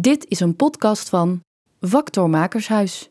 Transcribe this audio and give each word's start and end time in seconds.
Dit 0.00 0.24
is 0.28 0.40
een 0.40 0.56
podcast 0.56 1.08
van 1.08 1.40
Vactor 1.80 2.30
Makershuis. 2.30 3.10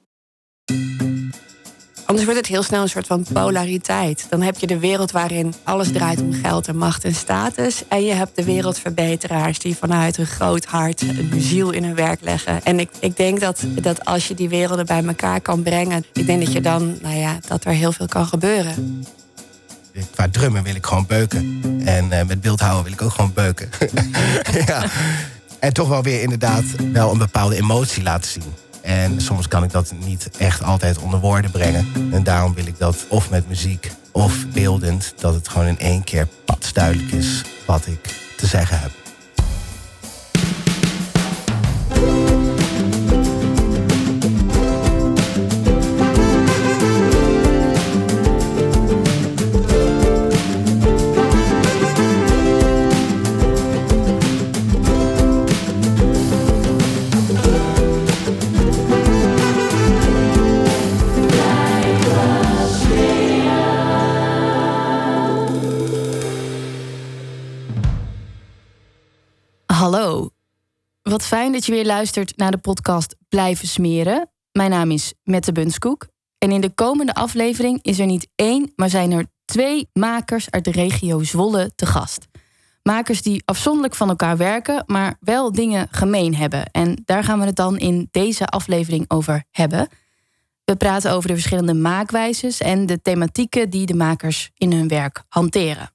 Anders 2.05 2.25
wordt 2.25 2.39
het 2.39 2.49
heel 2.49 2.63
snel 2.63 2.81
een 2.81 2.89
soort 2.89 3.07
van 3.07 3.25
polariteit. 3.33 4.25
Dan 4.29 4.41
heb 4.41 4.57
je 4.57 4.67
de 4.67 4.79
wereld 4.79 5.11
waarin 5.11 5.53
alles 5.63 5.91
draait 5.91 6.21
om 6.21 6.33
geld 6.33 6.67
en 6.67 6.77
macht 6.77 7.03
en 7.03 7.15
status. 7.15 7.83
En 7.87 8.03
je 8.03 8.13
hebt 8.13 8.35
de 8.35 8.43
wereldverbeteraars 8.43 9.59
die 9.59 9.75
vanuit 9.75 10.15
hun 10.15 10.27
groot 10.27 10.65
hart 10.65 11.01
een 11.01 11.41
ziel 11.41 11.71
in 11.71 11.83
hun 11.83 11.95
werk 11.95 12.21
leggen. 12.21 12.63
En 12.63 12.79
ik, 12.79 12.89
ik 12.99 13.17
denk 13.17 13.39
dat, 13.39 13.63
dat 13.81 14.05
als 14.05 14.27
je 14.27 14.33
die 14.33 14.49
werelden 14.49 14.85
bij 14.85 15.05
elkaar 15.05 15.41
kan 15.41 15.63
brengen, 15.63 16.05
ik 16.13 16.25
denk 16.25 16.45
dat 16.45 16.53
je 16.53 16.61
dan, 16.61 16.97
nou 17.01 17.15
ja, 17.15 17.39
dat 17.47 17.65
er 17.65 17.71
heel 17.71 17.91
veel 17.91 18.07
kan 18.07 18.25
gebeuren. 18.25 19.05
Qua 20.11 20.29
drummen 20.29 20.63
wil 20.63 20.75
ik 20.75 20.85
gewoon 20.85 21.05
beuken. 21.05 21.61
En 21.85 22.05
uh, 22.05 22.23
met 22.23 22.41
beeldhouden 22.41 22.83
wil 22.83 22.93
ik 22.93 23.01
ook 23.01 23.11
gewoon 23.11 23.33
beuken. 23.33 23.69
ja. 24.65 24.85
En 25.59 25.73
toch 25.73 25.87
wel 25.87 26.03
weer 26.03 26.21
inderdaad 26.21 26.63
wel 26.93 27.11
een 27.11 27.17
bepaalde 27.17 27.55
emotie 27.55 28.03
laten 28.03 28.31
zien. 28.31 28.53
En 28.81 29.21
soms 29.21 29.47
kan 29.47 29.63
ik 29.63 29.71
dat 29.71 29.93
niet 30.05 30.29
echt 30.37 30.63
altijd 30.63 30.97
onder 30.97 31.19
woorden 31.19 31.51
brengen. 31.51 31.87
En 32.11 32.23
daarom 32.23 32.53
wil 32.53 32.65
ik 32.65 32.77
dat 32.77 33.05
of 33.09 33.29
met 33.29 33.47
muziek 33.47 33.91
of 34.11 34.47
beeldend... 34.53 35.13
dat 35.17 35.33
het 35.33 35.47
gewoon 35.47 35.67
in 35.67 35.79
één 35.79 36.03
keer 36.03 36.27
patsduidelijk 36.45 37.11
is 37.11 37.41
wat 37.65 37.87
ik 37.87 38.15
te 38.37 38.47
zeggen 38.47 38.79
heb. 38.79 39.08
Wat 71.09 71.25
fijn 71.25 71.51
dat 71.51 71.65
je 71.65 71.71
weer 71.71 71.85
luistert 71.85 72.37
naar 72.37 72.51
de 72.51 72.57
podcast 72.57 73.15
Blijven 73.29 73.67
Smeren. 73.67 74.29
Mijn 74.51 74.69
naam 74.69 74.91
is 74.91 75.13
Mette 75.23 75.51
Bunskoek. 75.51 76.07
En 76.37 76.51
in 76.51 76.61
de 76.61 76.69
komende 76.69 77.13
aflevering 77.13 77.79
is 77.81 77.99
er 77.99 78.05
niet 78.05 78.27
één, 78.35 78.71
maar 78.75 78.89
zijn 78.89 79.11
er 79.11 79.25
twee 79.45 79.89
makers 79.93 80.51
uit 80.51 80.63
de 80.63 80.71
regio 80.71 81.23
Zwolle 81.23 81.71
te 81.75 81.85
gast. 81.85 82.27
Makers 82.83 83.21
die 83.21 83.41
afzonderlijk 83.45 83.95
van 83.95 84.09
elkaar 84.09 84.37
werken, 84.37 84.83
maar 84.85 85.17
wel 85.19 85.51
dingen 85.51 85.87
gemeen 85.91 86.35
hebben. 86.35 86.65
En 86.71 87.01
daar 87.05 87.23
gaan 87.23 87.39
we 87.39 87.45
het 87.45 87.55
dan 87.55 87.77
in 87.77 88.07
deze 88.11 88.45
aflevering 88.45 89.05
over 89.07 89.43
hebben. 89.51 89.87
We 90.63 90.75
praten 90.75 91.11
over 91.11 91.27
de 91.27 91.35
verschillende 91.35 91.73
maakwijzes 91.73 92.59
en 92.59 92.85
de 92.85 93.01
thematieken 93.01 93.69
die 93.69 93.85
de 93.85 93.95
makers 93.95 94.51
in 94.55 94.71
hun 94.71 94.87
werk 94.87 95.23
hanteren. 95.27 95.91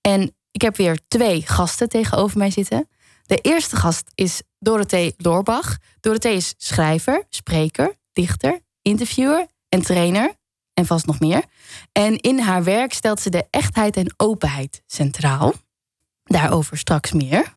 En 0.00 0.34
ik 0.50 0.62
heb 0.62 0.76
weer 0.76 1.00
twee 1.08 1.46
gasten 1.46 1.88
tegenover 1.88 2.38
mij 2.38 2.50
zitten. 2.50 2.88
De 3.30 3.38
eerste 3.40 3.76
gast 3.76 4.10
is 4.14 4.42
Dorothee 4.58 5.14
Loorbach. 5.16 5.76
Dorothee 6.00 6.36
is 6.36 6.54
schrijver, 6.56 7.24
spreker, 7.28 7.94
dichter, 8.12 8.60
interviewer 8.82 9.46
en 9.68 9.82
trainer. 9.82 10.34
En 10.74 10.86
vast 10.86 11.06
nog 11.06 11.20
meer. 11.20 11.44
En 11.92 12.16
in 12.16 12.38
haar 12.38 12.64
werk 12.64 12.92
stelt 12.92 13.20
ze 13.20 13.30
de 13.30 13.46
echtheid 13.50 13.96
en 13.96 14.14
openheid 14.16 14.82
centraal. 14.86 15.52
Daarover 16.24 16.78
straks 16.78 17.12
meer. 17.12 17.56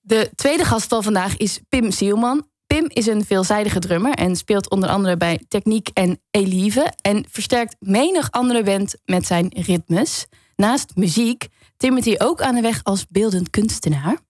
De 0.00 0.30
tweede 0.34 0.64
gast 0.64 0.88
van 0.88 1.02
vandaag 1.02 1.36
is 1.36 1.60
Pim 1.68 1.90
Zielman. 1.90 2.48
Pim 2.66 2.84
is 2.88 3.06
een 3.06 3.24
veelzijdige 3.24 3.78
drummer 3.78 4.12
en 4.12 4.36
speelt 4.36 4.70
onder 4.70 4.88
andere 4.88 5.16
bij 5.16 5.44
Techniek 5.48 5.88
en 5.88 6.20
Elieve. 6.30 6.92
En 7.00 7.24
versterkt 7.28 7.76
menig 7.78 8.30
andere 8.30 8.62
band 8.62 8.94
met 9.04 9.26
zijn 9.26 9.48
ritmes. 9.48 10.26
Naast 10.56 10.96
muziek 10.96 11.48
timmert 11.76 12.04
hij 12.04 12.20
ook 12.20 12.42
aan 12.42 12.54
de 12.54 12.60
weg 12.60 12.84
als 12.84 13.06
beeldend 13.06 13.50
kunstenaar. 13.50 14.28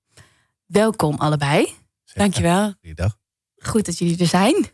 Welkom 0.70 1.14
allebei. 1.14 1.74
Dankjewel. 2.14 2.74
Goeiedag. 2.80 3.18
Goed 3.56 3.86
dat 3.86 3.98
jullie 3.98 4.18
er 4.18 4.26
zijn. 4.26 4.66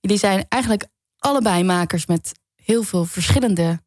Jullie 0.00 0.18
zijn 0.18 0.46
eigenlijk 0.48 0.86
allebei 1.18 1.64
makers 1.64 2.06
met 2.06 2.32
heel 2.54 2.82
veel 2.82 3.04
verschillende 3.04 3.82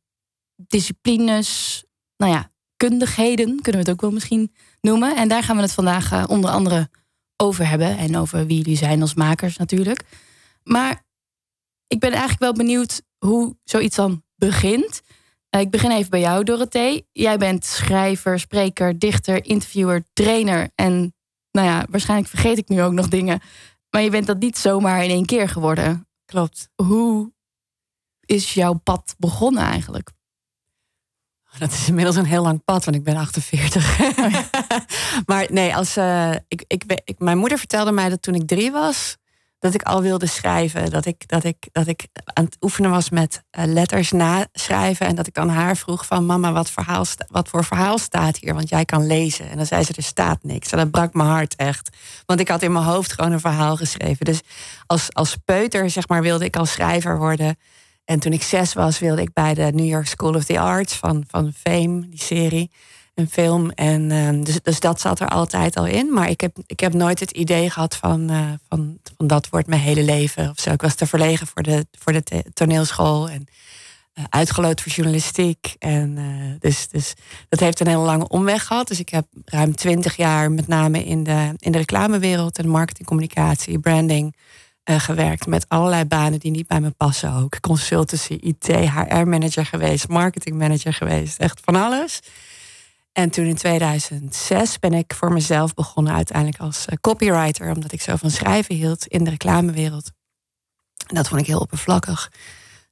disciplines. 0.55 1.83
Nou 2.17 2.31
ja, 2.31 2.51
kundigheden 2.77 3.61
kunnen 3.61 3.71
we 3.71 3.77
het 3.77 3.89
ook 3.89 4.01
wel 4.01 4.11
misschien 4.11 4.53
noemen. 4.81 5.15
En 5.15 5.27
daar 5.27 5.43
gaan 5.43 5.55
we 5.55 5.61
het 5.61 5.71
vandaag 5.71 6.11
uh, 6.11 6.23
onder 6.27 6.49
andere 6.49 6.89
over 7.35 7.67
hebben. 7.67 7.97
En 7.97 8.17
over 8.17 8.45
wie 8.45 8.57
jullie 8.57 8.77
zijn 8.77 9.01
als 9.01 9.13
makers 9.13 9.57
natuurlijk. 9.57 10.03
Maar 10.63 11.03
ik 11.87 11.99
ben 11.99 12.11
eigenlijk 12.11 12.41
wel 12.41 12.53
benieuwd 12.53 13.01
hoe 13.17 13.57
zoiets 13.63 13.95
dan 13.95 14.23
begint. 14.35 15.01
Uh, 15.49 15.61
ik 15.61 15.69
begin 15.69 15.91
even 15.91 16.09
bij 16.09 16.19
jou, 16.19 16.43
Dorothee. 16.43 17.07
Jij 17.11 17.37
bent 17.37 17.65
schrijver, 17.65 18.39
spreker, 18.39 18.99
dichter, 18.99 19.45
interviewer, 19.45 20.03
trainer 20.13 20.69
en 20.75 21.15
nou 21.55 21.67
ja, 21.67 21.85
waarschijnlijk 21.89 22.29
vergeet 22.29 22.57
ik 22.57 22.67
nu 22.67 22.81
ook 22.81 22.93
nog 22.93 23.07
dingen. 23.07 23.39
Maar 23.89 24.01
je 24.01 24.09
bent 24.09 24.27
dat 24.27 24.39
niet 24.39 24.57
zomaar 24.57 25.03
in 25.03 25.09
één 25.09 25.25
keer 25.25 25.49
geworden. 25.49 26.07
Klopt. 26.25 26.69
Hoe 26.75 27.31
is 28.25 28.53
jouw 28.53 28.73
pad 28.73 29.15
begonnen 29.17 29.63
eigenlijk? 29.63 30.11
Dat 31.57 31.71
is 31.71 31.87
inmiddels 31.87 32.15
een 32.15 32.25
heel 32.25 32.41
lang 32.41 32.63
pad, 32.63 32.85
want 32.85 32.97
ik 32.97 33.03
ben 33.03 33.15
48. 33.15 33.99
maar 35.29 35.47
nee, 35.49 35.75
als, 35.75 35.97
uh, 35.97 36.31
ik, 36.47 36.63
ik, 36.67 36.83
ik, 37.03 37.19
mijn 37.19 37.37
moeder 37.37 37.57
vertelde 37.57 37.91
mij 37.91 38.09
dat 38.09 38.21
toen 38.21 38.35
ik 38.35 38.47
drie 38.47 38.71
was, 38.71 39.17
dat 39.65 39.73
ik 39.73 39.83
al 39.83 40.01
wilde 40.01 40.25
schrijven. 40.25 40.89
Dat 40.89 41.05
ik, 41.05 41.27
dat 41.27 41.43
ik, 41.43 41.67
dat 41.71 41.87
ik 41.87 42.07
aan 42.23 42.45
het 42.45 42.57
oefenen 42.61 42.91
was 42.91 43.09
met 43.09 43.43
uh, 43.59 43.65
letters 43.65 44.11
naschrijven. 44.11 45.05
En 45.05 45.15
dat 45.15 45.27
ik 45.27 45.33
dan 45.33 45.49
haar 45.49 45.77
vroeg 45.77 46.05
van 46.05 46.25
mama, 46.25 46.51
wat, 46.51 46.69
verhaal 46.69 47.05
wat 47.27 47.49
voor 47.49 47.65
verhaal 47.65 47.97
staat 47.97 48.37
hier? 48.37 48.53
Want 48.53 48.69
jij 48.69 48.85
kan 48.85 49.07
lezen. 49.07 49.49
En 49.49 49.57
dan 49.57 49.65
zei 49.65 49.83
ze, 49.83 49.93
er 49.95 50.03
staat 50.03 50.43
niks. 50.43 50.71
En 50.71 50.77
dat 50.77 50.91
brak 50.91 51.13
mijn 51.13 51.29
hart 51.29 51.55
echt. 51.55 51.89
Want 52.25 52.39
ik 52.39 52.47
had 52.47 52.61
in 52.61 52.71
mijn 52.71 52.85
hoofd 52.85 53.13
gewoon 53.13 53.31
een 53.31 53.39
verhaal 53.39 53.75
geschreven. 53.75 54.25
Dus 54.25 54.41
als, 54.85 55.13
als 55.13 55.35
peuter, 55.45 55.89
zeg 55.89 56.07
maar, 56.07 56.21
wilde 56.21 56.45
ik 56.45 56.55
al 56.55 56.65
schrijver 56.65 57.17
worden. 57.17 57.57
En 58.05 58.19
toen 58.19 58.33
ik 58.33 58.43
zes 58.43 58.73
was, 58.73 58.99
wilde 58.99 59.21
ik 59.21 59.33
bij 59.33 59.53
de 59.53 59.71
New 59.73 59.87
York 59.87 60.07
School 60.07 60.35
of 60.35 60.43
the 60.43 60.59
Arts 60.59 60.95
van, 60.95 61.23
van 61.27 61.53
Fame, 61.53 62.09
die 62.09 62.21
serie 62.21 62.71
een 63.15 63.29
film. 63.29 63.71
En 63.71 64.09
uh, 64.09 64.43
dus, 64.43 64.61
dus 64.61 64.79
dat 64.79 65.01
zat 65.01 65.19
er 65.19 65.27
altijd 65.27 65.77
al 65.77 65.85
in. 65.85 66.13
Maar 66.13 66.29
ik 66.29 66.41
heb, 66.41 66.57
ik 66.65 66.79
heb 66.79 66.93
nooit 66.93 67.19
het 67.19 67.31
idee 67.31 67.69
gehad 67.69 67.95
van, 67.95 68.31
uh, 68.31 68.51
van, 68.69 68.97
van 69.17 69.27
dat 69.27 69.49
wordt 69.49 69.67
mijn 69.67 69.81
hele 69.81 70.03
leven 70.03 70.49
of 70.49 70.59
zo. 70.59 70.71
Ik 70.71 70.81
was 70.81 70.95
te 70.95 71.07
verlegen 71.07 71.47
voor 71.47 71.63
de, 71.63 71.87
voor 71.99 72.13
de 72.13 72.43
toneelschool 72.53 73.29
en 73.29 73.47
uh, 74.13 74.23
uitgeloot 74.29 74.81
voor 74.81 74.91
journalistiek. 74.91 75.75
En 75.79 76.17
dus, 76.59 76.87
dus 76.87 77.13
dat 77.49 77.59
heeft 77.59 77.79
een 77.79 77.87
hele 77.87 77.99
lange 77.99 78.27
omweg 78.27 78.65
gehad. 78.65 78.87
Dus 78.87 78.99
ik 78.99 79.09
heb 79.09 79.25
ruim 79.45 79.75
twintig 79.75 80.15
jaar 80.15 80.51
met 80.51 80.67
name 80.67 81.05
in 81.05 81.23
de, 81.23 81.53
in 81.57 81.71
de 81.71 81.77
reclamewereld 81.77 82.57
en 82.57 82.67
marketingcommunicatie, 82.67 83.79
branding. 83.79 84.35
gewerkt 84.83 85.47
met 85.47 85.65
allerlei 85.67 86.05
banen 86.05 86.39
die 86.39 86.51
niet 86.51 86.67
bij 86.67 86.81
me 86.81 86.89
passen 86.89 87.33
ook. 87.33 87.59
Consultancy, 87.59 88.33
IT, 88.33 88.67
HR-manager 88.67 89.65
geweest, 89.65 90.07
marketingmanager 90.07 90.93
geweest. 90.93 91.39
Echt 91.39 91.61
van 91.63 91.75
alles. 91.75 92.21
En 93.15 93.29
toen 93.29 93.45
in 93.45 93.55
2006 93.55 94.79
ben 94.79 94.93
ik 94.93 95.13
voor 95.13 95.33
mezelf 95.33 95.73
begonnen 95.73 96.13
uiteindelijk 96.13 96.59
als 96.59 96.85
eh, 96.85 96.95
copywriter, 97.01 97.71
omdat 97.71 97.91
ik 97.91 98.01
zo 98.01 98.15
van 98.15 98.29
schrijven 98.29 98.75
hield 98.75 99.07
in 99.07 99.23
de 99.23 99.29
reclamewereld. 99.29 100.11
En 101.07 101.15
dat 101.15 101.27
vond 101.27 101.41
ik 101.41 101.47
heel 101.47 101.59
oppervlakkig. 101.59 102.31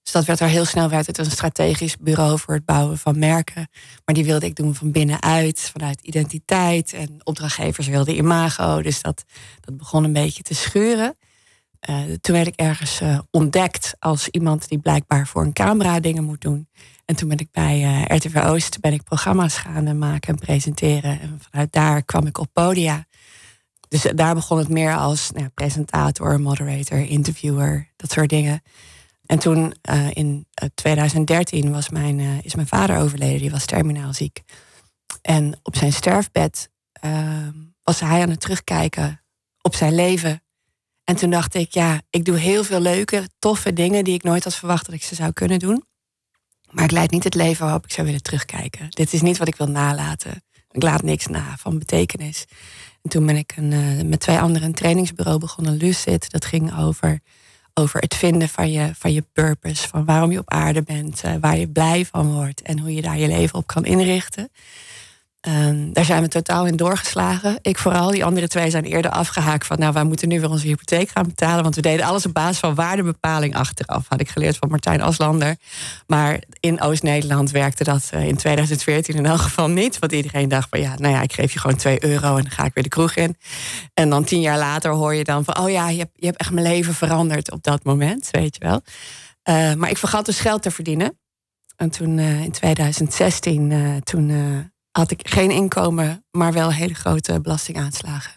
Dus 0.03 0.11
dat 0.11 0.25
werd 0.25 0.39
er 0.39 0.47
heel 0.47 0.65
snel 0.65 0.89
werd 0.89 1.07
het 1.07 1.17
een 1.17 1.31
strategisch 1.31 1.97
bureau 1.97 2.39
voor 2.39 2.53
het 2.53 2.65
bouwen 2.65 2.97
van 2.97 3.19
merken. 3.19 3.67
Maar 4.05 4.15
die 4.15 4.25
wilde 4.25 4.45
ik 4.45 4.55
doen 4.55 4.75
van 4.75 4.91
binnenuit, 4.91 5.59
vanuit 5.59 6.01
identiteit. 6.01 6.93
En 6.93 7.19
opdrachtgevers 7.23 7.87
wilden 7.87 8.15
imago. 8.15 8.81
Dus 8.81 9.01
dat, 9.01 9.23
dat 9.59 9.77
begon 9.77 10.03
een 10.03 10.13
beetje 10.13 10.43
te 10.43 10.55
schuren. 10.55 11.17
Uh, 11.89 11.97
toen 12.21 12.35
werd 12.35 12.47
ik 12.47 12.55
ergens 12.55 13.01
uh, 13.01 13.19
ontdekt 13.31 13.95
als 13.99 14.27
iemand 14.27 14.67
die 14.67 14.79
blijkbaar 14.79 15.27
voor 15.27 15.43
een 15.43 15.53
camera 15.53 15.99
dingen 15.99 16.23
moet 16.23 16.41
doen. 16.41 16.67
En 17.05 17.15
toen 17.15 17.29
ben 17.29 17.37
ik 17.37 17.51
bij 17.51 17.81
uh, 17.81 18.17
RTV 18.17 18.35
Oost 18.35 18.79
ben 18.79 18.93
ik 18.93 19.03
programma's 19.03 19.57
gaan 19.57 19.97
maken 19.97 20.33
en 20.33 20.39
presenteren. 20.39 21.19
En 21.19 21.39
vanuit 21.49 21.71
daar 21.71 22.03
kwam 22.03 22.27
ik 22.27 22.37
op 22.37 22.47
podia. 22.53 23.05
Dus 23.87 24.01
daar 24.15 24.35
begon 24.35 24.57
het 24.57 24.69
meer 24.69 24.95
als 24.95 25.31
nou, 25.31 25.47
presentator, 25.47 26.39
moderator, 26.39 26.99
interviewer, 26.99 27.89
dat 27.95 28.11
soort 28.11 28.29
dingen. 28.29 28.61
En 29.25 29.39
toen 29.39 29.75
uh, 29.89 30.07
in 30.13 30.47
2013 30.75 31.71
was 31.71 31.89
mijn, 31.89 32.19
is 32.43 32.55
mijn 32.55 32.67
vader 32.67 32.97
overleden, 32.97 33.39
die 33.39 33.51
was 33.51 33.65
terminaal 33.65 34.13
ziek. 34.13 34.43
En 35.21 35.59
op 35.63 35.75
zijn 35.75 35.93
sterfbed 35.93 36.69
ehm, 36.91 37.51
was 37.83 37.99
hij 37.99 38.21
aan 38.21 38.29
het 38.29 38.41
terugkijken 38.41 39.21
op 39.61 39.75
zijn 39.75 39.95
leven. 39.95 40.43
En 41.03 41.15
toen 41.15 41.29
dacht 41.29 41.55
ik, 41.55 41.73
ja, 41.73 42.01
ik 42.09 42.25
doe 42.25 42.37
heel 42.37 42.63
veel 42.63 42.79
leuke, 42.79 43.29
toffe 43.39 43.73
dingen 43.73 44.03
die 44.03 44.13
ik 44.13 44.23
nooit 44.23 44.43
had 44.43 44.55
verwacht 44.55 44.85
dat 44.85 44.95
ik 44.95 45.03
ze 45.03 45.15
zou 45.15 45.31
kunnen 45.31 45.59
doen. 45.59 45.83
Maar 46.73 46.83
ik 46.83 46.91
leid 46.91 47.11
niet 47.11 47.23
het 47.23 47.35
leven 47.35 47.63
waarop 47.63 47.83
ik 47.83 47.91
zou 47.91 48.07
willen 48.07 48.21
terugkijken. 48.23 48.89
Dit 48.89 49.13
is 49.13 49.21
niet 49.21 49.37
wat 49.37 49.47
ik 49.47 49.55
wil 49.55 49.67
nalaten. 49.67 50.43
Ik 50.71 50.83
laat 50.83 51.03
niks 51.03 51.27
na 51.27 51.55
van 51.57 51.79
betekenis. 51.79 52.45
En 53.01 53.09
toen 53.09 53.25
ben 53.25 53.35
ik 53.37 53.53
een, 53.55 54.09
met 54.09 54.19
twee 54.19 54.39
anderen 54.39 54.67
een 54.67 54.73
trainingsbureau 54.73 55.39
begonnen, 55.39 55.77
Lucid. 55.77 56.31
Dat 56.31 56.45
ging 56.45 56.79
over, 56.79 57.19
over 57.73 57.99
het 57.99 58.15
vinden 58.15 58.49
van 58.49 58.71
je, 58.71 58.91
van 58.95 59.13
je 59.13 59.25
purpose. 59.33 59.87
Van 59.87 60.05
waarom 60.05 60.31
je 60.31 60.39
op 60.39 60.49
aarde 60.49 60.81
bent, 60.81 61.21
waar 61.39 61.57
je 61.57 61.69
blij 61.69 62.05
van 62.05 62.33
wordt. 62.33 62.61
En 62.61 62.79
hoe 62.79 62.93
je 62.93 63.01
daar 63.01 63.17
je 63.17 63.27
leven 63.27 63.59
op 63.59 63.67
kan 63.67 63.85
inrichten. 63.85 64.49
Um, 65.47 65.93
daar 65.93 66.05
zijn 66.05 66.21
we 66.21 66.27
totaal 66.27 66.65
in 66.65 66.75
doorgeslagen. 66.75 67.59
Ik 67.61 67.77
vooral. 67.77 68.11
Die 68.11 68.25
andere 68.25 68.47
twee 68.47 68.69
zijn 68.69 68.83
eerder 68.83 69.11
afgehaakt 69.11 69.65
van... 69.65 69.79
nou, 69.79 69.93
wij 69.93 70.03
moeten 70.03 70.27
nu 70.27 70.39
weer 70.39 70.49
onze 70.49 70.67
hypotheek 70.67 71.09
gaan 71.09 71.27
betalen. 71.27 71.63
Want 71.63 71.75
we 71.75 71.81
deden 71.81 72.05
alles 72.05 72.25
op 72.25 72.33
basis 72.33 72.59
van 72.59 72.75
waardebepaling 72.75 73.55
achteraf. 73.55 74.05
Had 74.07 74.19
ik 74.19 74.29
geleerd 74.29 74.57
van 74.57 74.69
Martijn 74.69 75.01
Aslander. 75.01 75.55
Maar 76.07 76.43
in 76.59 76.81
Oost-Nederland 76.81 77.51
werkte 77.51 77.83
dat 77.83 78.09
eh, 78.11 78.27
in 78.27 78.35
2014 78.35 79.15
in 79.15 79.25
elk 79.25 79.39
geval 79.39 79.69
niet. 79.69 79.99
Want 79.99 80.11
iedereen 80.11 80.49
dacht 80.49 80.69
van 80.69 80.79
ja, 80.79 80.95
nou 80.97 81.13
ja, 81.13 81.21
ik 81.21 81.33
geef 81.33 81.53
je 81.53 81.59
gewoon 81.59 81.77
2 81.77 82.03
euro... 82.03 82.35
en 82.35 82.41
dan 82.41 82.51
ga 82.51 82.65
ik 82.65 82.73
weer 82.73 82.83
de 82.83 82.89
kroeg 82.89 83.15
in. 83.15 83.37
En 83.93 84.09
dan 84.09 84.23
tien 84.23 84.41
jaar 84.41 84.57
later 84.57 84.91
hoor 84.91 85.13
je 85.13 85.23
dan 85.23 85.43
van... 85.43 85.57
oh 85.57 85.69
ja, 85.69 85.89
je 85.89 85.97
hebt, 85.97 86.13
je 86.15 86.25
hebt 86.25 86.37
echt 86.37 86.51
mijn 86.51 86.67
leven 86.67 86.93
veranderd 86.93 87.51
op 87.51 87.63
dat 87.63 87.83
moment, 87.83 88.27
weet 88.31 88.55
je 88.55 88.65
wel. 88.65 88.81
Uh, 89.49 89.73
maar 89.73 89.89
ik 89.89 89.97
vergat 89.97 90.25
dus 90.25 90.39
geld 90.39 90.61
te 90.61 90.71
verdienen. 90.71 91.17
En 91.75 91.89
toen 91.89 92.17
uh, 92.17 92.43
in 92.43 92.51
2016, 92.51 94.01
toen 94.03 94.71
had 94.97 95.11
ik 95.11 95.29
geen 95.29 95.51
inkomen, 95.51 96.25
maar 96.31 96.53
wel 96.53 96.73
hele 96.73 96.93
grote 96.93 97.41
belastingaanslagen. 97.41 98.31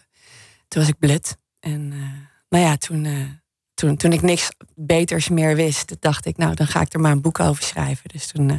Toen 0.67 0.81
was 0.81 0.89
ik 0.89 0.99
blut. 0.99 1.37
En 1.59 1.91
uh, 1.91 2.03
nou 2.49 2.63
ja, 2.63 2.77
toen, 2.77 3.05
uh, 3.05 3.25
toen, 3.73 3.97
toen 3.97 4.13
ik 4.13 4.21
niks 4.21 4.49
beters 4.75 5.29
meer 5.29 5.55
wist, 5.55 5.95
dacht 5.99 6.25
ik, 6.25 6.37
nou, 6.37 6.53
dan 6.53 6.67
ga 6.67 6.81
ik 6.81 6.93
er 6.93 6.99
maar 6.99 7.11
een 7.11 7.21
boek 7.21 7.39
over 7.39 7.63
schrijven. 7.63 8.09
Dus 8.09 8.27
toen 8.27 8.49
uh, 8.49 8.57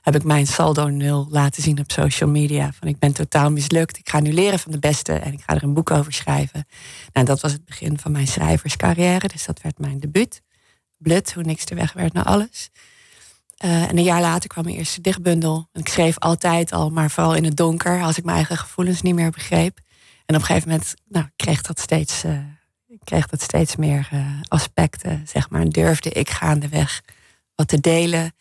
heb 0.00 0.14
ik 0.14 0.24
mijn 0.24 0.46
saldo 0.46 0.88
nul 0.88 1.26
laten 1.30 1.62
zien 1.62 1.78
op 1.78 1.92
social 1.92 2.30
media. 2.30 2.72
Van 2.72 2.88
ik 2.88 2.98
ben 2.98 3.12
totaal 3.12 3.50
mislukt. 3.50 3.98
Ik 3.98 4.08
ga 4.08 4.20
nu 4.20 4.32
leren 4.32 4.58
van 4.58 4.72
de 4.72 4.78
beste 4.78 5.12
en 5.12 5.32
ik 5.32 5.42
ga 5.46 5.54
er 5.54 5.62
een 5.62 5.74
boek 5.74 5.90
over 5.90 6.12
schrijven. 6.12 6.66
Nou, 7.12 7.26
dat 7.26 7.40
was 7.40 7.52
het 7.52 7.64
begin 7.64 7.98
van 7.98 8.12
mijn 8.12 8.26
schrijverscarrière. 8.26 9.28
Dus 9.28 9.44
dat 9.44 9.62
werd 9.62 9.78
mijn 9.78 10.00
debuut. 10.00 10.42
Blut, 10.96 11.32
hoe 11.32 11.42
niks 11.42 11.64
te 11.64 11.74
weg 11.74 11.92
werd 11.92 12.12
naar 12.12 12.24
alles. 12.24 12.70
Uh, 13.64 13.82
en 13.82 13.98
een 13.98 14.04
jaar 14.04 14.20
later 14.20 14.48
kwam 14.48 14.64
mijn 14.64 14.76
eerste 14.76 15.00
dichtbundel. 15.00 15.68
Ik 15.72 15.88
schreef 15.88 16.18
altijd 16.18 16.72
al, 16.72 16.90
maar 16.90 17.10
vooral 17.10 17.34
in 17.34 17.44
het 17.44 17.56
donker, 17.56 18.02
als 18.02 18.18
ik 18.18 18.24
mijn 18.24 18.36
eigen 18.36 18.56
gevoelens 18.56 19.02
niet 19.02 19.14
meer 19.14 19.30
begreep. 19.30 19.78
En 20.26 20.34
op 20.34 20.40
een 20.40 20.46
gegeven 20.46 20.68
moment 20.68 20.94
nou, 21.08 21.26
kreeg 21.36 21.62
dat 21.62 21.80
steeds, 21.80 22.24
uh, 22.24 22.38
kreeg 23.04 23.26
dat 23.26 23.42
steeds 23.42 23.76
meer 23.76 24.08
uh, 24.12 24.26
aspecten, 24.48 25.22
zeg 25.26 25.50
maar. 25.50 25.60
En 25.60 25.68
durfde 25.68 26.10
ik 26.10 26.30
gaandeweg 26.30 27.02
wat 27.54 27.68
te 27.68 27.80
delen. 27.80 28.34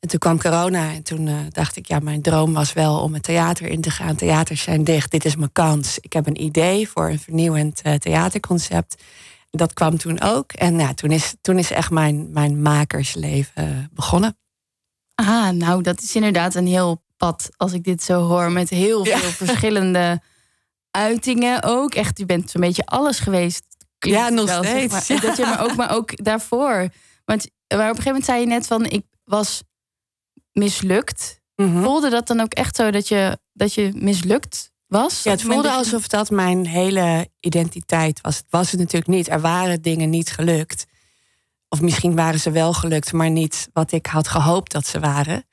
En 0.00 0.08
toen 0.08 0.18
kwam 0.18 0.38
corona 0.38 0.92
en 0.92 1.02
toen 1.02 1.30
dacht 1.50 1.76
ik, 1.76 1.86
ja, 1.86 1.98
mijn 1.98 2.22
droom 2.22 2.52
was 2.52 2.72
wel 2.72 3.00
om 3.00 3.14
het 3.14 3.22
theater 3.22 3.66
in 3.66 3.80
te 3.80 3.90
gaan. 3.90 4.16
Theaters 4.16 4.62
zijn 4.62 4.84
dicht, 4.84 5.10
dit 5.10 5.24
is 5.24 5.36
mijn 5.36 5.52
kans. 5.52 5.98
Ik 5.98 6.12
heb 6.12 6.26
een 6.26 6.42
idee 6.42 6.88
voor 6.88 7.08
een 7.08 7.18
vernieuwend 7.18 7.82
theaterconcept. 7.98 9.02
Dat 9.50 9.72
kwam 9.72 9.98
toen 9.98 10.20
ook. 10.20 10.52
En 10.52 10.78
ja, 10.78 10.94
toen, 10.94 11.10
is, 11.10 11.34
toen 11.40 11.58
is 11.58 11.70
echt 11.70 11.90
mijn, 11.90 12.32
mijn 12.32 12.62
makersleven 12.62 13.90
begonnen. 13.92 14.36
Ah, 15.14 15.48
nou, 15.48 15.82
dat 15.82 16.02
is 16.02 16.14
inderdaad 16.14 16.54
een 16.54 16.66
heel 16.66 17.02
pad 17.16 17.48
als 17.56 17.72
ik 17.72 17.84
dit 17.84 18.02
zo 18.02 18.20
hoor. 18.26 18.52
Met 18.52 18.68
heel 18.68 19.04
veel 19.04 19.30
verschillende 19.46 20.20
uitingen 20.90 21.62
ook. 21.62 21.94
Echt, 21.94 22.18
u 22.18 22.26
bent 22.26 22.50
zo'n 22.50 22.60
beetje 22.60 22.86
alles 22.86 23.18
geweest. 23.18 23.64
Ja, 23.98 24.28
nog 24.28 24.50
steeds. 24.64 25.08
maar, 25.08 25.20
Dat 25.20 25.36
je, 25.36 25.42
maar, 25.42 25.60
ook, 25.64 25.76
maar 25.76 25.94
ook 25.94 26.24
daarvoor. 26.24 26.88
Want 27.24 27.50
maar 27.68 27.90
op 27.90 27.96
een 27.96 28.02
gegeven 28.02 28.04
moment 28.04 28.24
zei 28.24 28.40
je 28.40 28.46
net 28.46 28.66
van... 28.66 28.84
ik 28.84 29.04
was 29.24 29.62
mislukt. 30.52 31.40
Mm 31.56 31.82
Voelde 31.82 32.10
dat 32.10 32.26
dan 32.26 32.40
ook 32.40 32.54
echt 32.54 32.76
zo 32.76 32.90
dat 32.90 33.08
je, 33.08 33.38
dat 33.52 33.74
je 33.74 33.90
mislukt 33.94 34.72
was? 34.86 35.22
Ja, 35.22 35.30
het 35.30 35.42
voelde 35.42 35.70
alsof 35.70 36.08
dat 36.08 36.30
mijn 36.30 36.66
hele 36.66 37.28
identiteit 37.40 38.20
was. 38.20 38.36
Het 38.36 38.46
was 38.50 38.70
het 38.70 38.80
natuurlijk 38.80 39.10
niet. 39.10 39.28
Er 39.28 39.40
waren 39.40 39.82
dingen 39.82 40.10
niet 40.10 40.30
gelukt. 40.30 40.86
Of 41.72 41.80
misschien 41.80 42.14
waren 42.14 42.40
ze 42.40 42.50
wel 42.50 42.72
gelukt, 42.72 43.12
maar 43.12 43.30
niet 43.30 43.68
wat 43.72 43.92
ik 43.92 44.06
had 44.06 44.28
gehoopt 44.28 44.72
dat 44.72 44.86
ze 44.86 45.00
waren. 45.00 45.44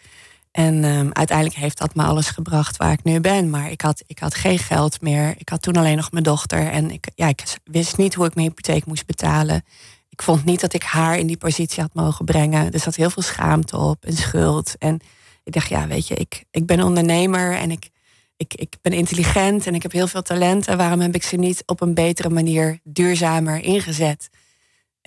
En 0.51 0.83
um, 0.83 1.09
uiteindelijk 1.13 1.57
heeft 1.57 1.77
dat 1.77 1.95
me 1.95 2.03
alles 2.03 2.29
gebracht 2.29 2.77
waar 2.77 2.91
ik 2.91 3.03
nu 3.03 3.19
ben. 3.19 3.49
Maar 3.49 3.71
ik 3.71 3.81
had, 3.81 4.03
ik 4.07 4.19
had 4.19 4.35
geen 4.35 4.59
geld 4.59 5.01
meer. 5.01 5.33
Ik 5.37 5.49
had 5.49 5.61
toen 5.61 5.75
alleen 5.75 5.95
nog 5.95 6.11
mijn 6.11 6.23
dochter. 6.23 6.69
En 6.69 6.91
ik, 6.91 7.07
ja, 7.15 7.27
ik 7.27 7.43
wist 7.63 7.97
niet 7.97 8.13
hoe 8.13 8.25
ik 8.25 8.35
mijn 8.35 8.47
hypotheek 8.47 8.85
moest 8.85 9.05
betalen. 9.05 9.63
Ik 10.09 10.21
vond 10.21 10.45
niet 10.45 10.59
dat 10.61 10.73
ik 10.73 10.83
haar 10.83 11.17
in 11.17 11.27
die 11.27 11.37
positie 11.37 11.81
had 11.81 11.93
mogen 11.93 12.25
brengen. 12.25 12.71
Er 12.71 12.79
zat 12.79 12.95
heel 12.95 13.09
veel 13.09 13.23
schaamte 13.23 13.77
op 13.77 14.05
en 14.05 14.17
schuld. 14.17 14.75
En 14.77 14.99
ik 15.43 15.53
dacht, 15.53 15.69
ja, 15.69 15.87
weet 15.87 16.07
je, 16.07 16.15
ik, 16.15 16.43
ik 16.51 16.65
ben 16.65 16.83
ondernemer 16.83 17.55
en 17.55 17.71
ik, 17.71 17.89
ik, 18.37 18.53
ik 18.53 18.75
ben 18.81 18.93
intelligent 18.93 19.67
en 19.67 19.75
ik 19.75 19.81
heb 19.81 19.91
heel 19.91 20.07
veel 20.07 20.21
talenten. 20.21 20.77
Waarom 20.77 20.99
heb 20.99 21.15
ik 21.15 21.23
ze 21.23 21.35
niet 21.35 21.63
op 21.65 21.81
een 21.81 21.93
betere 21.93 22.29
manier 22.29 22.79
duurzamer 22.83 23.63
ingezet? 23.63 24.29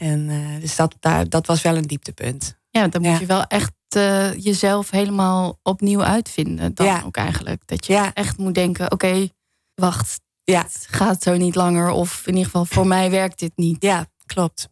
En 0.03 0.29
uh, 0.29 0.61
dus 0.61 0.77
dat, 0.77 0.97
daar, 1.01 1.29
dat 1.29 1.47
was 1.47 1.63
wel 1.63 1.77
een 1.77 1.87
dieptepunt. 1.87 2.59
Ja, 2.71 2.89
dan 2.89 3.03
moet 3.03 3.19
je 3.19 3.27
wel 3.27 3.45
echt 3.45 3.73
uh, 3.97 4.35
jezelf 4.35 4.91
helemaal 4.91 5.59
opnieuw 5.63 6.03
uitvinden. 6.03 6.75
Dan 6.75 6.87
ja. 6.87 7.03
ook 7.05 7.17
eigenlijk. 7.17 7.67
Dat 7.67 7.87
je 7.87 7.93
ja. 7.93 8.13
echt 8.15 8.39
moet 8.39 8.55
denken: 8.55 8.85
oké, 8.85 8.95
okay, 8.95 9.33
wacht, 9.75 10.21
ja. 10.45 10.63
het 10.63 10.87
gaat 10.91 11.23
zo 11.23 11.37
niet 11.37 11.55
langer. 11.55 11.91
Of 11.91 12.23
in 12.27 12.33
ieder 12.33 12.45
geval, 12.45 12.65
voor 12.65 12.87
mij 12.87 13.11
werkt 13.11 13.39
dit 13.39 13.53
niet. 13.57 13.83
Ja, 13.83 14.07
klopt. 14.27 14.69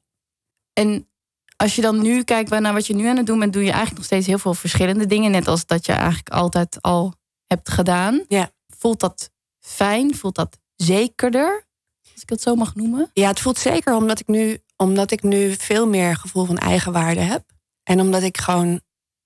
En 0.72 1.08
als 1.56 1.74
je 1.74 1.82
dan 1.82 2.02
nu 2.02 2.22
kijkt 2.22 2.50
naar 2.50 2.72
wat 2.72 2.86
je 2.86 2.94
nu 2.94 3.06
aan 3.06 3.16
het 3.16 3.26
doen 3.26 3.38
bent, 3.38 3.52
doe 3.52 3.62
je 3.62 3.68
eigenlijk 3.68 3.96
nog 3.96 4.06
steeds 4.06 4.26
heel 4.26 4.38
veel 4.38 4.54
verschillende 4.54 5.06
dingen. 5.06 5.30
Net 5.30 5.48
als 5.48 5.66
dat 5.66 5.86
je 5.86 5.92
eigenlijk 5.92 6.28
altijd 6.28 6.82
al 6.82 7.14
hebt 7.46 7.70
gedaan. 7.70 8.24
Ja. 8.28 8.50
Voelt 8.78 9.00
dat 9.00 9.30
fijn? 9.60 10.14
Voelt 10.14 10.34
dat 10.34 10.58
zekerder? 10.76 11.66
Als 12.12 12.22
ik 12.22 12.28
het 12.28 12.42
zo 12.42 12.54
mag 12.54 12.74
noemen. 12.74 13.10
Ja, 13.12 13.28
het 13.28 13.40
voelt 13.40 13.58
zeker 13.58 13.94
omdat 13.94 14.20
ik 14.20 14.26
nu 14.26 14.62
omdat 14.80 15.10
ik 15.10 15.22
nu 15.22 15.54
veel 15.58 15.86
meer 15.86 16.16
gevoel 16.16 16.44
van 16.44 16.58
eigenwaarde 16.58 17.20
heb. 17.20 17.44
En 17.82 18.00
omdat 18.00 18.22
ik 18.22 18.38
gewoon 18.38 18.80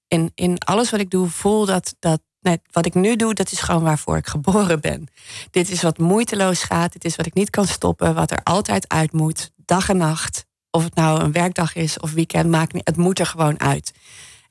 in, 0.09 0.33
in 0.35 0.59
alles 0.59 0.91
wat 0.91 1.01
ik 1.01 1.11
doe 1.11 1.29
voel 1.29 1.67
dat, 1.67 1.95
dat 1.99 2.21
nee, 2.41 2.61
wat 2.71 2.87
ik 2.87 2.95
nu 2.95 3.17
doe, 3.17 3.35
dat 3.35 3.53
is 3.53 3.61
gewoon 3.61 3.83
waarvoor 3.83 4.17
ik 4.17 4.27
geboren 4.27 4.81
ben. 4.81 5.07
Dit 5.51 5.71
is 5.71 5.83
wat 5.83 5.99
moeiteloos 5.99 6.63
gaat. 6.63 6.93
Dit 6.93 7.05
is 7.05 7.17
wat 7.17 7.27
ik 7.27 7.35
niet 7.35 7.51
kan 7.51 7.67
stoppen. 7.67 8.15
Wat 8.15 8.31
er 8.31 8.43
altijd 8.43 8.89
uit 8.89 9.13
moet. 9.13 9.51
Dag 9.57 9.89
en 9.89 9.97
nacht. 9.97 10.47
Of 10.71 10.85
het 10.85 10.95
nou 10.95 11.21
een 11.21 11.33
werkdag 11.33 11.75
is 11.75 11.99
of 11.99 12.13
weekend, 12.13 12.51
maakt 12.51 12.73
niet. 12.73 12.89
Het 12.89 12.97
moet 12.97 13.19
er 13.19 13.27
gewoon 13.27 13.61
uit. 13.61 13.93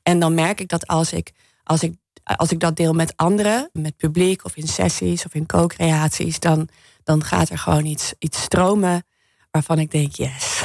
En 0.02 0.18
dan 0.18 0.34
merk 0.34 0.60
ik 0.60 0.68
dat 0.68 0.86
als 0.86 1.12
ik, 1.12 1.32
als 1.64 1.82
ik, 1.82 1.94
als 2.22 2.50
ik 2.50 2.60
dat 2.60 2.76
deel 2.76 2.92
met 2.92 3.16
anderen, 3.16 3.70
met 3.72 3.96
publiek 3.96 4.44
of 4.44 4.56
in 4.56 4.68
sessies 4.68 5.24
of 5.24 5.34
in 5.34 5.46
co-creaties, 5.46 6.40
dan, 6.40 6.68
dan 7.02 7.24
gaat 7.24 7.48
er 7.48 7.58
gewoon 7.58 7.84
iets, 7.84 8.14
iets 8.18 8.42
stromen 8.42 9.04
waarvan 9.54 9.78
ik 9.78 9.90
denk, 9.90 10.14
yes. 10.14 10.62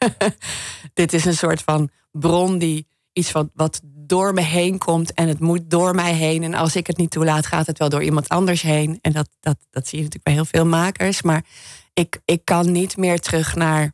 Dit 0.94 1.12
is 1.12 1.24
een 1.24 1.36
soort 1.36 1.62
van 1.62 1.90
bron 2.10 2.58
die 2.58 2.86
iets 3.12 3.32
wat, 3.32 3.48
wat 3.54 3.80
door 3.84 4.34
me 4.34 4.40
heen 4.40 4.78
komt 4.78 5.12
en 5.12 5.28
het 5.28 5.40
moet 5.40 5.70
door 5.70 5.94
mij 5.94 6.12
heen. 6.14 6.42
En 6.42 6.54
als 6.54 6.76
ik 6.76 6.86
het 6.86 6.96
niet 6.96 7.10
toelaat, 7.10 7.46
gaat 7.46 7.66
het 7.66 7.78
wel 7.78 7.88
door 7.88 8.02
iemand 8.02 8.28
anders 8.28 8.62
heen. 8.62 8.98
En 9.00 9.12
dat, 9.12 9.28
dat, 9.40 9.56
dat 9.70 9.88
zie 9.88 9.98
je 9.98 10.04
natuurlijk 10.04 10.24
bij 10.24 10.32
heel 10.32 10.44
veel 10.44 10.66
makers. 10.66 11.22
Maar 11.22 11.44
ik, 11.94 12.20
ik 12.24 12.44
kan 12.44 12.72
niet 12.72 12.96
meer 12.96 13.20
terug 13.20 13.54
naar, 13.54 13.92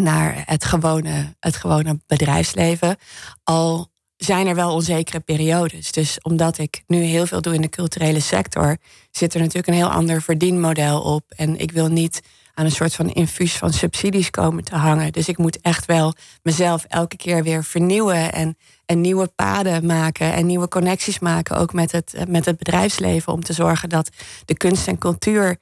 naar 0.00 0.42
het, 0.46 0.64
gewone, 0.64 1.36
het 1.40 1.56
gewone 1.56 2.00
bedrijfsleven. 2.06 2.96
Al 3.42 3.90
zijn 4.16 4.46
er 4.46 4.54
wel 4.54 4.74
onzekere 4.74 5.20
periodes. 5.20 5.92
Dus 5.92 6.20
omdat 6.20 6.58
ik 6.58 6.82
nu 6.86 7.02
heel 7.02 7.26
veel 7.26 7.40
doe 7.40 7.54
in 7.54 7.62
de 7.62 7.68
culturele 7.68 8.20
sector, 8.20 8.76
zit 9.10 9.34
er 9.34 9.40
natuurlijk 9.40 9.66
een 9.66 9.74
heel 9.74 9.90
ander 9.90 10.22
verdienmodel 10.22 11.00
op. 11.00 11.30
En 11.36 11.60
ik 11.60 11.72
wil 11.72 11.88
niet 11.88 12.20
aan 12.58 12.64
een 12.64 12.70
soort 12.70 12.94
van 12.94 13.10
infuus 13.10 13.56
van 13.56 13.72
subsidies 13.72 14.30
komen 14.30 14.64
te 14.64 14.76
hangen. 14.76 15.12
Dus 15.12 15.28
ik 15.28 15.38
moet 15.38 15.60
echt 15.60 15.86
wel 15.86 16.14
mezelf 16.42 16.84
elke 16.84 17.16
keer 17.16 17.42
weer 17.42 17.64
vernieuwen 17.64 18.32
en, 18.32 18.56
en 18.86 19.00
nieuwe 19.00 19.26
paden 19.26 19.86
maken 19.86 20.32
en 20.32 20.46
nieuwe 20.46 20.68
connecties 20.68 21.18
maken, 21.18 21.56
ook 21.56 21.72
met 21.72 21.92
het, 21.92 22.14
met 22.28 22.44
het 22.44 22.58
bedrijfsleven, 22.58 23.32
om 23.32 23.42
te 23.42 23.52
zorgen 23.52 23.88
dat 23.88 24.10
de 24.44 24.56
kunst 24.56 24.88
en 24.88 24.98
cultuur 24.98 25.56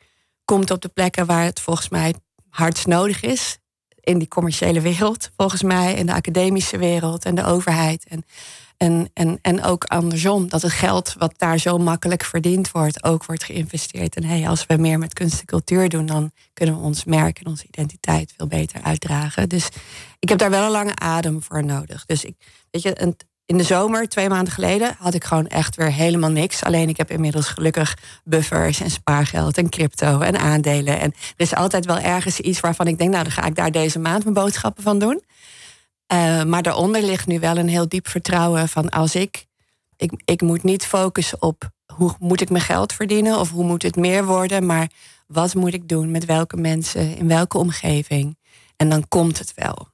komt 0.45 0.71
op 0.71 0.81
de 0.81 0.89
plekken 0.89 1.27
waar 1.27 1.45
het 1.45 1.61
volgens 1.61 1.89
mij 1.89 2.15
hardst 2.49 2.87
nodig 2.87 3.23
is. 3.23 3.59
In 4.01 4.19
die 4.19 4.29
commerciële 4.29 4.81
wereld, 4.81 5.31
volgens 5.37 5.63
mij, 5.63 5.95
in 5.95 6.07
de 6.07 6.15
academische 6.15 6.79
wereld 6.79 7.25
en 7.25 7.35
de 7.35 7.45
overheid. 7.45 8.07
En 8.09 8.25
en, 8.77 9.11
en, 9.13 9.39
en 9.43 9.63
ook 9.63 9.85
andersom, 9.85 10.49
dat 10.49 10.63
het 10.63 10.73
geld 10.73 11.15
wat 11.19 11.35
daar 11.37 11.59
zo 11.59 11.79
makkelijk 11.79 12.25
verdiend 12.25 12.71
wordt, 12.71 13.05
ook 13.05 13.25
wordt 13.25 13.45
geïnvesteerd. 13.45 14.17
En 14.17 14.25
hey, 14.25 14.49
als 14.49 14.67
we 14.67 14.77
meer 14.77 14.99
met 14.99 15.13
kunst 15.13 15.41
en 15.41 15.47
cultuur 15.47 15.89
doen, 15.89 16.07
dan 16.07 16.31
kunnen 16.53 16.75
we 16.75 16.81
ons 16.81 17.05
merk 17.05 17.39
en 17.39 17.47
onze 17.47 17.67
identiteit 17.67 18.33
veel 18.37 18.47
beter 18.47 18.83
uitdragen. 18.83 19.49
Dus 19.49 19.69
ik 20.19 20.29
heb 20.29 20.39
daar 20.39 20.51
wel 20.51 20.65
een 20.65 20.71
lange 20.71 20.97
adem 20.97 21.43
voor 21.43 21.65
nodig. 21.65 22.07
Dus 22.07 22.25
ik, 22.25 22.35
weet 22.71 22.83
je, 22.83 23.15
in 23.47 23.57
de 23.57 23.65
zomer, 23.65 24.09
twee 24.09 24.29
maanden 24.29 24.53
geleden, 24.53 24.97
had 24.99 25.15
ik 25.15 25.25
gewoon 25.25 25.47
echt 25.47 25.77
weer 25.77 25.93
helemaal 25.93 26.31
niks. 26.31 26.65
Alleen 26.65 26.89
ik 26.89 26.97
heb 26.97 27.11
inmiddels 27.11 27.47
gelukkig 27.47 27.99
buffers 28.25 28.81
en 28.81 28.91
spaargeld 28.91 29.59
en 29.59 29.69
crypto 29.69 30.21
en 30.21 30.39
aandelen. 30.39 31.01
En 31.01 31.13
er 31.13 31.35
is 31.37 31.55
altijd 31.55 31.87
wel 31.87 31.99
ergens 31.99 32.41
iets 32.41 32.61
waarvan 32.61 32.87
ik 32.87 32.99
denk, 32.99 33.11
nou, 33.11 33.23
dan 33.23 33.33
ga 33.33 33.45
ik 33.45 33.55
daar 33.55 33.71
deze 33.71 33.99
maand 33.99 34.23
mijn 34.23 34.35
boodschappen 34.35 34.83
van 34.83 34.99
doen. 34.99 35.23
Uh, 36.13 36.43
maar 36.43 36.63
daaronder 36.63 37.03
ligt 37.03 37.27
nu 37.27 37.41
wel 37.41 37.57
een 37.57 37.69
heel 37.69 37.89
diep 37.89 38.09
vertrouwen 38.09 38.69
van 38.69 38.89
als 38.89 39.15
ik, 39.15 39.47
ik, 39.97 40.13
ik 40.25 40.41
moet 40.41 40.63
niet 40.63 40.87
focussen 40.87 41.43
op 41.43 41.71
hoe 41.93 42.15
moet 42.19 42.41
ik 42.41 42.51
mijn 42.51 42.65
geld 42.65 42.93
verdienen 42.93 43.39
of 43.39 43.51
hoe 43.51 43.65
moet 43.65 43.83
het 43.83 43.97
meer 43.97 44.25
worden, 44.25 44.67
maar 44.67 44.91
wat 45.27 45.55
moet 45.55 45.75
ik 45.75 45.89
doen 45.89 46.11
met 46.11 46.25
welke 46.25 46.57
mensen, 46.57 47.17
in 47.17 47.29
welke 47.29 47.59
omgeving. 47.59 48.39
En 48.77 48.89
dan 48.89 49.09
komt 49.09 49.39
het 49.39 49.55
wel. 49.55 49.89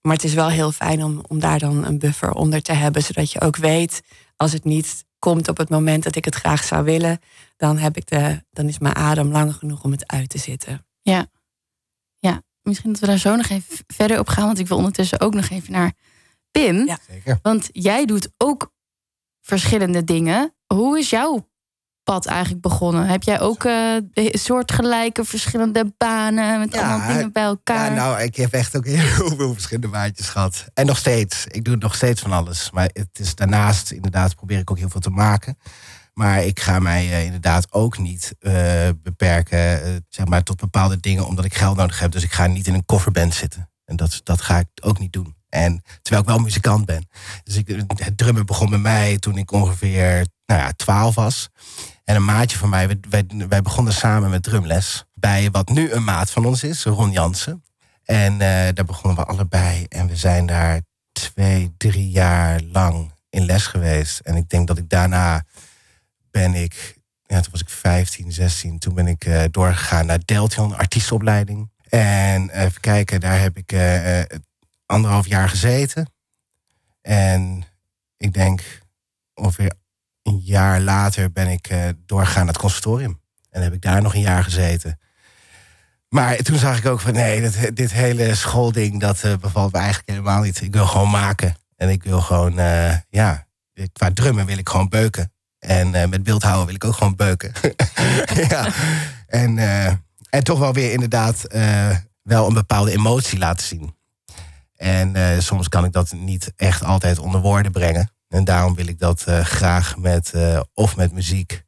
Maar 0.00 0.14
het 0.14 0.24
is 0.24 0.34
wel 0.34 0.48
heel 0.48 0.72
fijn 0.72 1.04
om, 1.04 1.22
om 1.28 1.40
daar 1.40 1.58
dan 1.58 1.84
een 1.84 1.98
buffer 1.98 2.32
onder 2.32 2.62
te 2.62 2.72
hebben, 2.72 3.02
zodat 3.02 3.32
je 3.32 3.40
ook 3.40 3.56
weet 3.56 4.02
als 4.36 4.52
het 4.52 4.64
niet 4.64 5.04
komt 5.18 5.48
op 5.48 5.56
het 5.56 5.68
moment 5.68 6.02
dat 6.02 6.16
ik 6.16 6.24
het 6.24 6.34
graag 6.34 6.64
zou 6.64 6.84
willen, 6.84 7.20
dan, 7.56 7.78
heb 7.78 7.96
ik 7.96 8.06
de, 8.06 8.44
dan 8.50 8.68
is 8.68 8.78
mijn 8.78 8.94
adem 8.94 9.30
lang 9.30 9.54
genoeg 9.54 9.84
om 9.84 9.90
het 9.90 10.06
uit 10.06 10.28
te 10.28 10.38
zitten. 10.38 10.86
Ja. 11.02 11.26
Misschien 12.64 12.92
dat 12.92 13.00
we 13.00 13.06
daar 13.06 13.18
zo 13.18 13.36
nog 13.36 13.48
even 13.48 13.76
verder 13.86 14.18
op 14.18 14.28
gaan, 14.28 14.46
want 14.46 14.58
ik 14.58 14.68
wil 14.68 14.76
ondertussen 14.76 15.20
ook 15.20 15.34
nog 15.34 15.48
even 15.48 15.72
naar 15.72 15.92
Pim. 16.50 16.86
Ja. 16.86 16.98
Zeker. 17.08 17.38
Want 17.42 17.68
jij 17.72 18.04
doet 18.04 18.28
ook 18.36 18.72
verschillende 19.40 20.04
dingen. 20.04 20.54
Hoe 20.66 20.98
is 20.98 21.10
jouw 21.10 21.48
pad 22.02 22.26
eigenlijk 22.26 22.60
begonnen? 22.60 23.06
Heb 23.06 23.22
jij 23.22 23.40
ook 23.40 23.64
uh, 23.64 23.96
soortgelijke 24.32 25.24
verschillende 25.24 25.92
banen 25.96 26.58
met 26.58 26.76
allemaal 26.76 27.08
dingen 27.08 27.32
bij 27.32 27.42
elkaar? 27.42 27.90
Ja, 27.90 27.94
nou, 27.94 28.22
ik 28.22 28.36
heb 28.36 28.52
echt 28.52 28.76
ook 28.76 28.86
heel 28.86 29.36
veel 29.36 29.52
verschillende 29.52 29.88
baantjes 29.88 30.28
gehad. 30.28 30.64
En 30.74 30.86
nog 30.86 30.98
steeds. 30.98 31.46
Ik 31.46 31.64
doe 31.64 31.76
nog 31.76 31.94
steeds 31.94 32.20
van 32.20 32.32
alles. 32.32 32.70
Maar 32.70 32.90
het 32.92 33.18
is 33.18 33.34
daarnaast, 33.34 33.90
inderdaad, 33.90 34.34
probeer 34.34 34.58
ik 34.58 34.70
ook 34.70 34.78
heel 34.78 34.90
veel 34.90 35.00
te 35.00 35.10
maken. 35.10 35.58
Maar 36.14 36.44
ik 36.44 36.60
ga 36.60 36.78
mij 36.78 37.06
uh, 37.06 37.24
inderdaad 37.24 37.72
ook 37.72 37.98
niet 37.98 38.34
uh, 38.40 38.52
beperken 39.02 40.04
zeg 40.08 40.26
maar, 40.26 40.42
tot 40.42 40.60
bepaalde 40.60 41.00
dingen 41.00 41.26
omdat 41.26 41.44
ik 41.44 41.54
geld 41.54 41.76
nodig 41.76 42.00
heb. 42.00 42.12
Dus 42.12 42.22
ik 42.22 42.32
ga 42.32 42.46
niet 42.46 42.66
in 42.66 42.74
een 42.74 42.84
kofferband 42.84 43.34
zitten. 43.34 43.70
En 43.84 43.96
dat, 43.96 44.20
dat 44.22 44.40
ga 44.40 44.58
ik 44.58 44.66
ook 44.80 44.98
niet 44.98 45.12
doen. 45.12 45.36
En 45.48 45.82
terwijl 46.02 46.24
ik 46.24 46.30
wel 46.30 46.38
muzikant 46.38 46.84
ben. 46.84 47.08
Dus 47.44 47.56
ik, 47.56 47.84
het 47.94 48.18
drummen 48.18 48.46
begon 48.46 48.70
bij 48.70 48.78
mij 48.78 49.18
toen 49.18 49.38
ik 49.38 49.52
ongeveer 49.52 50.26
nou 50.46 50.60
ja, 50.60 50.72
12 50.72 51.14
was. 51.14 51.48
En 52.04 52.16
een 52.16 52.24
maatje 52.24 52.58
van 52.58 52.68
mij, 52.68 52.98
wij, 53.08 53.24
wij 53.48 53.62
begonnen 53.62 53.92
samen 53.92 54.30
met 54.30 54.42
drumles. 54.42 55.04
Bij 55.14 55.50
wat 55.50 55.68
nu 55.68 55.92
een 55.92 56.04
maat 56.04 56.30
van 56.30 56.44
ons 56.44 56.62
is, 56.62 56.84
Ron 56.84 57.10
Jansen. 57.10 57.64
En 58.04 58.38
daar 58.38 58.84
begonnen 58.84 59.24
we 59.24 59.24
allebei. 59.24 59.86
En 59.88 60.06
we 60.06 60.16
zijn 60.16 60.46
daar 60.46 60.80
twee, 61.12 61.74
drie 61.76 62.10
jaar 62.10 62.60
lang 62.60 63.12
in 63.30 63.44
les 63.44 63.66
geweest. 63.66 64.20
En 64.20 64.36
ik 64.36 64.48
denk 64.48 64.66
dat 64.66 64.78
ik 64.78 64.88
daarna 64.88 65.44
ben 66.34 66.54
ik, 66.54 66.98
ja, 67.26 67.40
toen 67.40 67.52
was 67.52 67.60
ik 67.60 67.68
15, 67.68 68.32
16. 68.32 68.78
Toen 68.78 68.94
ben 68.94 69.06
ik 69.06 69.26
uh, 69.26 69.42
doorgegaan 69.50 70.06
naar 70.06 70.18
Deltion, 70.24 70.76
artiestopleiding. 70.76 71.70
En 71.88 72.50
even 72.50 72.80
kijken, 72.80 73.20
daar 73.20 73.40
heb 73.40 73.56
ik 73.56 73.72
uh, 73.72 74.20
anderhalf 74.86 75.26
jaar 75.26 75.48
gezeten. 75.48 76.12
En 77.00 77.64
ik 78.16 78.32
denk 78.32 78.62
ongeveer 79.34 79.72
een 80.22 80.38
jaar 80.38 80.80
later 80.80 81.32
ben 81.32 81.48
ik 81.48 81.70
doorgegaan 82.06 82.44
naar 82.44 82.52
het 82.52 82.62
conservatorium. 82.62 83.20
En 83.50 83.62
heb 83.62 83.72
ik 83.72 83.82
daar 83.82 84.02
nog 84.02 84.14
een 84.14 84.20
jaar 84.20 84.44
gezeten. 84.44 84.98
Maar 86.08 86.36
toen 86.36 86.58
zag 86.58 86.78
ik 86.78 86.86
ook 86.86 87.00
van 87.00 87.12
nee, 87.12 87.40
dit, 87.40 87.76
dit 87.76 87.92
hele 87.92 88.34
schoolding, 88.34 89.00
dat 89.00 89.40
bevalt 89.40 89.72
me 89.72 89.78
eigenlijk 89.78 90.08
helemaal 90.08 90.42
niet. 90.42 90.60
Ik 90.60 90.72
wil 90.72 90.86
gewoon 90.86 91.10
maken. 91.10 91.56
En 91.76 91.88
ik 91.88 92.02
wil 92.02 92.20
gewoon, 92.20 92.54
ja, 93.08 93.46
qua 93.92 94.10
drummen 94.12 94.46
wil 94.46 94.58
ik 94.58 94.68
gewoon 94.68 94.88
beuken. 94.88 95.33
En 95.64 95.90
met 95.90 96.22
beeldhouden 96.22 96.66
wil 96.66 96.74
ik 96.74 96.84
ook 96.84 96.94
gewoon 96.94 97.16
beuken. 97.16 97.52
ja. 98.48 98.72
En, 99.26 99.58
en 100.30 100.44
toch 100.44 100.58
wel 100.58 100.72
weer 100.72 100.92
inderdaad 100.92 101.46
wel 102.22 102.46
een 102.46 102.54
bepaalde 102.54 102.92
emotie 102.92 103.38
laten 103.38 103.66
zien. 103.66 103.94
En 104.76 105.42
soms 105.42 105.68
kan 105.68 105.84
ik 105.84 105.92
dat 105.92 106.12
niet 106.12 106.52
echt 106.56 106.84
altijd 106.84 107.18
onder 107.18 107.40
woorden 107.40 107.72
brengen. 107.72 108.10
En 108.28 108.44
daarom 108.44 108.74
wil 108.74 108.86
ik 108.86 108.98
dat 108.98 109.24
graag 109.42 109.96
met, 109.96 110.32
of 110.74 110.96
met 110.96 111.12
muziek, 111.12 111.62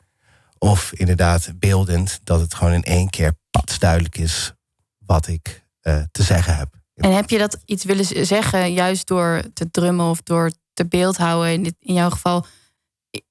of 0.58 0.92
inderdaad 0.92 1.52
beeldend, 1.54 2.20
dat 2.24 2.40
het 2.40 2.54
gewoon 2.54 2.72
in 2.72 2.84
één 2.84 3.10
keer 3.10 3.32
duidelijk 3.78 4.18
is 4.18 4.52
wat 4.98 5.26
ik 5.26 5.64
te 6.10 6.22
zeggen 6.22 6.56
heb. 6.56 6.76
En 6.94 7.14
heb 7.14 7.30
je 7.30 7.38
dat 7.38 7.58
iets 7.64 7.84
willen 7.84 8.26
zeggen, 8.26 8.72
juist 8.72 9.06
door 9.06 9.42
te 9.54 9.70
drummen 9.70 10.06
of 10.06 10.22
door 10.22 10.50
te 10.72 10.86
beeldhouden? 10.86 11.52
In, 11.52 11.76
in 11.80 11.94
jouw 11.94 12.10
geval, 12.10 12.46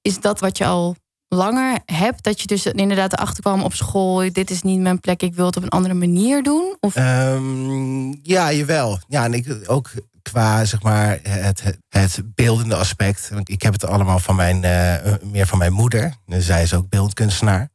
is 0.02 0.20
dat 0.20 0.40
wat 0.40 0.58
je 0.58 0.66
al 0.66 0.96
langer 1.28 1.78
hebt? 1.84 2.22
Dat 2.22 2.40
je 2.40 2.46
dus 2.46 2.66
inderdaad 2.66 3.12
erachter 3.12 3.42
kwam 3.42 3.62
op 3.62 3.74
school, 3.74 4.32
dit 4.32 4.50
is 4.50 4.62
niet 4.62 4.80
mijn 4.80 5.00
plek, 5.00 5.22
ik 5.22 5.34
wil 5.34 5.46
het 5.46 5.56
op 5.56 5.62
een 5.62 5.68
andere 5.68 5.94
manier 5.94 6.42
doen? 6.42 6.76
Of? 6.80 6.96
Um, 6.96 8.18
ja, 8.22 8.52
jawel. 8.52 8.98
Ja, 9.08 9.24
en 9.24 9.34
ik 9.34 9.64
ook 9.66 9.90
qua 10.22 10.64
zeg 10.64 10.82
maar, 10.82 11.18
het, 11.22 11.62
het 11.88 12.22
beeldende 12.34 12.76
aspect. 12.76 13.30
Ik 13.44 13.62
heb 13.62 13.72
het 13.72 13.84
allemaal 13.84 14.18
van 14.18 14.36
mijn, 14.36 14.62
uh, 14.62 15.14
meer 15.22 15.46
van 15.46 15.58
mijn 15.58 15.72
moeder. 15.72 16.14
Zij 16.26 16.62
is 16.62 16.74
ook 16.74 16.88
beeldkunstenaar. 16.88 17.70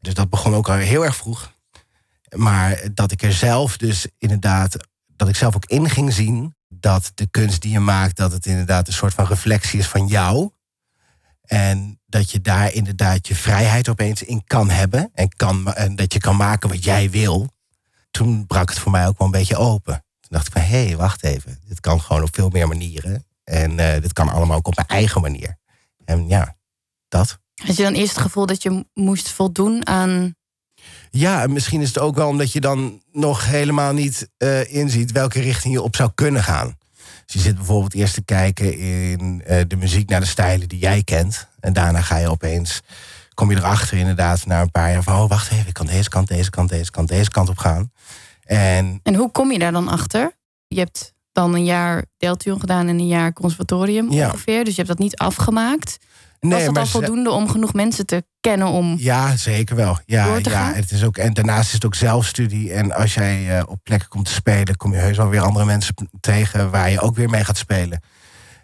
Dus 0.00 0.14
dat 0.14 0.30
begon 0.30 0.54
ook 0.54 0.68
al 0.68 0.74
heel 0.74 1.04
erg 1.04 1.16
vroeg. 1.16 1.52
Maar 2.36 2.80
dat 2.94 3.12
ik 3.12 3.22
er 3.22 3.32
zelf 3.32 3.76
dus 3.76 4.06
inderdaad, 4.18 4.76
dat 5.06 5.28
ik 5.28 5.36
zelf 5.36 5.56
ook 5.56 5.64
in 5.64 5.90
ging 5.90 6.12
zien 6.12 6.54
dat 6.68 7.12
de 7.14 7.26
kunst 7.26 7.62
die 7.62 7.72
je 7.72 7.80
maakt, 7.80 8.16
dat 8.16 8.32
het 8.32 8.46
inderdaad 8.46 8.86
een 8.86 8.92
soort 8.92 9.14
van 9.14 9.26
reflectie 9.26 9.78
is 9.78 9.86
van 9.86 10.06
jou. 10.06 10.50
En 11.50 12.00
dat 12.06 12.30
je 12.30 12.40
daar 12.40 12.72
inderdaad 12.72 13.28
je 13.28 13.34
vrijheid 13.34 13.88
opeens 13.88 14.22
in 14.22 14.44
kan 14.46 14.70
hebben. 14.70 15.10
En, 15.14 15.28
kan, 15.28 15.74
en 15.74 15.96
dat 15.96 16.12
je 16.12 16.18
kan 16.18 16.36
maken 16.36 16.68
wat 16.68 16.84
jij 16.84 17.10
wil. 17.10 17.48
Toen 18.10 18.46
brak 18.46 18.68
het 18.68 18.78
voor 18.78 18.92
mij 18.92 19.06
ook 19.06 19.18
wel 19.18 19.26
een 19.26 19.32
beetje 19.32 19.56
open 19.56 20.04
dacht 20.30 20.46
ik 20.46 20.52
van, 20.52 20.62
hé, 20.62 20.86
hey, 20.86 20.96
wacht 20.96 21.24
even. 21.24 21.58
Dit 21.66 21.80
kan 21.80 22.00
gewoon 22.00 22.22
op 22.22 22.34
veel 22.34 22.48
meer 22.48 22.68
manieren. 22.68 23.24
En 23.44 23.70
uh, 23.70 23.92
dit 23.92 24.12
kan 24.12 24.28
allemaal 24.28 24.56
ook 24.56 24.66
op 24.66 24.76
mijn 24.76 24.88
eigen 24.88 25.20
manier. 25.20 25.58
En 26.04 26.28
ja, 26.28 26.56
dat. 27.08 27.38
Had 27.54 27.76
je 27.76 27.82
dan 27.82 27.94
eerst 27.94 28.14
het 28.14 28.22
gevoel 28.22 28.46
dat 28.46 28.62
je 28.62 28.86
moest 28.94 29.30
voldoen 29.30 29.86
aan... 29.86 30.34
Ja, 31.10 31.46
misschien 31.46 31.80
is 31.80 31.88
het 31.88 31.98
ook 31.98 32.14
wel 32.14 32.28
omdat 32.28 32.52
je 32.52 32.60
dan 32.60 33.02
nog 33.12 33.46
helemaal 33.46 33.92
niet 33.92 34.30
uh, 34.38 34.74
inziet 34.74 35.12
welke 35.12 35.40
richting 35.40 35.74
je 35.74 35.82
op 35.82 35.96
zou 35.96 36.10
kunnen 36.14 36.42
gaan. 36.42 36.78
Dus 37.30 37.42
je 37.42 37.48
zit 37.48 37.56
bijvoorbeeld 37.56 37.94
eerst 37.94 38.14
te 38.14 38.22
kijken 38.22 38.78
in 38.78 39.42
uh, 39.48 39.60
de 39.66 39.76
muziek 39.76 40.08
naar 40.08 40.20
de 40.20 40.26
stijlen 40.26 40.68
die 40.68 40.78
jij 40.78 41.02
kent. 41.02 41.48
En 41.60 41.72
daarna 41.72 42.00
ga 42.00 42.16
je 42.16 42.30
opeens, 42.30 42.82
kom 43.34 43.50
je 43.50 43.56
erachter 43.56 43.98
inderdaad 43.98 44.46
na 44.46 44.60
een 44.60 44.70
paar 44.70 44.92
jaar 44.92 45.02
van... 45.02 45.14
oh, 45.14 45.28
wacht 45.28 45.52
even, 45.52 45.66
ik 45.66 45.74
kan 45.74 45.86
deze 45.86 46.08
kant, 46.08 46.28
deze 46.28 46.50
kant, 46.50 46.68
deze 46.68 46.90
kant, 46.90 47.08
deze 47.08 47.30
kant 47.30 47.48
op 47.48 47.58
gaan. 47.58 47.92
En, 48.42 49.00
en 49.02 49.14
hoe 49.14 49.30
kom 49.30 49.52
je 49.52 49.58
daar 49.58 49.72
dan 49.72 49.88
achter? 49.88 50.32
Je 50.66 50.78
hebt 50.78 51.14
dan 51.32 51.54
een 51.54 51.64
jaar 51.64 52.04
deeltuin 52.16 52.60
gedaan 52.60 52.88
en 52.88 52.98
een 52.98 53.06
jaar 53.06 53.32
conservatorium 53.32 54.12
ja. 54.12 54.26
ongeveer. 54.26 54.64
Dus 54.64 54.74
je 54.76 54.82
hebt 54.82 54.88
dat 54.88 54.98
niet 54.98 55.16
afgemaakt. 55.16 55.98
Nee, 56.40 56.64
Was 56.64 56.66
dat 56.66 56.76
al 56.76 56.86
voldoende 56.86 57.30
om 57.30 57.48
genoeg 57.48 57.74
mensen 57.74 58.06
te 58.06 58.24
kennen 58.40 58.68
om. 58.68 58.94
Ja, 58.98 59.36
zeker 59.36 59.76
wel. 59.76 59.98
Ja, 60.06 60.36
ja, 60.42 60.72
het 60.72 60.90
is 60.90 61.04
ook, 61.04 61.16
en 61.16 61.34
daarnaast 61.34 61.66
is 61.66 61.72
het 61.72 61.84
ook 61.84 61.94
zelfstudie. 61.94 62.72
En 62.72 62.92
als 62.92 63.14
jij 63.14 63.58
uh, 63.58 63.62
op 63.66 63.78
plekken 63.82 64.08
komt 64.08 64.24
te 64.24 64.32
spelen, 64.32 64.76
kom 64.76 64.92
je 64.92 64.98
heus 64.98 65.16
wel 65.16 65.28
weer 65.28 65.40
andere 65.40 65.64
mensen 65.64 65.94
tegen 66.20 66.70
waar 66.70 66.90
je 66.90 67.00
ook 67.00 67.16
weer 67.16 67.30
mee 67.30 67.44
gaat 67.44 67.56
spelen. 67.56 68.02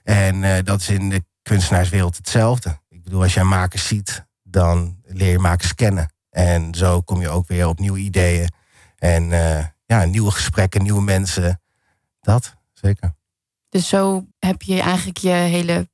En 0.03 0.43
uh, 0.43 0.57
dat 0.65 0.81
is 0.81 0.89
in 0.89 1.11
de 1.11 1.25
kunstenaarswereld 1.43 2.17
hetzelfde. 2.17 2.79
Ik 2.89 3.03
bedoel, 3.03 3.23
als 3.23 3.35
jij 3.35 3.45
makers 3.45 3.87
ziet, 3.87 4.27
dan 4.43 4.97
leer 5.05 5.31
je 5.31 5.39
makers 5.39 5.75
kennen. 5.75 6.13
En 6.31 6.75
zo 6.75 7.01
kom 7.01 7.21
je 7.21 7.29
ook 7.29 7.49
weer 7.49 7.69
op 7.69 7.79
nieuwe 7.79 7.99
ideeën. 7.99 8.51
En 8.99 9.31
uh, 9.31 9.65
ja, 9.87 10.05
nieuwe 10.05 10.31
gesprekken, 10.31 10.83
nieuwe 10.83 11.03
mensen. 11.03 11.61
Dat, 12.21 12.55
zeker. 12.73 13.15
Dus 13.69 13.89
zo 13.89 14.27
heb 14.39 14.63
je 14.63 14.81
eigenlijk 14.81 15.19
je 15.19 15.31
hele 15.31 15.89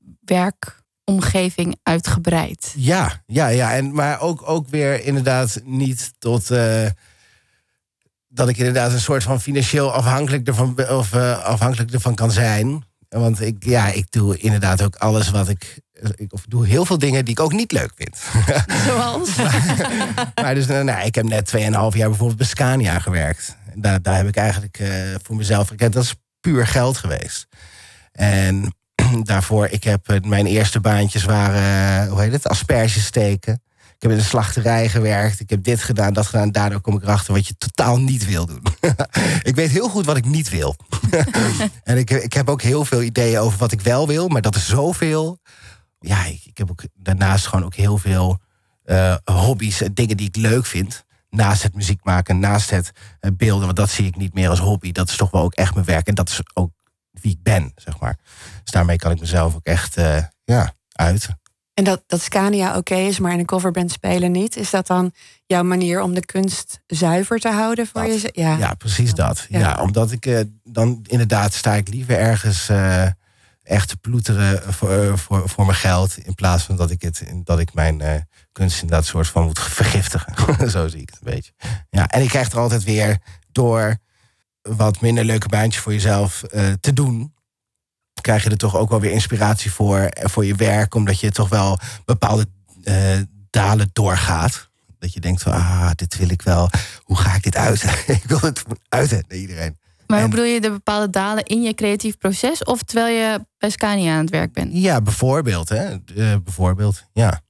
werkomgeving 1.04 1.76
uitgebreid. 1.82 2.72
Ja, 2.76 3.22
ja, 3.26 3.46
ja. 3.46 3.74
En, 3.74 3.94
maar 3.94 4.20
ook, 4.20 4.42
ook 4.48 4.68
weer 4.68 5.04
inderdaad 5.04 5.60
niet 5.64 6.12
tot. 6.18 6.50
Uh, 6.50 6.86
dat 8.28 8.48
ik 8.48 8.56
inderdaad 8.56 8.92
een 8.92 9.00
soort 9.00 9.22
van 9.22 9.40
financieel 9.40 9.92
afhankelijk 9.92 10.46
ervan, 10.46 10.88
of, 10.88 11.14
uh, 11.14 11.44
afhankelijk 11.44 11.92
ervan 11.92 12.14
kan 12.14 12.30
zijn. 12.30 12.84
Want 13.08 13.40
ik, 13.40 13.64
ja, 13.64 13.86
ik 13.86 14.10
doe 14.10 14.38
inderdaad 14.38 14.82
ook 14.82 14.96
alles 14.96 15.30
wat 15.30 15.48
ik. 15.48 15.80
Ik 16.14 16.32
of 16.32 16.44
doe 16.48 16.66
heel 16.66 16.84
veel 16.84 16.98
dingen 16.98 17.24
die 17.24 17.34
ik 17.34 17.40
ook 17.40 17.52
niet 17.52 17.72
leuk 17.72 17.92
vind. 17.94 18.16
Zoals? 18.86 19.36
maar, 19.36 20.32
maar 20.34 20.54
dus, 20.54 20.66
nou, 20.66 21.06
ik 21.06 21.14
heb 21.14 21.24
net 21.24 21.52
2,5 21.56 21.60
jaar 21.60 21.90
bijvoorbeeld 21.90 22.36
bij 22.36 22.46
Scania 22.46 22.98
gewerkt. 22.98 23.56
Daar, 23.74 24.02
daar 24.02 24.16
heb 24.16 24.26
ik 24.26 24.36
eigenlijk 24.36 24.78
uh, 24.78 24.88
voor 25.22 25.36
mezelf 25.36 25.68
gekend. 25.68 25.92
Dat 25.92 26.04
is 26.04 26.14
puur 26.40 26.66
geld 26.66 26.96
geweest. 26.96 27.46
En 28.12 28.74
daarvoor, 29.20 29.66
ik 29.66 29.84
heb 29.84 30.10
uh, 30.10 30.20
mijn 30.20 30.46
eerste 30.46 30.80
baantjes 30.80 31.24
waren, 31.24 32.04
uh, 32.04 32.10
hoe 32.10 32.20
heet 32.20 32.32
het, 32.32 32.48
asperges 32.48 33.04
steken. 33.04 33.62
Ik 33.96 34.08
heb 34.08 34.10
in 34.10 34.16
de 34.16 34.30
slachterij 34.30 34.88
gewerkt. 34.88 35.40
Ik 35.40 35.50
heb 35.50 35.64
dit 35.64 35.82
gedaan, 35.82 36.12
dat 36.12 36.26
gedaan. 36.26 36.50
Daardoor 36.50 36.80
kom 36.80 36.96
ik 36.96 37.02
erachter 37.02 37.34
wat 37.34 37.46
je 37.46 37.54
totaal 37.58 38.00
niet 38.00 38.26
wil 38.26 38.46
doen. 38.46 38.62
ik 39.42 39.54
weet 39.54 39.70
heel 39.70 39.88
goed 39.88 40.06
wat 40.06 40.16
ik 40.16 40.24
niet 40.24 40.48
wil. 40.48 40.76
en 41.84 41.98
ik, 41.98 42.10
ik 42.10 42.32
heb 42.32 42.48
ook 42.48 42.62
heel 42.62 42.84
veel 42.84 43.02
ideeën 43.02 43.38
over 43.38 43.58
wat 43.58 43.72
ik 43.72 43.80
wel 43.80 44.06
wil. 44.06 44.28
Maar 44.28 44.42
dat 44.42 44.56
is 44.56 44.66
zoveel. 44.66 45.38
Ja, 45.98 46.24
ik, 46.24 46.40
ik 46.44 46.58
heb 46.58 46.70
ook 46.70 46.82
daarnaast 46.94 47.46
gewoon 47.46 47.64
ook 47.64 47.74
heel 47.74 47.98
veel 47.98 48.38
uh, 48.84 49.16
hobby's. 49.24 49.82
Dingen 49.92 50.16
die 50.16 50.28
ik 50.28 50.36
leuk 50.36 50.66
vind 50.66 51.04
naast 51.32 51.62
het 51.62 51.74
muziek 51.74 52.04
maken, 52.04 52.38
naast 52.38 52.70
het 52.70 52.92
beelden, 53.36 53.64
want 53.64 53.76
dat 53.76 53.90
zie 53.90 54.06
ik 54.06 54.16
niet 54.16 54.34
meer 54.34 54.48
als 54.48 54.58
hobby. 54.58 54.92
Dat 54.92 55.08
is 55.08 55.16
toch 55.16 55.30
wel 55.30 55.42
ook 55.42 55.54
echt 55.54 55.74
mijn 55.74 55.86
werk. 55.86 56.06
En 56.06 56.14
dat 56.14 56.28
is 56.28 56.40
ook 56.54 56.70
wie 57.10 57.32
ik 57.32 57.42
ben, 57.42 57.72
zeg 57.74 58.00
maar. 58.00 58.18
Dus 58.62 58.72
daarmee 58.72 58.96
kan 58.96 59.10
ik 59.10 59.20
mezelf 59.20 59.54
ook 59.54 59.64
echt 59.66 59.98
uh, 59.98 60.18
ja, 60.44 60.74
uit. 60.92 61.28
En 61.74 61.84
dat, 61.84 62.02
dat 62.06 62.22
Scania 62.22 62.76
oké 62.76 62.94
is, 62.94 63.18
maar 63.18 63.32
in 63.32 63.38
een 63.38 63.44
coverband 63.44 63.92
spelen 63.92 64.32
niet. 64.32 64.56
Is 64.56 64.70
dat 64.70 64.86
dan 64.86 65.12
jouw 65.46 65.62
manier 65.62 66.02
om 66.02 66.14
de 66.14 66.24
kunst 66.24 66.80
zuiver 66.86 67.38
te 67.38 67.48
houden 67.48 67.86
voor 67.86 68.04
je? 68.04 68.30
Ja. 68.32 68.56
ja, 68.56 68.74
precies 68.74 69.14
dat. 69.14 69.46
Ja. 69.48 69.78
omdat 69.80 70.12
ik 70.12 70.26
uh, 70.26 70.40
dan 70.62 71.04
inderdaad 71.06 71.54
sta 71.54 71.74
ik 71.74 71.88
liever 71.88 72.18
ergens 72.18 72.70
uh, 72.70 73.06
echt 73.62 73.88
te 73.88 73.96
ploeteren 73.96 74.72
voor, 74.72 74.90
uh, 74.90 75.16
voor, 75.16 75.48
voor 75.48 75.64
mijn 75.66 75.78
geld. 75.78 76.18
In 76.18 76.34
plaats 76.34 76.64
van 76.64 76.76
dat 76.76 76.90
ik, 76.90 77.02
het, 77.02 77.22
dat 77.44 77.58
ik 77.58 77.74
mijn 77.74 78.26
kunst 78.52 78.82
inderdaad 78.82 79.06
soort 79.06 79.28
van 79.28 79.44
moet 79.44 79.60
vergiftigen. 79.80 80.70
Zo 80.70 80.88
zie 80.88 81.00
ik 81.00 81.10
het 81.10 81.18
een 81.22 81.32
beetje. 81.34 81.52
Ja, 81.90 82.08
en 82.08 82.22
ik 82.22 82.28
krijg 82.28 82.50
er 82.50 82.58
altijd 82.58 82.84
weer 82.84 83.18
door 83.52 83.96
wat 84.62 85.00
minder 85.00 85.24
leuke 85.24 85.48
baantjes 85.48 85.82
voor 85.82 85.92
jezelf 85.92 86.42
te 86.80 86.92
doen 86.92 87.31
krijg 88.22 88.44
je 88.44 88.50
er 88.50 88.56
toch 88.56 88.76
ook 88.76 88.90
wel 88.90 89.00
weer 89.00 89.10
inspiratie 89.10 89.72
voor, 89.72 89.98
eh, 89.98 90.28
voor 90.28 90.44
je 90.44 90.54
werk. 90.54 90.94
Omdat 90.94 91.20
je 91.20 91.30
toch 91.30 91.48
wel 91.48 91.78
bepaalde 92.04 92.46
uh, 92.84 92.96
dalen 93.50 93.90
doorgaat. 93.92 94.70
Dat 94.98 95.12
je 95.12 95.20
denkt 95.20 95.42
van, 95.42 95.52
ah, 95.52 95.90
dit 95.94 96.16
wil 96.16 96.30
ik 96.30 96.42
wel. 96.42 96.70
Hoe 97.02 97.16
ga 97.16 97.34
ik 97.34 97.42
dit 97.42 97.56
uiten? 97.56 97.90
ik 98.22 98.22
wil 98.26 98.40
het 98.40 98.62
uiten 98.88 99.24
naar 99.28 99.38
iedereen. 99.38 99.78
Maar 100.06 100.20
hoe 100.20 100.30
bedoel 100.30 100.44
je 100.44 100.60
de 100.60 100.70
bepaalde 100.70 101.10
dalen 101.10 101.44
in 101.44 101.62
je 101.62 101.74
creatief 101.74 102.18
proces? 102.18 102.64
Of 102.64 102.82
terwijl 102.82 103.16
je 103.16 103.46
bij 103.58 103.70
Scania 103.70 104.14
aan 104.14 104.20
het 104.20 104.30
werk 104.30 104.52
bent? 104.52 104.70
Ja, 104.72 105.00
bijvoorbeeld. 105.00 105.68
Hè? 105.68 105.92
Uh, 105.92 106.36
bijvoorbeeld, 106.44 107.04
ja. 107.12 107.40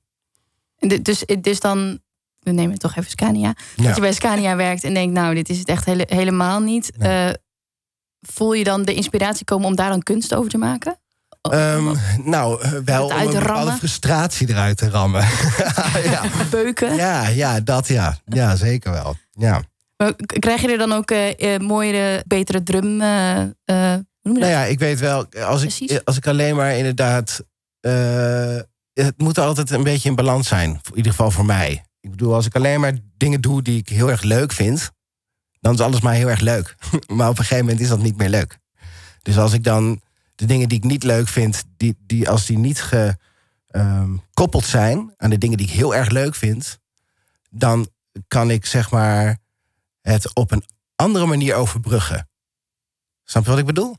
Dus, 1.02 1.24
dus 1.40 1.60
dan, 1.60 2.00
we 2.38 2.50
nemen 2.50 2.78
toch 2.78 2.96
even 2.96 3.10
Scania. 3.10 3.54
Dat 3.76 3.94
je 3.94 4.00
bij 4.00 4.12
Scania 4.12 4.56
werkt 4.56 4.84
en 4.84 4.94
denkt, 4.94 5.14
nou, 5.14 5.34
dit 5.34 5.48
is 5.48 5.58
het 5.58 5.68
echt 5.68 5.84
hele, 5.84 6.06
helemaal 6.08 6.60
niet. 6.60 6.92
Nee 6.96 7.34
voel 8.22 8.52
je 8.52 8.64
dan 8.64 8.82
de 8.82 8.94
inspiratie 8.94 9.44
komen 9.44 9.66
om 9.66 9.76
daar 9.76 9.90
dan 9.90 10.02
kunst 10.02 10.34
over 10.34 10.50
te 10.50 10.58
maken? 10.58 10.96
Um, 11.50 11.96
nou, 12.24 12.60
wel 12.84 13.06
om 13.06 13.36
alle 13.36 13.72
frustratie 13.72 14.48
eruit 14.48 14.76
te 14.76 14.90
rammen. 14.90 15.20
ja. 16.04 16.22
Beuken? 16.50 16.94
Ja, 16.94 17.28
ja, 17.28 17.60
dat 17.60 17.88
ja. 17.88 18.16
Ja, 18.24 18.56
zeker 18.56 18.92
wel. 18.92 19.16
Ja. 19.32 19.62
Maar 19.96 20.14
krijg 20.16 20.60
je 20.60 20.68
er 20.72 20.78
dan 20.78 20.92
ook 20.92 21.10
uh, 21.10 21.58
mooiere, 21.58 22.24
betere 22.26 22.62
drum? 22.62 23.00
Uh, 23.00 23.38
uh, 23.38 23.94
nou 24.22 24.46
ja, 24.46 24.64
ik 24.64 24.78
weet 24.78 25.00
wel, 25.00 25.26
als 25.44 25.62
ik, 25.62 26.00
als 26.04 26.16
ik 26.16 26.26
alleen 26.26 26.56
maar 26.56 26.76
inderdaad. 26.76 27.44
het 28.92 29.14
moet 29.16 29.38
altijd 29.38 29.70
een 29.70 29.82
beetje 29.82 30.08
in 30.08 30.14
balans 30.14 30.48
zijn. 30.48 30.70
In 30.70 30.96
ieder 30.96 31.12
geval 31.12 31.30
voor 31.30 31.46
mij. 31.46 31.84
Ik 32.00 32.10
bedoel, 32.10 32.34
als 32.34 32.46
ik 32.46 32.54
alleen 32.54 32.80
maar 32.80 32.92
dingen 33.16 33.40
doe 33.40 33.62
die 33.62 33.78
ik 33.78 33.88
heel 33.88 34.10
erg 34.10 34.22
leuk 34.22 34.52
vind 34.52 34.90
dan 35.62 35.74
is 35.74 35.80
alles 35.80 36.00
maar 36.00 36.14
heel 36.14 36.30
erg 36.30 36.40
leuk. 36.40 36.74
maar 37.16 37.28
op 37.28 37.38
een 37.38 37.44
gegeven 37.44 37.64
moment 37.64 37.80
is 37.80 37.88
dat 37.88 38.02
niet 38.02 38.16
meer 38.16 38.28
leuk. 38.28 38.58
Dus 39.22 39.38
als 39.38 39.52
ik 39.52 39.64
dan 39.64 40.00
de 40.34 40.46
dingen 40.46 40.68
die 40.68 40.78
ik 40.78 40.84
niet 40.84 41.02
leuk 41.02 41.28
vind, 41.28 41.64
die, 41.76 41.96
die, 42.06 42.28
als 42.28 42.46
die 42.46 42.58
niet 42.58 42.82
gekoppeld 42.82 44.62
ehm, 44.62 44.72
zijn 44.72 45.14
aan 45.16 45.30
de 45.30 45.38
dingen 45.38 45.56
die 45.56 45.66
ik 45.66 45.72
heel 45.72 45.94
erg 45.94 46.08
leuk 46.08 46.34
vind, 46.34 46.78
dan 47.50 47.88
kan 48.28 48.50
ik 48.50 48.66
zeg 48.66 48.90
maar 48.90 49.38
het 50.00 50.34
op 50.34 50.50
een 50.50 50.64
andere 50.96 51.26
manier 51.26 51.54
overbruggen. 51.54 52.28
Snap 53.24 53.44
je 53.44 53.50
wat 53.50 53.58
ik 53.58 53.66
bedoel? 53.66 53.96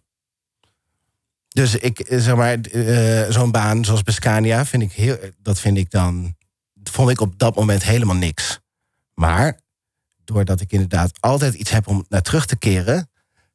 Dus 1.48 1.76
ik 1.76 2.00
eh, 2.00 2.20
zeg 2.20 2.36
maar, 2.36 2.58
uh, 2.72 3.30
zo'n 3.30 3.52
baan 3.52 3.86
zoals 3.86 4.04
Bescania 4.04 4.66
vind 4.66 4.84
ik 4.84 4.92
heel, 4.92 5.18
dat 5.38 5.60
vind 5.60 5.78
ik 5.78 5.92
dan, 5.92 6.36
vond 6.84 7.10
ik 7.10 7.22
op 7.22 7.40
dat 7.40 7.56
moment 7.56 7.84
helemaal 7.84 8.16
niks. 8.16 8.60
Maar 9.14 9.60
doordat 10.24 10.62
ik 10.62 10.72
inderdaad 10.72 11.12
altijd 11.20 11.54
iets 11.54 11.70
heb 11.70 11.88
om 11.88 12.06
naar 12.10 12.22
terug 12.22 12.46
te 12.46 12.58
keren, 12.58 13.10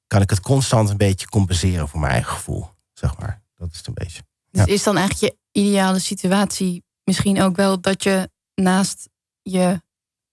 kan 0.06 0.22
ik 0.22 0.30
het 0.30 0.40
constant 0.40 0.90
een 0.90 0.96
beetje 0.96 1.28
compenseren 1.28 1.88
voor 1.88 2.00
mijn 2.00 2.12
eigen 2.12 2.32
gevoel. 2.32 2.70
Zeg 2.92 3.18
maar. 3.18 3.42
Dat 3.56 3.70
is 3.70 3.76
het 3.76 3.87
een 3.87 3.94
beetje. 3.94 4.22
Dus 4.50 4.64
is 4.64 4.82
dan 4.82 4.96
eigenlijk 4.96 5.34
je 5.52 5.60
ideale 5.60 5.98
situatie 5.98 6.84
misschien 7.04 7.42
ook 7.42 7.56
wel 7.56 7.80
dat 7.80 8.02
je 8.02 8.30
naast 8.54 9.08
je 9.42 9.82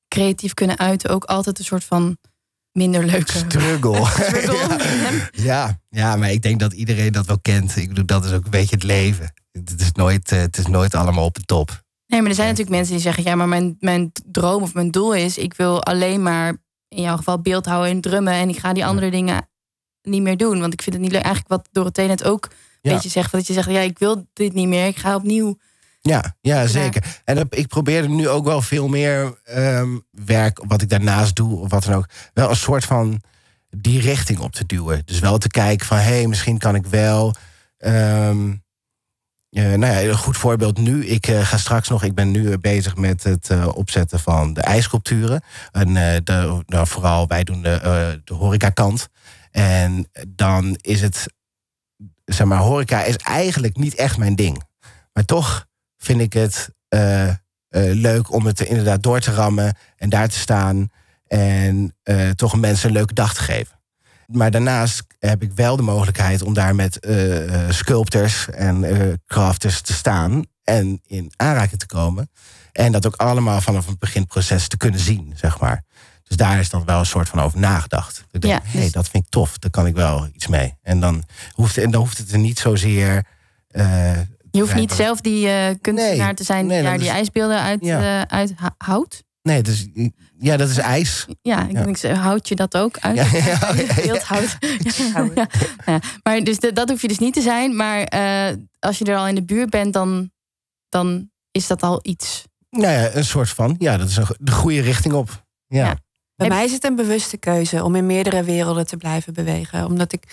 creatief 0.08 0.54
kunnen 0.54 0.80
uiten 0.80 1.10
ook 1.10 1.24
altijd 1.24 1.60
een 1.60 1.65
soort 1.65 1.84
van 1.84 2.18
minder 2.72 3.06
leuke 3.06 3.38
struggle. 3.38 3.92
ja. 4.51 4.77
ja. 5.32 5.80
ja, 5.89 6.15
maar 6.15 6.32
ik 6.32 6.42
denk 6.42 6.60
dat 6.60 6.74
iedereen 6.74 7.12
dat 7.12 7.25
wel 7.25 7.39
kent. 7.39 7.75
Ik 7.75 7.88
bedoel, 7.88 8.06
dat 8.06 8.26
is 8.26 8.32
ook 8.32 8.43
een 8.43 8.52
beetje 8.52 8.76
het 8.76 8.84
leven. 8.84 9.34
Het 9.52 9.82
is 9.82 9.91
nooit, 9.91 10.32
eh, 10.32 10.39
het 10.39 10.58
is 10.58 10.67
nooit 10.67 10.95
allemaal 10.95 11.26
op 11.26 11.36
de 11.36 11.43
top. 11.43 11.84
Nee, 12.15 12.23
maar 12.23 12.34
er 12.34 12.39
zijn 12.39 12.49
natuurlijk 12.49 12.78
mensen 12.78 12.93
die 12.95 13.04
zeggen: 13.04 13.23
ja, 13.23 13.36
maar 13.36 13.47
mijn, 13.47 13.75
mijn 13.80 14.12
droom 14.25 14.63
of 14.63 14.73
mijn 14.73 14.91
doel 14.91 15.13
is: 15.13 15.38
ik 15.38 15.54
wil 15.54 15.84
alleen 15.84 16.23
maar 16.23 16.58
in 16.88 17.01
jouw 17.01 17.17
geval 17.17 17.41
beeld 17.41 17.65
houden 17.65 17.91
en 17.91 18.01
drummen. 18.01 18.34
En 18.34 18.49
ik 18.49 18.58
ga 18.58 18.73
die 18.73 18.86
andere 18.86 19.12
dingen 19.12 19.49
niet 20.01 20.21
meer 20.21 20.38
doen. 20.38 20.60
Want 20.60 20.73
ik 20.73 20.82
vind 20.82 20.95
het 20.95 21.04
niet 21.04 21.12
leuk. 21.12 21.23
Eigenlijk 21.23 21.54
wat 21.54 21.69
Dorothee 21.71 22.08
net 22.08 22.23
ook 22.23 22.45
een 22.82 22.91
beetje 22.91 23.10
zegt: 23.10 23.32
dat 23.32 23.47
je 23.47 23.54
zegt: 23.54 23.69
ja, 23.69 23.80
ik 23.80 23.99
wil 23.99 24.25
dit 24.34 24.54
niet 24.54 24.67
meer. 24.67 24.88
Ik 24.88 24.97
ga 24.97 25.15
opnieuw. 25.15 25.58
Ja, 26.01 26.36
ja 26.41 26.67
zeker. 26.67 27.21
En 27.23 27.47
ik 27.49 27.67
probeer 27.67 28.10
nu 28.10 28.30
ook 28.30 28.45
wel 28.45 28.62
veel 28.62 28.88
meer 28.88 29.39
um, 29.58 30.06
werk, 30.12 30.63
wat 30.67 30.82
ik 30.82 30.89
daarnaast 30.89 31.36
doe, 31.36 31.60
of 31.60 31.69
wat 31.69 31.84
dan 31.84 31.93
ook, 31.93 32.10
wel 32.34 32.49
een 32.49 32.56
soort 32.56 32.86
van 32.86 33.21
die 33.69 34.01
richting 34.01 34.39
op 34.39 34.51
te 34.51 34.65
duwen. 34.65 35.01
Dus 35.06 35.19
wel 35.19 35.38
te 35.38 35.47
kijken 35.47 35.86
van, 35.86 35.97
hé, 35.97 36.04
hey, 36.04 36.28
misschien 36.28 36.58
kan 36.58 36.75
ik 36.75 36.86
wel. 36.86 37.36
Um, 37.78 38.63
uh, 39.56 39.74
nou 39.74 39.94
ja, 39.94 40.02
een 40.02 40.18
goed 40.18 40.38
voorbeeld 40.38 40.78
nu. 40.78 41.06
Ik 41.06 41.28
uh, 41.28 41.46
ga 41.46 41.58
straks 41.58 41.89
nog, 41.89 42.04
ik 42.04 42.15
ben 42.15 42.32
nu 42.32 42.52
eh, 42.52 42.58
bezig 42.58 42.96
met 42.96 43.24
het 43.24 43.74
opzetten 43.74 44.20
van 44.20 44.54
de 44.54 44.62
ijssculpturen. 44.62 45.41
En 45.72 45.94
de, 46.24 46.63
nou, 46.65 46.88
vooral 46.88 47.28
wij 47.28 47.44
doen 47.44 47.62
de, 47.62 48.22
de 48.24 48.34
horecakant. 48.34 49.08
En 49.52 50.10
dan 50.28 50.78
is 50.82 51.02
het, 51.02 51.26
zeg 52.26 52.48
maar, 52.48 52.60
horeca 52.60 53.04
is 53.04 53.18
eigenlijk 53.18 53.78
niet 53.78 53.96
echt 53.96 54.18
mijn 54.18 54.36
ding. 54.36 54.63
Maar 55.13 55.26
toch 55.26 55.65
vind 55.98 56.22
ik 56.22 56.34
het 56.34 56.70
leuk 57.91 58.32
om 58.32 58.46
het 58.46 58.60
inderdaad 58.60 59.04
door 59.04 59.20
te 59.20 59.32
rammen 59.32 59.78
en 59.98 60.10
daar 60.10 60.30
te 60.30 60.39
staan. 60.39 60.89
En 61.28 61.96
toch 62.36 62.56
mensen 62.60 62.88
een 62.88 62.96
leuke 62.96 63.13
dag 63.13 63.34
te 63.34 63.41
geven. 63.41 63.80
Maar 64.28 64.52
daarnaast 64.52 65.04
heb 65.20 65.42
ik 65.42 65.52
wel 65.52 65.76
de 65.76 65.82
mogelijkheid 65.82 66.42
om 66.42 66.54
daar 66.54 66.76
met 66.76 67.06
uh, 67.06 67.70
sculptors 67.70 68.50
en 68.50 68.84
uh, 68.84 69.14
crafters 69.28 69.82
te 69.82 69.94
staan 69.94 70.46
en 70.64 71.02
in 71.06 71.32
aanraking 71.36 71.80
te 71.80 71.86
komen. 71.86 72.30
En 72.72 72.92
dat 72.92 73.06
ook 73.06 73.16
allemaal 73.16 73.62
vanaf 73.62 73.86
het 73.86 74.00
beginproces 74.00 74.68
te 74.68 74.78
kunnen 74.78 75.00
zien, 75.00 75.34
zeg 75.36 75.60
maar. 75.60 75.84
Dus 76.24 76.38
daar 76.38 76.60
is 76.60 76.70
dan 76.70 76.86
wel 76.86 77.00
een 77.00 77.06
soort 77.06 77.30
van 77.30 77.40
over 77.40 77.60
nagedacht. 77.60 78.26
Ik 78.32 78.42
denk, 78.42 78.54
ja, 78.54 78.62
hey, 78.64 78.82
dus- 78.82 78.92
dat 78.92 79.10
vind 79.10 79.24
ik 79.24 79.30
tof, 79.30 79.58
daar 79.58 79.72
kan 79.72 79.88
ik 79.88 79.96
wel 79.96 80.30
iets 80.34 80.48
mee. 80.48 80.78
En 80.82 81.00
dan 81.00 81.24
hoeft, 81.52 81.78
en 81.78 81.92
dan 81.92 82.02
hoeft 82.02 82.18
het 82.18 82.32
er 82.32 82.40
niet 82.40 82.60
zozeer. 82.60 83.26
Uh, 83.72 84.12
je 84.52 84.62
hoeft 84.62 84.76
niet 84.76 84.92
zelf 84.92 85.22
die 85.22 85.76
kunstenaar 85.80 86.36
te 86.36 86.44
zijn 86.44 86.68
die 86.68 86.82
daar 86.82 86.98
die 86.98 87.10
ijsbeelden 87.10 87.62
uit, 87.62 87.80
ja. 87.82 88.28
uit 88.28 88.54
houdt. 88.78 89.24
Nee, 89.45 89.62
dus, 89.62 89.88
ja, 90.38 90.58
dat 90.58 90.69
is 90.69 90.77
ijs. 90.77 91.25
Ja, 91.41 91.67
ik 91.67 91.73
denk, 91.73 92.01
houd 92.01 92.47
je 92.47 92.55
dat 92.55 92.77
ook 92.77 92.97
uit? 92.99 93.15
Ja, 93.15 93.23
ja, 93.23 93.43
ja, 95.36 95.47
ja, 95.86 95.99
Maar 96.23 96.43
dus 96.43 96.60
dat 96.60 96.89
hoef 96.89 97.01
je 97.01 97.08
dus 97.08 97.19
niet 97.19 97.34
te 97.34 97.41
zijn. 97.41 97.75
Maar 97.75 98.13
uh, 98.13 98.58
als 98.79 98.97
je 98.97 99.05
er 99.05 99.17
al 99.17 99.27
in 99.27 99.36
de 99.36 99.43
buurt 99.43 99.69
bent, 99.69 99.93
dan, 99.93 100.31
dan 100.89 101.31
is 101.51 101.67
dat 101.67 101.84
al 101.84 101.99
iets. 102.01 102.43
Nou 102.69 102.93
ja, 102.93 103.13
een 103.13 103.25
soort 103.25 103.49
van. 103.49 103.75
Ja, 103.79 103.97
dat 103.97 104.10
is 104.10 104.17
een, 104.17 104.27
de 104.39 104.51
goede 104.51 104.81
richting 104.81 105.13
op. 105.13 105.45
Ja. 105.67 105.97
Bij 106.36 106.47
mij 106.47 106.63
is 106.63 106.71
het 106.71 106.84
een 106.84 106.95
bewuste 106.95 107.38
keuze 107.38 107.84
om 107.84 107.95
in 107.95 108.05
meerdere 108.05 108.43
werelden 108.43 108.88
te 108.88 108.97
blijven 108.97 109.34
bewegen. 109.34 109.86
Omdat 109.86 110.13
ik 110.13 110.23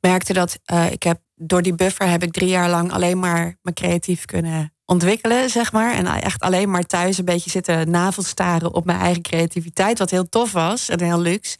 merkte 0.00 0.32
dat 0.32 0.58
uh, 0.72 0.90
ik 0.90 1.02
heb 1.02 1.20
door 1.34 1.62
die 1.62 1.74
buffer 1.74 2.08
heb 2.08 2.22
ik 2.22 2.32
drie 2.32 2.48
jaar 2.48 2.70
lang 2.70 2.92
alleen 2.92 3.18
maar 3.18 3.56
me 3.62 3.72
creatief 3.72 4.24
kunnen 4.24 4.72
ontwikkelen, 4.90 5.50
zeg 5.50 5.72
maar. 5.72 5.94
En 5.94 6.06
echt 6.06 6.40
alleen 6.40 6.70
maar 6.70 6.86
thuis 6.86 7.18
een 7.18 7.24
beetje 7.24 7.50
zitten 7.50 7.90
navelstaren 7.90 8.74
op 8.74 8.84
mijn 8.84 8.98
eigen 8.98 9.22
creativiteit. 9.22 9.98
Wat 9.98 10.10
heel 10.10 10.28
tof 10.28 10.52
was 10.52 10.88
en 10.88 11.02
heel 11.02 11.20
luxe. 11.20 11.58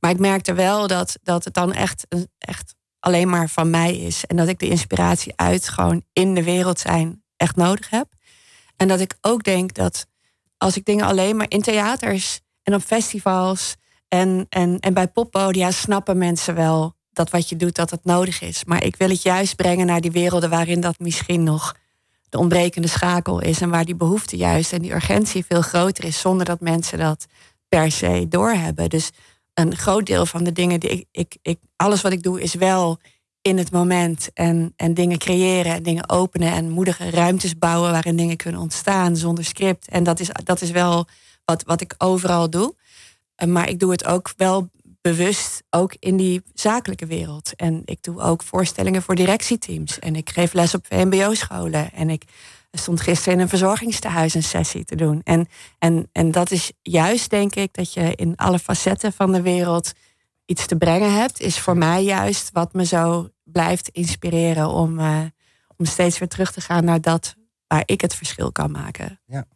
Maar 0.00 0.10
ik 0.10 0.18
merkte 0.18 0.52
wel 0.54 0.86
dat, 0.86 1.18
dat 1.22 1.44
het 1.44 1.54
dan 1.54 1.72
echt, 1.72 2.06
echt 2.38 2.74
alleen 2.98 3.28
maar 3.28 3.48
van 3.48 3.70
mij 3.70 3.96
is. 3.96 4.26
En 4.26 4.36
dat 4.36 4.48
ik 4.48 4.58
de 4.58 4.68
inspiratie 4.68 5.32
uit 5.36 5.68
gewoon 5.68 6.02
in 6.12 6.34
de 6.34 6.42
wereld 6.42 6.78
zijn 6.78 7.22
echt 7.36 7.56
nodig 7.56 7.90
heb. 7.90 8.06
En 8.76 8.88
dat 8.88 9.00
ik 9.00 9.16
ook 9.20 9.42
denk 9.42 9.74
dat 9.74 10.06
als 10.56 10.76
ik 10.76 10.84
dingen 10.84 11.06
alleen 11.06 11.36
maar 11.36 11.50
in 11.50 11.62
theaters 11.62 12.40
en 12.62 12.74
op 12.74 12.82
festivals 12.82 13.76
en, 14.08 14.46
en, 14.48 14.78
en 14.80 14.94
bij 14.94 15.08
poppodia 15.08 15.70
snappen 15.70 16.18
mensen 16.18 16.54
wel 16.54 16.94
dat 17.12 17.30
wat 17.30 17.48
je 17.48 17.56
doet, 17.56 17.74
dat 17.74 17.90
het 17.90 18.04
nodig 18.04 18.40
is. 18.40 18.64
Maar 18.64 18.84
ik 18.84 18.96
wil 18.96 19.08
het 19.08 19.22
juist 19.22 19.56
brengen 19.56 19.86
naar 19.86 20.00
die 20.00 20.10
werelden 20.10 20.50
waarin 20.50 20.80
dat 20.80 20.98
misschien 20.98 21.42
nog 21.42 21.74
de 22.30 22.38
ontbrekende 22.38 22.88
schakel 22.88 23.40
is 23.40 23.60
en 23.60 23.70
waar 23.70 23.84
die 23.84 23.94
behoefte 23.94 24.36
juist 24.36 24.72
en 24.72 24.82
die 24.82 24.92
urgentie 24.92 25.44
veel 25.44 25.62
groter 25.62 26.04
is, 26.04 26.20
zonder 26.20 26.46
dat 26.46 26.60
mensen 26.60 26.98
dat 26.98 27.26
per 27.68 27.90
se 27.90 28.26
doorhebben. 28.28 28.88
Dus 28.88 29.10
een 29.54 29.76
groot 29.76 30.06
deel 30.06 30.26
van 30.26 30.44
de 30.44 30.52
dingen 30.52 30.80
die 30.80 30.90
ik, 30.90 31.06
ik, 31.12 31.36
ik 31.42 31.58
alles 31.76 32.00
wat 32.00 32.12
ik 32.12 32.22
doe, 32.22 32.40
is 32.40 32.54
wel 32.54 32.98
in 33.42 33.58
het 33.58 33.70
moment 33.70 34.30
en, 34.34 34.72
en 34.76 34.94
dingen 34.94 35.18
creëren 35.18 35.74
en 35.74 35.82
dingen 35.82 36.08
openen 36.08 36.52
en 36.52 36.70
moedige 36.70 37.10
ruimtes 37.10 37.58
bouwen 37.58 37.90
waarin 37.90 38.16
dingen 38.16 38.36
kunnen 38.36 38.60
ontstaan 38.60 39.16
zonder 39.16 39.44
script. 39.44 39.88
En 39.88 40.04
dat 40.04 40.20
is, 40.20 40.28
dat 40.44 40.60
is 40.60 40.70
wel 40.70 41.06
wat, 41.44 41.62
wat 41.62 41.80
ik 41.80 41.94
overal 41.98 42.50
doe. 42.50 42.74
Maar 43.46 43.68
ik 43.68 43.78
doe 43.78 43.90
het 43.90 44.06
ook 44.06 44.32
wel 44.36 44.70
bewust 45.00 45.62
ook 45.70 45.94
in 45.98 46.16
die 46.16 46.42
zakelijke 46.54 47.06
wereld. 47.06 47.56
En 47.56 47.82
ik 47.84 48.02
doe 48.02 48.20
ook 48.20 48.42
voorstellingen 48.42 49.02
voor 49.02 49.14
directieteams. 49.14 49.98
En 49.98 50.16
ik 50.16 50.30
geef 50.30 50.52
les 50.52 50.74
op 50.74 50.86
VMBO-scholen. 50.86 51.92
En 51.92 52.10
ik 52.10 52.24
stond 52.72 53.00
gisteren 53.00 53.34
in 53.34 53.40
een 53.40 53.48
verzorgingstehuis 53.48 54.34
een 54.34 54.42
sessie 54.42 54.84
te 54.84 54.96
doen. 54.96 55.20
En, 55.24 55.48
en, 55.78 56.08
en 56.12 56.30
dat 56.30 56.50
is 56.50 56.72
juist, 56.82 57.30
denk 57.30 57.54
ik, 57.54 57.74
dat 57.74 57.92
je 57.92 58.14
in 58.14 58.36
alle 58.36 58.58
facetten 58.58 59.12
van 59.12 59.32
de 59.32 59.42
wereld 59.42 59.92
iets 60.44 60.66
te 60.66 60.76
brengen 60.76 61.12
hebt, 61.12 61.40
is 61.40 61.58
voor 61.58 61.76
mij 61.76 62.02
juist 62.02 62.50
wat 62.52 62.72
me 62.72 62.84
zo 62.84 63.28
blijft 63.44 63.88
inspireren 63.88 64.68
om, 64.68 64.98
uh, 64.98 65.20
om 65.76 65.84
steeds 65.84 66.18
weer 66.18 66.28
terug 66.28 66.52
te 66.52 66.60
gaan 66.60 66.84
naar 66.84 67.00
dat 67.00 67.34
waar 67.66 67.82
ik 67.86 68.00
het 68.00 68.14
verschil 68.14 68.52
kan 68.52 68.70
maken. 68.70 69.20
Ja. 69.26 69.46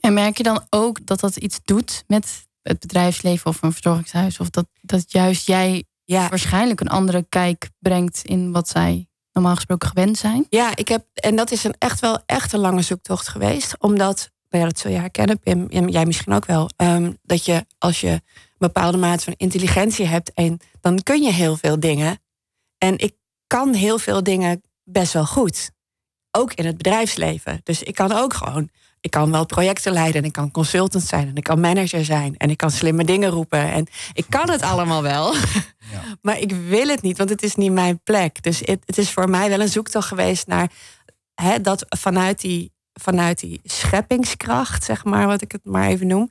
En 0.00 0.14
merk 0.14 0.36
je 0.36 0.42
dan 0.42 0.66
ook 0.70 1.06
dat 1.06 1.20
dat 1.20 1.36
iets 1.36 1.60
doet 1.64 2.04
met 2.06 2.45
het 2.68 2.80
bedrijfsleven 2.80 3.50
of 3.50 3.62
een 3.62 3.72
verzorgingshuis? 3.72 4.40
Of 4.40 4.50
dat, 4.50 4.66
dat 4.80 5.12
juist 5.12 5.46
jij 5.46 5.84
ja. 6.04 6.28
waarschijnlijk 6.28 6.80
een 6.80 6.88
andere 6.88 7.26
kijk 7.28 7.70
brengt 7.78 8.22
in 8.24 8.52
wat 8.52 8.68
zij 8.68 9.08
normaal 9.32 9.54
gesproken 9.54 9.88
gewend 9.88 10.18
zijn? 10.18 10.46
Ja, 10.48 10.76
ik 10.76 10.88
heb, 10.88 11.04
en 11.14 11.36
dat 11.36 11.50
is 11.50 11.64
een 11.64 11.74
echt 11.78 12.00
wel 12.00 12.18
echt 12.26 12.52
een 12.52 12.60
lange 12.60 12.82
zoektocht 12.82 13.28
geweest. 13.28 13.76
Omdat, 13.78 14.30
nou 14.48 14.62
ja, 14.62 14.68
dat 14.68 14.78
zul 14.78 14.90
je 14.90 14.98
herkennen, 14.98 15.38
Pim, 15.38 15.88
jij 15.88 16.06
misschien 16.06 16.32
ook 16.32 16.46
wel. 16.46 16.70
Um, 16.76 17.18
dat 17.22 17.44
je 17.44 17.66
als 17.78 18.00
je 18.00 18.10
een 18.10 18.22
bepaalde 18.58 18.98
mate 18.98 19.24
van 19.24 19.34
intelligentie 19.36 20.06
hebt, 20.06 20.32
en 20.32 20.58
dan 20.80 21.02
kun 21.02 21.22
je 21.22 21.32
heel 21.32 21.56
veel 21.56 21.80
dingen. 21.80 22.18
En 22.78 22.98
ik 22.98 23.14
kan 23.46 23.74
heel 23.74 23.98
veel 23.98 24.22
dingen 24.22 24.62
best 24.84 25.12
wel 25.12 25.26
goed. 25.26 25.70
Ook 26.30 26.52
in 26.52 26.66
het 26.66 26.76
bedrijfsleven. 26.76 27.60
Dus 27.62 27.82
ik 27.82 27.94
kan 27.94 28.12
ook 28.12 28.34
gewoon 28.34 28.70
ik 29.00 29.10
kan 29.10 29.30
wel 29.30 29.46
projecten 29.46 29.92
leiden 29.92 30.20
en 30.20 30.26
ik 30.26 30.32
kan 30.32 30.50
consultant 30.50 31.04
zijn 31.04 31.28
en 31.28 31.36
ik 31.36 31.42
kan 31.42 31.60
manager 31.60 32.04
zijn 32.04 32.36
en 32.36 32.50
ik 32.50 32.56
kan 32.56 32.70
slimme 32.70 33.04
dingen 33.04 33.30
roepen 33.30 33.72
en 33.72 33.86
ik 34.12 34.24
kan 34.28 34.50
het 34.50 34.62
allemaal 34.62 35.02
wel. 35.02 35.34
Ja. 35.92 36.02
maar 36.22 36.38
ik 36.38 36.52
wil 36.52 36.88
het 36.88 37.02
niet, 37.02 37.18
want 37.18 37.30
het 37.30 37.42
is 37.42 37.54
niet 37.54 37.72
mijn 37.72 38.00
plek. 38.02 38.42
Dus 38.42 38.58
het, 38.58 38.82
het 38.86 38.98
is 38.98 39.10
voor 39.10 39.30
mij 39.30 39.48
wel 39.48 39.60
een 39.60 39.68
zoektocht 39.68 40.08
geweest 40.08 40.46
naar 40.46 40.70
hè, 41.34 41.60
dat 41.60 41.84
vanuit 41.88 42.40
die, 42.40 42.72
vanuit 42.92 43.40
die 43.40 43.60
scheppingskracht, 43.64 44.84
zeg 44.84 45.04
maar, 45.04 45.26
wat 45.26 45.42
ik 45.42 45.52
het 45.52 45.64
maar 45.64 45.88
even 45.88 46.06
noem, 46.06 46.30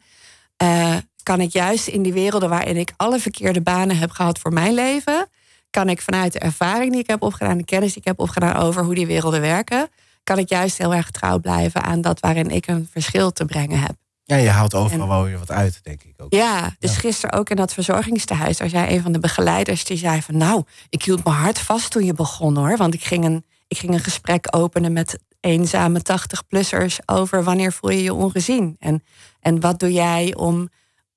uh, 0.63 0.95
kan 1.23 1.41
ik 1.41 1.51
juist 1.51 1.88
in 1.88 2.01
die 2.01 2.13
werelden 2.13 2.49
waarin 2.49 2.78
ik 2.78 2.93
alle 2.97 3.19
verkeerde 3.19 3.62
banen 3.62 3.97
heb 3.97 4.12
gehad 4.12 4.39
voor 4.39 4.54
mijn 4.54 4.73
leven, 4.73 5.28
kan 5.69 5.89
ik 5.89 6.01
vanuit 6.01 6.34
de 6.34 6.39
ervaring 6.39 6.91
die 6.91 7.01
ik 7.01 7.10
heb 7.10 7.21
opgedaan, 7.21 7.58
de 7.58 7.65
kennis 7.65 7.89
die 7.89 8.01
ik 8.01 8.08
heb 8.08 8.19
opgedaan 8.19 8.56
over 8.56 8.84
hoe 8.84 8.95
die 8.95 9.08
werelden 9.08 9.41
werken, 9.41 9.89
kan 10.26 10.38
ik 10.38 10.50
juist 10.50 10.78
heel 10.78 10.94
erg 10.94 11.12
trouw 11.12 11.40
blijven 11.40 11.84
aan 11.84 12.02
dat 12.02 12.20
waarin 12.20 12.50
ik 12.50 12.68
een 12.68 12.90
verschil 12.92 13.32
te 13.32 13.46
brengen 13.46 13.80
heb. 13.80 13.96
Ja, 14.24 14.36
je 14.36 14.50
haalt 14.50 14.74
overal 14.74 15.08
wel 15.08 15.24
weer 15.24 15.40
wat 15.40 15.52
uit, 15.52 15.80
denk 15.84 16.04
ik 16.04 16.14
ook. 16.18 16.34
Ja, 16.34 16.76
dus 16.80 16.98
gisteren 16.98 17.40
ook 17.40 17.50
in 17.50 17.56
dat 17.56 17.74
verzorgingstehuis, 17.74 18.58
daar 18.58 18.70
zei 18.70 18.96
een 18.96 19.02
van 19.02 19.12
de 19.12 19.20
begeleiders, 19.20 19.84
die 19.84 19.98
zei 19.98 20.22
van 20.22 20.38
nou, 20.38 20.64
ik 20.90 21.04
hield 21.04 21.24
mijn 21.24 21.36
hart 21.36 21.60
vast 21.60 21.92
toen 21.92 22.06
je 22.06 22.14
begon 22.14 22.58
hoor. 22.58 22.78
Want 22.78 22.94
ik 22.94 23.04
ging 23.04 23.26
een, 23.26 23.46
ik 23.68 23.78
ging 23.78 23.94
een 23.94 24.00
gesprek 24.00 24.48
openen 24.50 24.94
met 24.94 25.20
eenzame 25.40 26.00
80-plussers 26.00 26.98
over 27.06 27.44
wanneer 27.44 27.72
voel 27.72 27.90
je 27.90 28.04
je 28.04 28.14
ongezien. 28.14 28.76
En, 28.80 29.04
en 29.40 29.60
wat 29.60 29.80
doe 29.80 29.92
jij 29.92 30.36
om, 30.36 30.70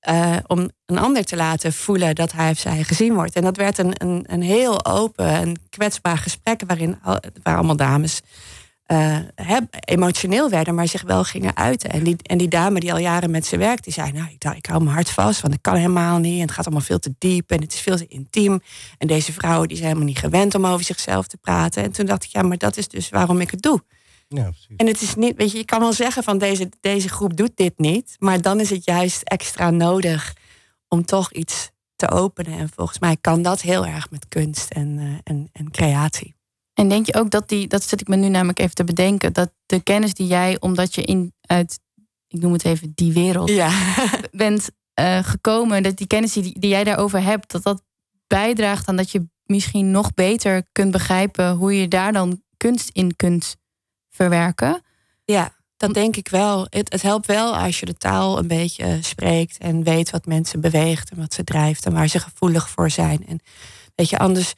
uh, 0.09 0.37
om 0.47 0.71
een 0.87 0.99
ander 0.99 1.25
te 1.25 1.37
laten 1.37 1.73
voelen 1.73 2.14
dat 2.14 2.33
hij 2.33 2.51
of 2.51 2.59
zij 2.59 2.85
gezien 2.85 3.14
wordt. 3.14 3.35
En 3.35 3.42
dat 3.42 3.57
werd 3.57 3.79
een, 3.79 3.92
een, 3.94 4.25
een 4.27 4.42
heel 4.42 4.85
open 4.85 5.27
en 5.27 5.61
kwetsbaar 5.71 6.18
gesprek 6.18 6.62
waarin 6.66 6.99
waar 7.42 7.57
allemaal 7.57 7.77
dames 7.77 8.21
uh, 8.92 9.18
emotioneel 9.85 10.51
werden, 10.51 10.74
maar 10.74 10.88
zich 10.88 11.03
wel 11.03 11.24
gingen 11.24 11.57
uiten. 11.57 11.90
En 11.90 12.05
die, 12.05 12.16
en 12.22 12.38
die 12.38 12.48
dame 12.48 12.81
die 12.81 12.92
al 12.92 12.98
jaren 12.98 13.31
met 13.31 13.46
ze 13.46 13.57
werkt, 13.57 13.85
die 13.85 13.92
zei: 13.92 14.12
Nou, 14.12 14.29
ik, 14.31 14.44
ik 14.57 14.66
hou 14.66 14.83
mijn 14.83 14.94
hart 14.94 15.11
vast, 15.11 15.40
want 15.40 15.55
ik 15.55 15.62
kan 15.62 15.74
helemaal 15.74 16.18
niet. 16.18 16.35
En 16.35 16.40
het 16.40 16.51
gaat 16.51 16.64
allemaal 16.64 16.85
veel 16.85 16.98
te 16.98 17.14
diep 17.18 17.51
en 17.51 17.61
het 17.61 17.72
is 17.72 17.81
veel 17.81 17.96
te 17.96 18.07
intiem. 18.07 18.61
En 18.98 19.07
deze 19.07 19.33
vrouw 19.33 19.64
die 19.66 19.77
is 19.77 19.83
helemaal 19.83 20.05
niet 20.05 20.18
gewend 20.18 20.55
om 20.55 20.66
over 20.66 20.85
zichzelf 20.85 21.27
te 21.27 21.37
praten. 21.37 21.83
En 21.83 21.92
toen 21.92 22.07
dacht 22.07 22.24
ik: 22.24 22.31
Ja, 22.31 22.42
maar 22.42 22.59
dat 22.59 22.77
is 22.77 22.88
dus 22.88 23.09
waarom 23.09 23.40
ik 23.40 23.51
het 23.51 23.62
doe. 23.62 23.83
Ja, 24.29 24.51
en 24.77 24.87
het 24.87 25.03
is 25.03 25.14
niet, 25.14 25.37
weet 25.37 25.51
je, 25.51 25.59
je 25.59 25.64
kan 25.64 25.81
wel 25.81 25.92
zeggen 25.92 26.22
van 26.22 26.38
deze, 26.38 26.68
deze 26.81 27.09
groep 27.09 27.37
doet 27.37 27.57
dit 27.57 27.79
niet, 27.79 28.16
maar 28.18 28.40
dan 28.40 28.61
is 28.61 28.70
het 28.70 28.85
juist 28.85 29.22
extra 29.22 29.70
nodig 29.70 30.35
om 30.88 31.05
toch 31.05 31.33
iets 31.33 31.70
te 31.96 32.11
openen. 32.11 32.59
En 32.59 32.68
volgens 32.74 32.98
mij 32.98 33.16
kan 33.20 33.42
dat 33.42 33.61
heel 33.61 33.87
erg 33.87 34.11
met 34.11 34.29
kunst 34.29 34.70
en, 34.70 34.98
uh, 34.98 35.18
en, 35.24 35.48
en 35.53 35.70
creatie. 35.70 36.38
En 36.78 36.88
denk 36.88 37.06
je 37.06 37.14
ook 37.14 37.30
dat 37.30 37.48
die, 37.48 37.66
dat 37.66 37.82
zit 37.82 38.00
ik 38.00 38.08
me 38.08 38.16
nu 38.16 38.28
namelijk 38.28 38.58
even 38.58 38.74
te 38.74 38.84
bedenken, 38.84 39.32
dat 39.32 39.50
de 39.66 39.82
kennis 39.82 40.14
die 40.14 40.26
jij, 40.26 40.56
omdat 40.60 40.94
je 40.94 41.02
in 41.02 41.34
uit, 41.40 41.80
ik 42.28 42.40
noem 42.40 42.52
het 42.52 42.64
even, 42.64 42.92
die 42.94 43.12
wereld 43.12 43.48
ja. 43.48 43.70
bent 44.30 44.70
uh, 45.00 45.18
gekomen, 45.18 45.82
dat 45.82 45.96
die 45.96 46.06
kennis 46.06 46.32
die, 46.32 46.58
die 46.58 46.70
jij 46.70 46.84
daarover 46.84 47.22
hebt, 47.22 47.50
dat 47.50 47.62
dat 47.62 47.82
bijdraagt 48.26 48.88
aan 48.88 48.96
dat 48.96 49.10
je 49.10 49.28
misschien 49.44 49.90
nog 49.90 50.14
beter 50.14 50.62
kunt 50.72 50.90
begrijpen 50.90 51.50
hoe 51.50 51.80
je 51.80 51.88
daar 51.88 52.12
dan 52.12 52.42
kunst 52.56 52.88
in 52.92 53.16
kunt 53.16 53.56
verwerken? 54.10 54.82
Ja, 55.24 55.52
dat 55.76 55.94
denk 55.94 56.16
ik 56.16 56.28
wel. 56.28 56.66
Het, 56.70 56.92
het, 56.92 57.02
helpt 57.02 57.26
wel 57.26 57.56
als 57.56 57.80
je 57.80 57.86
de 57.86 57.96
taal 57.96 58.38
een 58.38 58.48
beetje 58.48 58.98
spreekt 59.00 59.58
en 59.58 59.82
weet 59.82 60.10
wat 60.10 60.26
mensen 60.26 60.60
beweegt 60.60 61.10
en 61.10 61.16
wat 61.16 61.34
ze 61.34 61.44
drijft 61.44 61.86
en 61.86 61.92
waar 61.92 62.08
ze 62.08 62.20
gevoelig 62.20 62.70
voor 62.70 62.90
zijn. 62.90 63.26
En 63.26 63.40
weet 63.94 64.10
je, 64.10 64.18
anders 64.18 64.54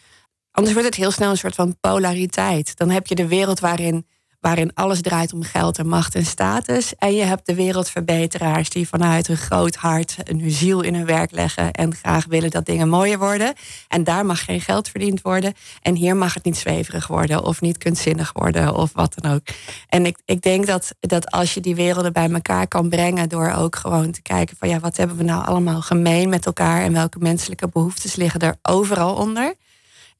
Anders 0.60 0.78
wordt 0.78 0.96
het 0.96 1.04
heel 1.04 1.14
snel 1.14 1.30
een 1.30 1.36
soort 1.36 1.54
van 1.54 1.76
polariteit. 1.80 2.76
Dan 2.76 2.90
heb 2.90 3.06
je 3.06 3.14
de 3.14 3.26
wereld 3.26 3.60
waarin, 3.60 4.06
waarin 4.40 4.74
alles 4.74 5.02
draait 5.02 5.32
om 5.32 5.42
geld 5.42 5.78
en 5.78 5.88
macht 5.88 6.14
en 6.14 6.24
status. 6.24 6.94
En 6.98 7.14
je 7.14 7.22
hebt 7.22 7.46
de 7.46 7.54
wereldverbeteraars 7.54 8.70
die 8.70 8.88
vanuit 8.88 9.26
hun 9.26 9.36
groot 9.36 9.74
hart 9.74 10.16
hun 10.24 10.50
ziel 10.50 10.80
in 10.80 10.94
hun 10.94 11.06
werk 11.06 11.30
leggen. 11.30 11.72
En 11.72 11.94
graag 11.94 12.24
willen 12.26 12.50
dat 12.50 12.66
dingen 12.66 12.88
mooier 12.88 13.18
worden. 13.18 13.54
En 13.88 14.04
daar 14.04 14.26
mag 14.26 14.44
geen 14.44 14.60
geld 14.60 14.88
verdiend 14.88 15.22
worden. 15.22 15.54
En 15.82 15.94
hier 15.94 16.16
mag 16.16 16.34
het 16.34 16.44
niet 16.44 16.56
zweverig 16.56 17.06
worden 17.06 17.44
of 17.44 17.60
niet 17.60 17.78
kunstzinnig 17.78 18.32
worden 18.32 18.74
of 18.74 18.90
wat 18.92 19.14
dan 19.20 19.32
ook. 19.32 19.42
En 19.88 20.06
ik, 20.06 20.18
ik 20.24 20.42
denk 20.42 20.66
dat, 20.66 20.94
dat 21.00 21.30
als 21.30 21.54
je 21.54 21.60
die 21.60 21.74
werelden 21.74 22.12
bij 22.12 22.30
elkaar 22.30 22.68
kan 22.68 22.88
brengen. 22.88 23.28
door 23.28 23.50
ook 23.50 23.76
gewoon 23.76 24.10
te 24.10 24.22
kijken 24.22 24.56
van 24.56 24.68
ja, 24.68 24.78
wat 24.78 24.96
hebben 24.96 25.16
we 25.16 25.22
nou 25.22 25.46
allemaal 25.46 25.80
gemeen 25.80 26.28
met 26.28 26.46
elkaar. 26.46 26.82
En 26.82 26.92
welke 26.92 27.18
menselijke 27.18 27.68
behoeftes 27.68 28.16
liggen 28.16 28.40
er 28.40 28.56
overal 28.62 29.14
onder 29.14 29.54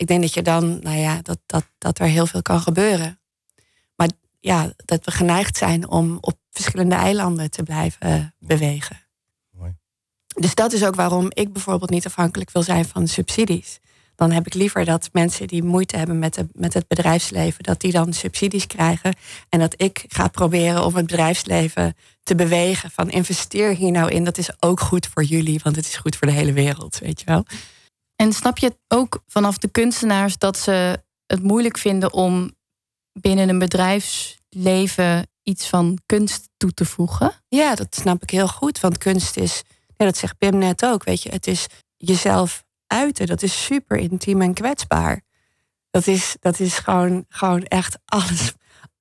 ik 0.01 0.07
denk 0.07 0.21
dat 0.21 0.35
je 0.35 0.43
dan, 0.43 0.79
nou 0.83 0.97
ja, 0.97 1.21
dat, 1.23 1.39
dat, 1.47 1.65
dat 1.79 1.99
er 1.99 2.07
heel 2.07 2.27
veel 2.27 2.43
kan 2.43 2.61
gebeuren. 2.61 3.21
Maar 3.95 4.09
ja, 4.39 4.73
dat 4.77 5.05
we 5.05 5.11
geneigd 5.11 5.57
zijn 5.57 5.89
om 5.89 6.19
op 6.21 6.39
verschillende 6.51 6.95
eilanden 6.95 7.51
te 7.51 7.63
blijven 7.63 8.01
eh, 8.01 8.25
bewegen. 8.39 8.97
Mooi. 9.51 9.77
Dus 10.27 10.55
dat 10.55 10.73
is 10.73 10.85
ook 10.85 10.95
waarom 10.95 11.27
ik 11.29 11.53
bijvoorbeeld 11.53 11.91
niet 11.91 12.07
afhankelijk 12.07 12.51
wil 12.51 12.63
zijn 12.63 12.85
van 12.85 13.09
subsidies. 13.09 13.79
Dan 14.15 14.31
heb 14.31 14.47
ik 14.47 14.55
liever 14.55 14.85
dat 14.85 15.09
mensen 15.13 15.47
die 15.47 15.63
moeite 15.63 15.97
hebben 15.97 16.19
met, 16.19 16.35
de, 16.35 16.49
met 16.53 16.75
het 16.75 16.89
bedrijfsleven, 16.89 17.63
dat 17.63 17.81
die 17.81 17.93
dan 17.93 18.13
subsidies 18.13 18.67
krijgen. 18.67 19.15
En 19.49 19.59
dat 19.59 19.75
ik 19.77 20.05
ga 20.09 20.29
proberen 20.29 20.85
om 20.85 20.95
het 20.95 21.07
bedrijfsleven 21.07 21.97
te 22.23 22.35
bewegen. 22.35 22.91
Van 22.91 23.11
investeer 23.11 23.75
hier 23.75 23.91
nou 23.91 24.11
in, 24.11 24.25
dat 24.25 24.39
is 24.39 24.63
ook 24.63 24.81
goed 24.81 25.07
voor 25.07 25.25
jullie, 25.25 25.61
want 25.63 25.77
het 25.77 25.87
is 25.87 25.97
goed 25.97 26.17
voor 26.17 26.27
de 26.27 26.33
hele 26.33 26.53
wereld, 26.53 26.99
weet 26.99 27.21
je 27.21 27.27
wel. 27.27 27.45
En 28.21 28.33
snap 28.33 28.59
je 28.59 28.77
ook 28.89 29.23
vanaf 29.27 29.59
de 29.59 29.69
kunstenaars 29.69 30.39
dat 30.39 30.59
ze 30.59 31.03
het 31.27 31.43
moeilijk 31.43 31.79
vinden 31.79 32.13
om 32.13 32.51
binnen 33.13 33.49
een 33.49 33.59
bedrijfsleven 33.59 35.29
iets 35.43 35.69
van 35.69 35.99
kunst 36.07 36.49
toe 36.57 36.73
te 36.73 36.85
voegen? 36.85 37.33
Ja, 37.49 37.75
dat 37.75 37.95
snap 37.95 38.23
ik 38.23 38.31
heel 38.31 38.49
goed. 38.49 38.81
Want 38.81 38.99
kunst 38.99 39.37
is, 39.37 39.63
ja, 39.97 40.05
dat 40.05 40.17
zegt 40.17 40.39
Pim 40.39 40.59
net 40.59 40.85
ook, 40.85 41.05
weet 41.05 41.23
je, 41.23 41.31
het 41.31 41.47
is 41.47 41.67
jezelf 41.97 42.65
uiten. 42.87 43.27
Dat 43.27 43.43
is 43.43 43.65
super 43.65 43.97
intiem 43.97 44.43
en 44.43 44.55
kwetsbaar. 44.55 45.23
Dat 45.91 46.07
is, 46.07 46.37
dat 46.41 46.59
is 46.59 46.79
gewoon, 46.79 47.25
gewoon 47.29 47.63
echt 47.63 47.99
alles, 48.17 48.53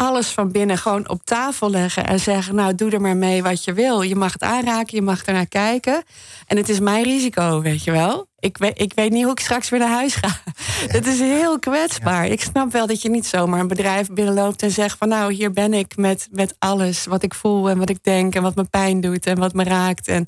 alles 0.02 0.28
van 0.28 0.52
binnen 0.52 0.78
gewoon 0.78 1.10
op 1.10 1.24
tafel 1.24 1.70
leggen 1.70 2.08
en 2.08 2.20
zeggen: 2.20 2.56
Nou, 2.56 2.76
doe 2.76 2.92
er 2.92 3.02
maar 3.02 3.18
mee 3.18 3.44
wat 3.44 3.64
je 3.64 3.74
wil. 3.74 4.02
Je 4.02 4.16
mag 4.16 4.34
het 4.34 4.44
aanraken, 4.44 4.96
je 4.96 5.02
mag 5.02 5.26
er 5.26 5.34
naar 5.34 5.48
kijken. 5.48 6.04
En 6.48 6.58
het 6.58 6.70
is 6.70 6.80
mijn 6.80 7.04
risico, 7.04 7.62
weet 7.62 7.84
je 7.84 7.92
wel. 7.92 8.28
Ik 8.40 8.58
weet, 8.58 8.82
ik 8.82 8.94
weet 8.94 9.12
niet 9.12 9.24
hoe 9.24 9.32
ik 9.32 9.40
straks 9.40 9.70
weer 9.70 9.80
naar 9.80 9.90
huis 9.90 10.16
ga. 10.16 10.30
Het 10.96 11.08
is 11.08 11.20
heel 11.20 11.60
kwetsbaar. 11.60 12.28
Ik 12.28 12.42
snap 12.42 12.72
wel 12.72 12.88
dat 12.88 13.02
je 13.02 13.10
niet 13.10 13.26
zomaar 13.26 13.60
een 13.60 13.68
bedrijf 13.68 14.10
binnenloopt 14.10 14.62
en 14.62 14.72
zegt: 14.72 14.98
van 14.98 15.08
nou, 15.08 15.34
hier 15.34 15.52
ben 15.52 15.74
ik 15.74 15.98
met, 15.98 16.28
met 16.32 16.56
alles 16.60 17.06
wat 17.06 17.24
ik 17.24 17.34
voel 17.34 17.70
en 17.70 17.78
wat 17.78 17.90
ik 17.90 18.04
denk 18.04 18.36
en 18.36 18.42
wat 18.42 18.56
me 18.56 18.64
pijn 18.64 19.02
doet 19.02 19.26
en 19.26 19.40
wat 19.40 19.54
me 19.54 19.64
raakt. 19.64 20.08
En, 20.08 20.28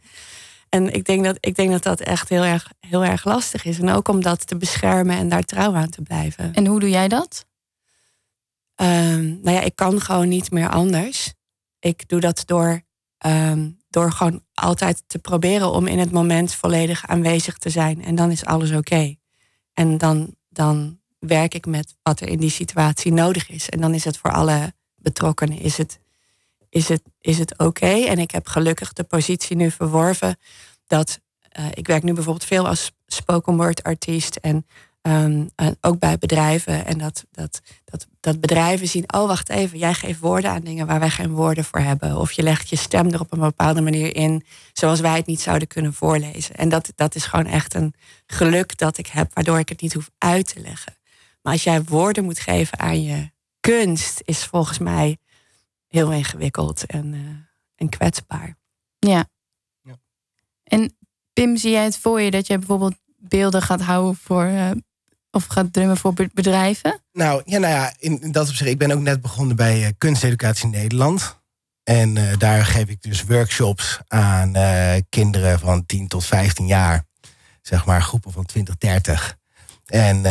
en 0.70 0.94
ik, 0.94 1.06
denk 1.06 1.24
dat, 1.24 1.38
ik 1.40 1.56
denk 1.56 1.72
dat 1.72 1.84
dat 1.84 2.00
echt 2.00 2.30
heel 2.30 2.44
erg, 2.44 2.72
heel 2.80 3.04
erg 3.04 3.26
lastig 3.26 3.66
is. 3.66 3.80
En 3.80 3.90
ook 3.90 4.08
om 4.08 4.22
dat 4.22 4.48
te 4.48 4.58
beschermen 4.58 5.18
en 5.18 5.30
daar 5.30 5.44
trouw 5.44 5.76
aan 5.76 5.90
te 5.90 6.02
blijven. 6.02 6.54
En 6.54 6.66
hoe 6.66 6.80
doe 6.80 6.90
jij 6.90 7.08
dat? 7.08 7.46
Um, 8.82 9.40
nou 9.42 9.52
ja, 9.56 9.62
ik 9.62 9.76
kan 9.76 10.02
gewoon 10.02 10.28
niet 10.28 10.52
meer 10.52 10.70
anders. 10.70 11.34
Ik 11.80 12.08
doe 12.08 12.20
dat 12.20 12.44
door, 12.46 12.82
um, 13.26 13.78
door 13.90 14.12
gewoon 14.12 14.44
altijd 14.54 15.04
te 15.08 15.20
proberen 15.20 15.72
om 15.72 15.88
in 15.88 16.00
het 16.00 16.12
moment 16.12 16.54
volledig 16.54 17.08
aanwezig 17.08 17.58
te 17.58 17.70
zijn. 17.70 18.04
En 18.04 18.16
dan 18.16 18.32
is 18.32 18.46
alles 18.46 18.72
oké. 18.72 19.16
En 19.74 19.98
dan, 19.98 20.36
dan 20.50 21.00
werk 21.20 21.54
ik 21.54 21.66
met 21.66 21.96
wat 22.04 22.20
er 22.20 22.28
in 22.28 22.40
die 22.40 22.50
situatie 22.50 23.14
nodig 23.14 23.50
is. 23.50 23.70
En 23.70 23.82
dan 23.82 23.94
is 23.94 24.06
het 24.06 24.18
voor 24.18 24.32
alle 24.32 24.74
betrokkenen 24.96 25.60
is 25.60 25.78
het, 25.78 26.00
is 26.70 26.88
het, 26.88 27.02
is 27.20 27.38
het 27.38 27.58
oké. 27.58 28.06
En 28.06 28.20
ik 28.20 28.32
heb 28.32 28.48
gelukkig 28.48 28.94
de 28.94 29.04
positie 29.04 29.56
nu 29.56 29.72
verworven 29.72 30.38
dat 30.88 31.20
uh, 31.60 31.66
ik 31.74 31.88
werk 31.88 32.04
nu 32.04 32.14
bijvoorbeeld 32.14 32.46
veel 32.46 32.68
als 32.68 32.92
spoken 33.08 33.56
word 33.56 33.84
artiest. 33.84 34.36
En 34.36 34.66
Ehm, 35.02 35.48
ook 35.80 36.00
bij 36.00 36.18
bedrijven. 36.18 36.86
En 36.86 36.98
dat, 36.98 37.26
dat, 37.32 37.62
dat, 37.84 38.08
dat 38.20 38.40
bedrijven 38.40 38.88
zien, 38.88 39.14
oh 39.14 39.28
wacht 39.28 39.50
even, 39.50 39.78
jij 39.78 39.94
geeft 39.94 40.20
woorden 40.20 40.52
aan 40.52 40.64
dingen 40.64 40.88
waar 40.88 41.00
wij 41.00 41.10
geen 41.10 41.32
woorden 41.32 41.64
voor 41.64 41.80
hebben. 41.80 42.18
Of 42.18 42.32
je 42.32 42.44
legt 42.44 42.70
je 42.70 42.76
stem 42.76 43.10
er 43.12 43.20
op 43.20 43.32
een 43.32 43.40
bepaalde 43.40 43.82
manier 43.82 44.16
in, 44.16 44.46
zoals 44.74 45.00
wij 45.00 45.16
het 45.16 45.26
niet 45.26 45.42
zouden 45.42 45.68
kunnen 45.68 45.94
voorlezen. 45.94 46.56
En 46.56 46.70
dat, 46.70 46.92
dat 46.96 47.16
is 47.16 47.26
gewoon 47.26 47.46
echt 47.46 47.74
een 47.74 47.94
geluk 48.26 48.78
dat 48.78 48.98
ik 48.98 49.08
heb, 49.08 49.34
waardoor 49.34 49.60
ik 49.60 49.70
het 49.70 49.82
niet 49.82 49.94
hoef 49.94 50.10
uit 50.18 50.54
te 50.54 50.60
leggen. 50.60 50.98
Maar 51.42 51.54
als 51.54 51.64
jij 51.64 51.84
woorden 51.84 52.24
moet 52.24 52.40
geven 52.40 52.80
aan 52.80 53.04
je 53.04 53.32
kunst, 53.60 54.22
is 54.24 54.46
volgens 54.46 54.78
mij 54.78 55.18
heel 55.88 56.12
ingewikkeld 56.12 56.86
en, 56.86 57.14
uh, 57.14 57.30
en 57.76 57.90
kwetsbaar. 57.90 58.58
Ja. 59.00 59.26
ja. 59.82 60.00
En 60.64 60.98
Pim, 61.34 61.58
zie 61.58 61.72
jij 61.72 61.84
het 61.84 61.98
voor 61.98 62.22
je 62.22 62.32
dat 62.32 62.48
je 62.48 62.58
bijvoorbeeld 62.58 62.96
beelden 63.18 63.62
gaat 63.62 63.82
houden 63.82 64.16
voor 64.16 64.46
uh, 64.46 64.72
of 65.32 65.46
gaat 65.46 65.74
drummen 65.74 65.98
voor 65.98 66.14
bedrijven? 66.34 67.02
Nou 67.14 67.42
ja, 67.46 67.60
nou 67.60 67.74
ja, 67.74 67.94
in, 68.00 68.32
dat 68.32 68.50
opzicht. 68.50 68.70
Ik 68.70 68.78
ben 68.78 68.92
ook 68.92 69.00
net 69.00 69.22
begonnen 69.22 69.56
bij 69.56 69.82
uh, 69.82 69.88
Kunsteducatie 69.98 70.68
Nederland. 70.70 71.40
En 71.84 72.16
uh, 72.16 72.38
daar 72.38 72.66
geef 72.66 72.88
ik 72.88 73.02
dus 73.02 73.24
workshops 73.24 74.00
aan 74.08 74.58
uh, 74.58 74.94
kinderen 75.10 75.60
van 75.60 75.86
10 75.86 76.08
tot 76.08 76.26
15 76.26 76.68
jaar. 76.68 77.06
Zeg 77.62 77.86
maar 77.86 78.02
groepen 78.02 78.32
van 78.32 78.46
20, 78.46 78.78
30. 78.78 79.38
En 79.86 80.22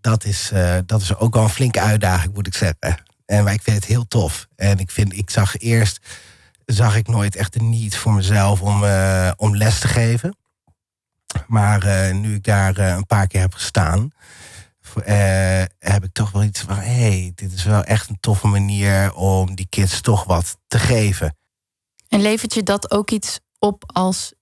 dat, 0.00 0.24
is, 0.24 0.52
dat 0.86 1.00
is 1.00 1.16
ook 1.16 1.34
wel 1.34 1.42
een 1.42 1.48
flinke 1.48 1.80
uitdaging, 1.80 2.34
moet 2.34 2.46
ik 2.46 2.54
zeggen. 2.54 3.04
En 3.26 3.46
ik 3.46 3.62
vind 3.62 3.76
het 3.76 3.84
heel 3.84 4.06
tof. 4.08 4.46
En 4.56 4.78
ik 4.78 4.90
vind, 4.90 5.16
ik 5.16 5.30
zag 5.30 5.58
eerst, 5.58 6.00
zag 6.64 6.96
ik 6.96 7.08
nooit 7.08 7.36
echt 7.36 7.52
de 7.52 7.62
niet 7.62 7.96
voor 7.96 8.12
mezelf 8.12 8.60
om, 8.60 8.84
om 9.36 9.56
les 9.56 9.78
te 9.78 9.88
geven. 9.88 10.36
Maar 11.46 12.14
nu 12.14 12.34
ik 12.34 12.44
daar 12.44 12.78
een 12.78 13.06
paar 13.06 13.26
keer 13.26 13.40
heb 13.40 13.54
gestaan, 13.54 14.10
uh, 14.96 15.62
heb 15.78 16.04
ik 16.04 16.12
toch 16.12 16.30
wel 16.30 16.42
iets 16.42 16.60
van: 16.60 16.76
hé, 16.76 16.82
hey, 16.82 17.32
dit 17.34 17.52
is 17.52 17.64
wel 17.64 17.84
echt 17.84 18.08
een 18.08 18.20
toffe 18.20 18.46
manier 18.46 19.14
om 19.14 19.54
die 19.54 19.66
kids 19.68 20.00
toch 20.00 20.24
wat 20.24 20.58
te 20.66 20.78
geven. 20.78 21.36
En 22.08 22.20
levert 22.20 22.54
je 22.54 22.62
dat 22.62 22.90
ook 22.90 23.10
iets 23.10 23.40
op 23.58 23.82
als 23.86 24.32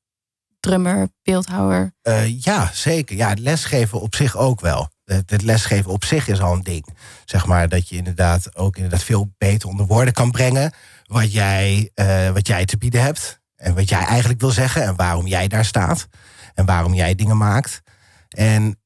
drummer, 0.60 1.08
beeldhouwer? 1.22 1.94
Uh, 2.02 2.42
ja, 2.42 2.70
zeker. 2.72 3.16
Ja, 3.16 3.28
het 3.28 3.38
lesgeven 3.38 4.00
op 4.00 4.14
zich 4.14 4.36
ook 4.36 4.60
wel. 4.60 4.88
Het, 5.04 5.30
het, 5.30 5.42
lesgeven 5.42 5.90
op 5.90 6.04
zich 6.04 6.28
is 6.28 6.40
al 6.40 6.52
een 6.52 6.62
ding. 6.62 6.86
Zeg 7.24 7.46
maar 7.46 7.68
dat 7.68 7.88
je 7.88 7.96
inderdaad 7.96 8.56
ook 8.56 8.76
inderdaad 8.76 9.02
veel 9.02 9.34
beter 9.38 9.68
onder 9.68 9.86
woorden 9.86 10.14
kan 10.14 10.30
brengen 10.30 10.72
wat 11.04 11.32
jij, 11.32 11.90
uh, 11.94 12.30
wat 12.30 12.46
jij 12.46 12.64
te 12.64 12.76
bieden 12.76 13.02
hebt. 13.02 13.42
En 13.56 13.74
wat 13.74 13.88
jij 13.88 14.04
eigenlijk 14.04 14.40
wil 14.40 14.50
zeggen 14.50 14.82
en 14.82 14.96
waarom 14.96 15.26
jij 15.26 15.48
daar 15.48 15.64
staat. 15.64 16.06
En 16.54 16.64
waarom 16.64 16.94
jij 16.94 17.14
dingen 17.14 17.36
maakt. 17.36 17.82
En 18.28 18.80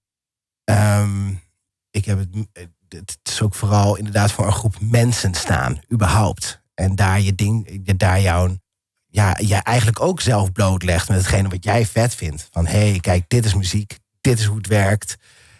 um, 0.64 1.40
ik 1.90 2.04
heb 2.04 2.18
het, 2.18 2.28
het 2.88 3.18
is 3.22 3.42
ook 3.42 3.54
vooral 3.54 3.96
inderdaad 3.96 4.32
voor 4.32 4.46
een 4.46 4.52
groep 4.52 4.80
mensen 4.80 5.34
staan, 5.34 5.80
überhaupt. 5.92 6.62
En 6.74 6.94
daar 6.94 7.20
je 7.20 7.34
ding, 7.34 7.84
daar 7.96 8.20
jouw, 8.20 8.56
ja, 9.06 9.36
je 9.40 9.54
eigenlijk 9.54 10.00
ook 10.00 10.20
zelf 10.20 10.52
blootlegt 10.52 11.08
met 11.08 11.18
hetgene 11.18 11.48
wat 11.48 11.64
jij 11.64 11.86
vet 11.86 12.14
vindt. 12.14 12.48
Van 12.50 12.66
hé, 12.66 12.90
hey, 12.90 13.00
kijk, 13.00 13.24
dit 13.28 13.44
is 13.44 13.54
muziek, 13.54 13.98
dit 14.20 14.38
is 14.38 14.44
hoe 14.44 14.56
het 14.56 14.66
werkt. 14.66 15.16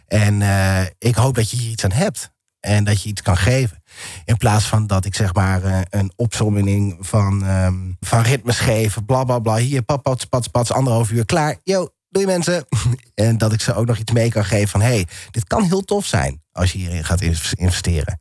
En 0.07 0.41
uh, 0.41 0.83
ik 0.99 1.15
hoop 1.15 1.35
dat 1.35 1.51
je 1.51 1.57
hier 1.57 1.71
iets 1.71 1.85
aan 1.85 1.93
hebt. 1.93 2.37
En 2.61 2.85
dat 2.85 3.03
je 3.03 3.09
iets 3.09 3.23
kan 3.23 3.37
geven. 3.37 3.83
In 4.25 4.37
plaats 4.37 4.65
van 4.65 4.87
dat 4.87 5.05
ik 5.05 5.15
zeg 5.15 5.35
maar 5.35 5.65
uh, 5.65 5.81
een 5.91 6.13
opzomming 6.17 6.97
van, 7.01 7.43
um, 7.47 7.97
van 8.01 8.23
ritmes 8.23 8.59
geef. 8.59 9.05
Bla 9.07 9.25
bla 9.25 9.39
bla. 9.39 9.57
Hier, 9.57 9.83
pats, 9.83 10.03
pats, 10.03 10.25
pats, 10.25 10.49
pats, 10.49 10.73
anderhalf 10.73 11.11
uur 11.11 11.25
klaar. 11.25 11.57
Yo, 11.63 11.89
doei 12.09 12.27
mensen. 12.27 12.67
en 13.15 13.39
dat 13.39 13.53
ik 13.53 13.61
ze 13.61 13.75
ook 13.75 13.87
nog 13.87 13.99
iets 13.99 14.13
mee 14.13 14.31
kan 14.31 14.45
geven 14.45 14.69
van... 14.69 14.81
hé, 14.81 14.87
hey, 14.87 15.07
dit 15.31 15.45
kan 15.45 15.63
heel 15.63 15.83
tof 15.83 16.07
zijn 16.07 16.43
als 16.53 16.73
je 16.73 16.79
hierin 16.79 17.05
gaat 17.05 17.21
investeren. 17.57 18.21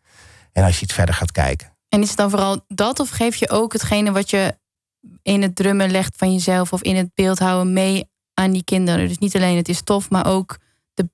En 0.52 0.64
als 0.64 0.78
je 0.78 0.84
iets 0.84 0.94
verder 0.94 1.16
gaat 1.16 1.32
kijken. 1.32 1.76
En 1.90 2.02
is 2.02 2.08
het 2.08 2.18
dan 2.18 2.30
vooral 2.30 2.66
dat 2.68 3.00
of 3.00 3.10
geef 3.10 3.36
je 3.36 3.50
ook 3.50 3.74
hetgene 3.74 4.12
wat 4.12 4.30
je 4.30 4.58
in 5.22 5.42
het 5.42 5.56
drummen 5.56 5.92
legt 5.92 6.14
van 6.18 6.34
jezelf... 6.34 6.74
of 6.74 6.82
in 6.82 6.96
het 6.96 7.14
beeldhouden 7.14 7.74
mee 7.74 8.10
aan 8.34 8.52
die 8.52 8.64
kinderen? 8.64 9.08
Dus 9.08 9.18
niet 9.18 9.36
alleen 9.36 9.56
het 9.56 9.70
is 9.70 9.82
tof, 9.82 10.10
maar 10.10 10.28
ook 10.28 10.58
de 10.94 11.10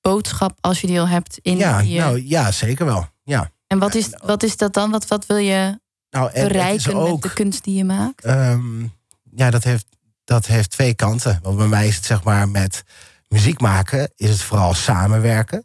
boodschap 0.00 0.58
als 0.60 0.80
je 0.80 0.86
die 0.86 1.00
al 1.00 1.08
hebt 1.08 1.38
in 1.42 1.56
ja. 1.56 1.82
Nou, 1.82 2.22
ja, 2.26 2.52
zeker 2.52 2.86
wel. 2.86 3.06
Ja. 3.22 3.50
En 3.66 3.78
wat 3.78 3.94
is, 3.94 4.08
wat 4.24 4.42
is 4.42 4.56
dat 4.56 4.74
dan? 4.74 4.90
Wat, 4.90 5.06
wat 5.06 5.26
wil 5.26 5.36
je 5.36 5.80
nou, 6.10 6.32
bereiken 6.32 6.94
ook, 6.94 7.12
met 7.12 7.22
de 7.22 7.32
kunst 7.32 7.64
die 7.64 7.74
je 7.74 7.84
maakt? 7.84 8.26
Um, 8.26 8.92
ja, 9.34 9.50
dat 9.50 9.64
heeft 9.64 9.86
dat 10.32 10.46
heeft 10.46 10.70
twee 10.70 10.94
kanten. 10.94 11.38
Want 11.42 11.56
bij 11.56 11.66
mij 11.66 11.88
is 11.88 11.96
het 11.96 12.04
zeg 12.04 12.22
maar 12.22 12.48
met 12.48 12.84
muziek 13.28 13.60
maken 13.60 14.12
is 14.16 14.30
het 14.30 14.42
vooral 14.42 14.74
samenwerken. 14.74 15.64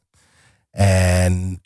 En 0.72 1.62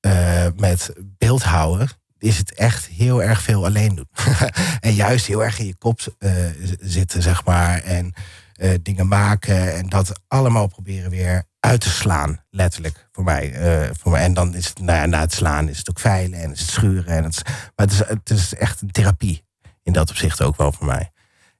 uh, 0.00 0.46
met 0.56 0.92
beeldhouden 1.18 1.88
is 2.18 2.38
het 2.38 2.54
echt 2.54 2.86
heel 2.86 3.22
erg 3.22 3.42
veel 3.42 3.64
alleen 3.64 3.94
doen. 3.94 4.08
en 4.80 4.94
juist 4.94 5.26
heel 5.26 5.44
erg 5.44 5.58
in 5.58 5.66
je 5.66 5.76
kop 5.76 6.00
uh, 6.18 6.32
zitten, 6.80 7.22
zeg 7.22 7.44
maar. 7.44 7.82
En 7.82 8.14
uh, 8.56 8.74
dingen 8.82 9.08
maken 9.08 9.74
en 9.74 9.88
dat 9.88 10.20
allemaal 10.28 10.66
proberen 10.66 11.10
weer 11.10 11.44
uit 11.60 11.80
te 11.80 11.90
slaan, 11.90 12.40
letterlijk 12.50 13.08
voor 13.12 13.24
mij. 13.24 13.54
voor. 14.00 14.16
En 14.16 14.34
dan 14.34 14.54
is 14.54 14.68
het, 14.68 14.78
nou 14.78 14.98
ja, 14.98 15.06
na 15.06 15.20
het 15.20 15.32
slaan 15.32 15.68
is 15.68 15.78
het 15.78 15.90
ook 15.90 16.00
veilen 16.00 16.40
en 16.40 16.52
is 16.52 16.60
het 16.60 16.70
schuren. 16.70 17.16
En 17.16 17.24
het 17.24 17.42
maar 17.44 17.86
het 17.86 17.92
is, 17.92 17.98
het 17.98 18.30
is 18.30 18.54
echt 18.54 18.80
een 18.80 18.90
therapie 18.90 19.44
in 19.82 19.92
dat 19.92 20.10
opzicht 20.10 20.42
ook 20.42 20.56
wel 20.56 20.72
voor 20.72 20.86
mij. 20.86 21.10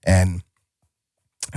En 0.01 0.46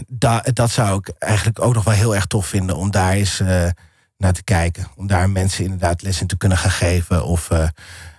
da, 0.08 0.42
dat 0.54 0.72
zou 0.72 0.98
ik 1.00 1.10
eigenlijk 1.10 1.62
ook 1.62 1.74
nog 1.74 1.84
wel 1.84 1.94
heel 1.94 2.16
erg 2.16 2.26
tof 2.26 2.48
vinden 2.48 2.76
om 2.76 2.92
daar 2.92 3.12
eens 3.12 3.40
uh, 3.40 3.70
naar 4.18 4.34
te 4.34 4.44
kijken. 4.44 4.88
Om 4.96 5.08
daar 5.08 5.30
mensen 5.30 5.64
inderdaad 5.64 6.02
les 6.02 6.22
in 6.22 6.28
te 6.28 6.38
kunnen 6.38 6.58
gaan 6.58 6.72
geven. 6.72 7.26
Of, 7.26 7.50
uh, 7.50 7.68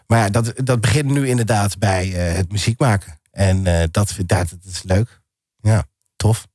maar 0.06 0.18
ja, 0.18 0.28
dat, 0.28 0.52
dat 0.56 0.80
begint 0.80 1.10
nu 1.10 1.28
inderdaad 1.28 1.78
bij 1.78 2.08
uh, 2.08 2.36
het 2.36 2.52
muziek 2.52 2.78
maken. 2.78 3.20
En 3.30 3.62
dat, 3.62 3.90
dat, 3.90 4.26
dat 4.26 4.58
is 4.64 4.82
leuk. 4.82 5.20
Ja, 5.60 5.84
tof. 6.16 6.46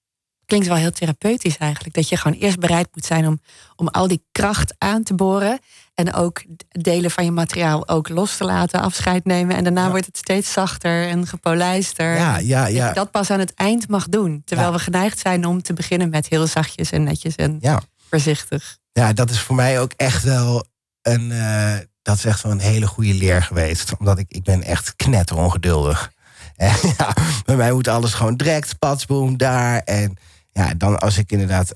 Klinkt 0.45 0.67
wel 0.67 0.75
heel 0.75 0.91
therapeutisch 0.91 1.58
eigenlijk. 1.58 1.95
Dat 1.95 2.10
je 2.10 2.17
gewoon 2.17 2.38
eerst 2.38 2.60
bereid 2.60 2.88
moet 2.93 3.05
zijn 3.05 3.27
om, 3.27 3.39
om 3.75 3.88
al 3.88 4.08
die 4.08 4.23
kracht 4.31 4.75
aan 4.77 5.03
te 5.03 5.13
boren. 5.13 5.60
En 5.93 6.13
ook 6.13 6.43
delen 6.69 7.12
van 7.12 7.25
je 7.25 7.31
materiaal 7.31 7.88
ook 7.88 8.10
los 8.10 8.38
te 8.38 8.43
laten, 8.43 8.81
afscheid 8.81 9.25
nemen. 9.25 9.55
En 9.55 9.63
daarna 9.63 9.89
wordt 9.89 10.05
het 10.05 10.17
steeds 10.17 10.51
zachter 10.51 11.08
en 11.08 11.27
gepolijster. 11.27 12.15
Ja, 12.15 12.38
ja, 12.38 12.65
ja. 12.65 12.79
Dat 12.79 12.88
je 12.88 12.93
dat 12.93 13.12
pas 13.12 13.29
aan 13.29 13.39
het 13.39 13.53
eind 13.53 13.88
mag 13.88 14.10
doen. 14.10 14.41
Terwijl 14.45 14.71
we 14.71 14.79
geneigd 14.79 15.19
zijn 15.19 15.45
om 15.45 15.62
te 15.62 15.73
beginnen 15.73 16.10
met 16.10 16.27
heel 16.27 16.47
zachtjes 16.47 16.91
en 16.91 17.03
netjes 17.03 17.36
en 17.36 17.58
ja. 17.62 17.81
voorzichtig. 18.10 18.77
Ja, 18.91 19.13
dat 19.13 19.29
is 19.29 19.39
voor 19.39 19.55
mij 19.55 19.79
ook 19.79 19.91
echt 19.95 20.23
wel 20.23 20.65
een. 21.01 21.31
Uh, 21.31 21.73
dat 22.01 22.17
is 22.17 22.25
echt 22.25 22.41
wel 22.41 22.51
een 22.51 22.60
hele 22.60 22.88
goede 22.88 23.13
leer 23.13 23.43
geweest. 23.43 23.97
Omdat 23.99 24.17
ik, 24.17 24.25
ik 24.27 24.43
ben 24.43 24.63
echt 24.63 24.95
knetterongeduldig. 24.95 26.12
En 26.55 26.75
ja, 26.97 27.13
bij 27.45 27.55
mij 27.55 27.71
moet 27.71 27.88
alles 27.88 28.13
gewoon 28.13 28.36
direct, 28.36 28.79
patsboom, 28.79 29.38
daar. 29.38 29.79
En 29.79 30.17
ja, 30.57 30.73
dan 30.73 30.99
als 30.99 31.17
ik 31.17 31.31
inderdaad 31.31 31.71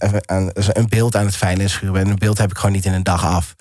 een 0.53 0.89
beeld 0.89 1.15
aan 1.15 1.25
het 1.25 1.35
fijnen 1.35 1.69
schuren 1.69 1.93
ben, 1.93 2.07
een 2.07 2.15
beeld 2.15 2.37
heb 2.37 2.49
ik 2.49 2.57
gewoon 2.57 2.71
niet 2.71 2.85
in 2.85 2.93
een 2.93 3.03
dag 3.03 3.25
af. 3.25 3.55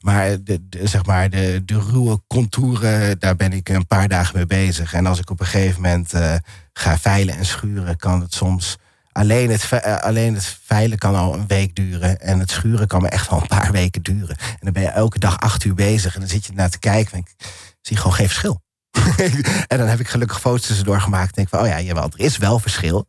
Maar, 0.00 0.44
de, 0.44 0.60
zeg 0.82 1.06
maar 1.06 1.30
de, 1.30 1.62
de 1.64 1.80
ruwe 1.90 2.20
contouren, 2.26 3.18
daar 3.18 3.36
ben 3.36 3.52
ik 3.52 3.68
een 3.68 3.86
paar 3.86 4.08
dagen 4.08 4.36
mee 4.36 4.46
bezig. 4.46 4.94
En 4.94 5.06
als 5.06 5.18
ik 5.18 5.30
op 5.30 5.40
een 5.40 5.46
gegeven 5.46 5.82
moment 5.82 6.14
uh, 6.14 6.34
ga 6.72 6.98
veilen 6.98 7.36
en 7.36 7.44
schuren, 7.44 7.96
kan 7.96 8.20
het 8.20 8.34
soms. 8.34 8.76
Alleen 9.12 9.50
het, 9.50 9.70
uh, 9.72 9.96
alleen 9.96 10.34
het 10.34 10.58
veilen 10.64 10.98
kan 10.98 11.14
al 11.14 11.34
een 11.34 11.46
week 11.46 11.74
duren. 11.74 12.20
En 12.20 12.38
het 12.38 12.50
schuren 12.50 12.86
kan 12.86 13.02
me 13.02 13.08
echt 13.08 13.30
wel 13.30 13.40
een 13.40 13.46
paar 13.46 13.72
weken 13.72 14.02
duren. 14.02 14.36
En 14.36 14.58
dan 14.60 14.72
ben 14.72 14.82
je 14.82 14.88
elke 14.88 15.18
dag 15.18 15.38
acht 15.38 15.64
uur 15.64 15.74
bezig. 15.74 16.14
En 16.14 16.20
dan 16.20 16.28
zit 16.28 16.46
je 16.46 16.52
naar 16.52 16.70
te 16.70 16.78
kijken. 16.78 17.12
En 17.12 17.18
ik 17.18 17.34
zie 17.80 17.96
gewoon 17.96 18.14
geen 18.14 18.28
verschil. 18.28 18.60
en 19.72 19.78
dan 19.78 19.86
heb 19.86 20.00
ik 20.00 20.08
gelukkig 20.08 20.40
foto's 20.40 20.66
tussendoor 20.66 21.00
gemaakt. 21.00 21.26
En 21.26 21.32
denk 21.34 21.48
van, 21.48 21.60
oh 21.60 21.66
ja, 21.66 21.80
jawel, 21.80 22.04
er 22.04 22.24
is 22.24 22.36
wel 22.36 22.58
verschil. 22.58 23.06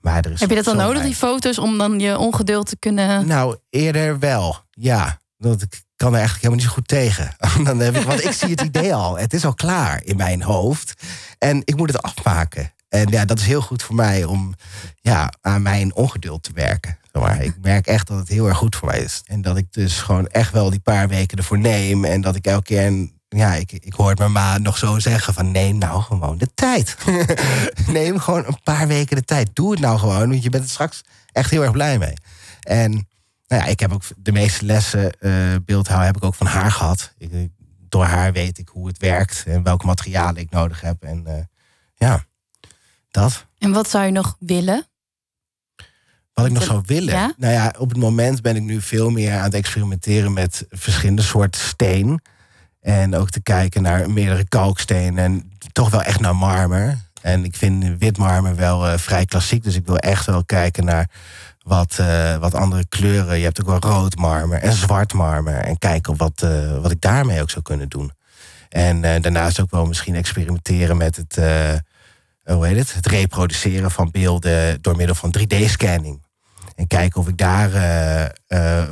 Maar 0.00 0.24
er 0.24 0.30
is 0.30 0.40
heb 0.40 0.48
je 0.48 0.54
dat 0.54 0.64
dan 0.64 0.76
nodig, 0.76 1.02
die 1.02 1.14
foto's, 1.14 1.58
om 1.58 1.78
dan 1.78 1.98
je 1.98 2.18
ongeduld 2.18 2.66
te 2.66 2.76
kunnen. 2.78 3.26
Nou, 3.26 3.56
eerder 3.70 4.18
wel, 4.18 4.56
ja. 4.70 5.18
Dat 5.38 5.62
ik 5.62 5.82
kan 5.96 6.12
er 6.12 6.18
eigenlijk 6.18 6.42
helemaal 6.42 6.64
niet 6.64 6.68
zo 6.68 6.74
goed 6.74 6.88
tegen. 6.88 7.36
Dan 7.66 7.78
heb 7.78 7.96
ik, 7.96 8.02
want 8.02 8.24
ik 8.24 8.32
zie 8.32 8.48
het 8.48 8.60
idee 8.60 8.94
al. 8.94 9.18
Het 9.18 9.32
is 9.32 9.44
al 9.44 9.54
klaar 9.54 10.04
in 10.04 10.16
mijn 10.16 10.42
hoofd. 10.42 10.94
En 11.38 11.62
ik 11.64 11.76
moet 11.76 11.92
het 11.92 12.02
afmaken. 12.02 12.72
En 12.88 13.08
ja, 13.08 13.24
dat 13.24 13.38
is 13.38 13.46
heel 13.46 13.60
goed 13.60 13.82
voor 13.82 13.94
mij 13.94 14.24
om 14.24 14.54
ja, 15.00 15.32
aan 15.40 15.62
mijn 15.62 15.94
ongeduld 15.94 16.42
te 16.42 16.50
werken. 16.54 16.98
Maar 17.12 17.42
ik 17.42 17.54
merk 17.60 17.86
echt 17.86 18.06
dat 18.06 18.18
het 18.18 18.28
heel 18.28 18.46
erg 18.46 18.56
goed 18.56 18.76
voor 18.76 18.88
mij 18.88 19.00
is. 19.00 19.22
En 19.24 19.42
dat 19.42 19.56
ik 19.56 19.72
dus 19.72 19.98
gewoon 20.00 20.26
echt 20.26 20.52
wel 20.52 20.70
die 20.70 20.80
paar 20.80 21.08
weken 21.08 21.38
ervoor 21.38 21.58
neem. 21.58 22.04
En 22.04 22.20
dat 22.20 22.36
ik 22.36 22.46
elke 22.46 22.62
keer, 22.62 22.86
een, 22.86 23.19
ja, 23.38 23.54
ik, 23.54 23.72
ik 23.72 23.92
hoor 23.92 24.14
mijn 24.18 24.32
ma 24.32 24.58
nog 24.58 24.78
zo 24.78 24.98
zeggen 24.98 25.34
van 25.34 25.50
neem 25.50 25.78
nou 25.78 26.02
gewoon 26.02 26.38
de 26.38 26.48
tijd. 26.54 26.96
neem 27.86 28.18
gewoon 28.18 28.46
een 28.46 28.60
paar 28.62 28.86
weken 28.86 29.16
de 29.16 29.24
tijd. 29.24 29.50
Doe 29.52 29.70
het 29.70 29.80
nou 29.80 29.98
gewoon, 29.98 30.28
want 30.28 30.42
je 30.42 30.50
bent 30.50 30.64
er 30.64 30.70
straks 30.70 31.02
echt 31.32 31.50
heel 31.50 31.62
erg 31.62 31.72
blij 31.72 31.98
mee. 31.98 32.14
En 32.60 32.90
nou 33.46 33.62
ja, 33.62 33.64
ik 33.64 33.80
heb 33.80 33.92
ook 33.92 34.02
de 34.16 34.32
meeste 34.32 34.64
lessen 34.64 35.16
uh, 35.20 35.54
beeldhouden 35.64 36.06
heb 36.06 36.16
ik 36.16 36.24
ook 36.24 36.34
van 36.34 36.46
haar 36.46 36.70
gehad. 36.70 37.12
Ik, 37.18 37.48
door 37.88 38.04
haar 38.04 38.32
weet 38.32 38.58
ik 38.58 38.68
hoe 38.68 38.86
het 38.86 38.98
werkt 38.98 39.44
en 39.46 39.62
welke 39.62 39.86
materialen 39.86 40.36
ik 40.36 40.50
nodig 40.50 40.80
heb. 40.80 41.02
En 41.02 41.24
uh, 41.26 41.34
ja, 41.94 42.24
dat. 43.10 43.46
En 43.58 43.72
wat 43.72 43.90
zou 43.90 44.04
je 44.04 44.10
nog 44.10 44.36
willen? 44.38 44.86
Wat 46.32 46.46
ik 46.46 46.52
nog 46.52 46.62
zou 46.62 46.82
willen. 46.86 47.14
Ja? 47.14 47.32
Nou 47.36 47.52
ja, 47.52 47.74
op 47.78 47.88
het 47.88 47.98
moment 47.98 48.42
ben 48.42 48.56
ik 48.56 48.62
nu 48.62 48.80
veel 48.80 49.10
meer 49.10 49.36
aan 49.36 49.44
het 49.44 49.54
experimenteren 49.54 50.32
met 50.32 50.66
verschillende 50.70 51.22
soorten 51.22 51.60
steen. 51.60 52.20
En 52.80 53.14
ook 53.14 53.30
te 53.30 53.42
kijken 53.42 53.82
naar 53.82 54.10
meerdere 54.10 54.48
kalkstenen. 54.48 55.24
En 55.24 55.52
toch 55.72 55.90
wel 55.90 56.02
echt 56.02 56.20
naar 56.20 56.36
marmer. 56.36 56.98
En 57.20 57.44
ik 57.44 57.56
vind 57.56 57.98
wit 57.98 58.18
marmer 58.18 58.56
wel 58.56 58.86
eh, 58.86 58.98
vrij 58.98 59.24
klassiek. 59.24 59.62
Dus 59.62 59.74
ik 59.74 59.86
wil 59.86 59.98
echt 59.98 60.26
wel 60.26 60.44
kijken 60.44 60.84
naar 60.84 61.10
wat, 61.62 61.98
eh, 61.98 62.36
wat 62.36 62.54
andere 62.54 62.86
kleuren. 62.88 63.38
Je 63.38 63.44
hebt 63.44 63.60
ook 63.60 63.80
wel 63.80 63.92
rood 63.92 64.16
marmer 64.16 64.58
en 64.58 64.72
zwart 64.72 65.12
marmer. 65.12 65.54
En 65.54 65.78
kijken 65.78 66.16
wat, 66.16 66.42
eh, 66.42 66.78
wat 66.80 66.90
ik 66.90 67.00
daarmee 67.00 67.42
ook 67.42 67.50
zou 67.50 67.62
kunnen 67.62 67.88
doen. 67.88 68.12
En 68.68 69.00
daarnaast 69.00 69.60
ook 69.60 69.70
wel 69.70 69.86
misschien 69.86 70.14
experimenteren 70.14 70.96
met 70.96 71.16
het, 71.16 71.36
hoe 72.44 72.66
heet 72.66 72.76
het? 72.76 72.94
het 72.94 73.06
reproduceren 73.06 73.90
van 73.90 74.10
beelden 74.10 74.82
door 74.82 74.96
middel 74.96 75.14
van 75.14 75.30
3D-scanning. 75.30 76.22
En 76.74 76.86
kijken 76.86 77.20
of 77.20 77.28
ik 77.28 77.36
daar 77.36 77.70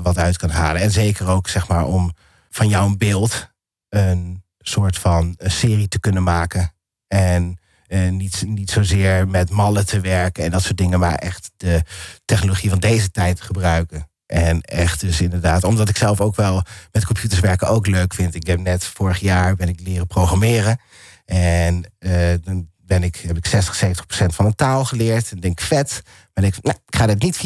wat 0.03 0.19
uit 0.19 0.37
kan 0.37 0.51
halen. 0.51 0.83
En 0.83 0.91
zeker 0.91 1.29
ook 1.29 1.49
zeg 1.49 1.69
maar 1.69 1.87
om 1.87 2.13
van 2.51 2.69
jouw 2.69 2.97
beeld 2.97 3.51
een 3.89 4.43
soort 4.59 4.99
van 4.99 5.35
een 5.39 5.51
serie 5.51 5.89
te 5.89 6.01
kunnen 6.01 6.23
maken. 6.23 6.73
En 7.07 7.59
eh, 7.87 8.11
niet, 8.11 8.45
niet 8.47 8.71
zozeer 8.71 9.29
met 9.29 9.51
mallen 9.51 9.87
te 9.87 10.01
werken 10.01 10.45
en 10.45 10.51
dat 10.51 10.63
soort 10.63 10.77
dingen, 10.77 10.99
maar 10.99 11.15
echt 11.15 11.51
de 11.57 11.83
technologie 12.25 12.71
van 12.71 12.79
deze 12.79 13.11
tijd 13.11 13.41
gebruiken. 13.41 14.09
En 14.27 14.61
echt 14.61 15.01
dus 15.01 15.21
inderdaad, 15.21 15.65
omdat 15.65 15.89
ik 15.89 15.97
zelf 15.97 16.21
ook 16.21 16.37
wel 16.37 16.63
met 16.93 17.05
computers 17.05 17.41
werken 17.41 17.69
ook 17.69 17.87
leuk 17.87 18.15
vind. 18.15 18.35
Ik 18.35 18.47
heb 18.47 18.61
net 18.61 18.85
vorig 18.85 19.19
jaar 19.19 19.57
ben 19.57 19.69
ik 19.69 19.81
leren 19.81 20.07
programmeren. 20.07 20.81
En 21.25 21.93
eh, 21.99 22.35
dan 22.43 22.69
ben 22.89 23.03
ik, 23.03 23.17
heb 23.17 23.37
ik 23.37 23.47
60, 23.47 23.75
70 23.75 24.07
procent 24.07 24.35
van 24.35 24.47
een 24.47 24.55
taal 24.55 24.85
geleerd. 24.85 25.31
En 25.31 25.41
denk 25.41 25.61
vet. 25.61 26.03
Maar 26.35 26.45
denk, 26.45 26.63
nou, 26.63 26.77
ik 26.87 26.97
ga 26.97 27.07
dat 27.07 27.23
niet 27.23 27.37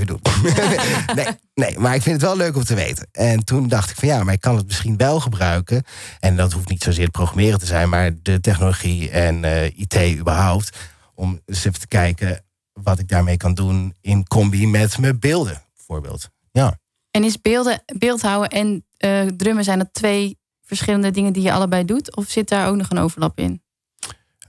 24-7 0.00 0.04
doen. 0.04 0.20
nee, 1.14 1.26
nee, 1.54 1.78
maar 1.78 1.94
ik 1.94 2.02
vind 2.02 2.14
het 2.14 2.24
wel 2.24 2.36
leuk 2.36 2.56
om 2.56 2.64
te 2.64 2.74
weten. 2.74 3.08
En 3.12 3.44
toen 3.44 3.68
dacht 3.68 3.90
ik 3.90 3.96
van 3.96 4.08
ja, 4.08 4.24
maar 4.24 4.34
ik 4.34 4.40
kan 4.40 4.56
het 4.56 4.66
misschien 4.66 4.96
wel 4.96 5.20
gebruiken. 5.20 5.82
En 6.20 6.36
dat 6.36 6.52
hoeft 6.52 6.68
niet 6.68 6.82
zozeer 6.82 7.04
het 7.04 7.12
programmeren 7.12 7.58
te 7.58 7.66
zijn, 7.66 7.88
maar 7.88 8.10
de 8.22 8.40
technologie 8.40 9.10
en 9.10 9.44
eh, 9.44 9.78
IT 9.78 10.18
überhaupt. 10.18 10.76
Om 11.14 11.40
eens 11.46 11.64
even 11.64 11.80
te 11.80 11.88
kijken 11.88 12.44
wat 12.72 12.98
ik 12.98 13.08
daarmee 13.08 13.36
kan 13.36 13.54
doen 13.54 13.94
in 14.00 14.26
combi 14.26 14.66
met 14.66 14.98
mijn 14.98 15.18
beelden, 15.18 15.62
bijvoorbeeld. 15.76 16.28
Ja. 16.50 16.78
En 17.10 17.24
is 17.24 17.40
beelden, 17.40 17.82
beeldhouden 17.98 18.50
en 18.50 18.84
eh, 18.96 19.26
drummen, 19.36 19.64
zijn 19.64 19.78
dat 19.78 19.88
twee 19.92 20.38
verschillende 20.62 21.10
dingen 21.10 21.32
die 21.32 21.42
je 21.42 21.52
allebei 21.52 21.84
doet? 21.84 22.16
Of 22.16 22.28
zit 22.28 22.48
daar 22.48 22.68
ook 22.68 22.76
nog 22.76 22.90
een 22.90 22.98
overlap 22.98 23.38
in? 23.38 23.62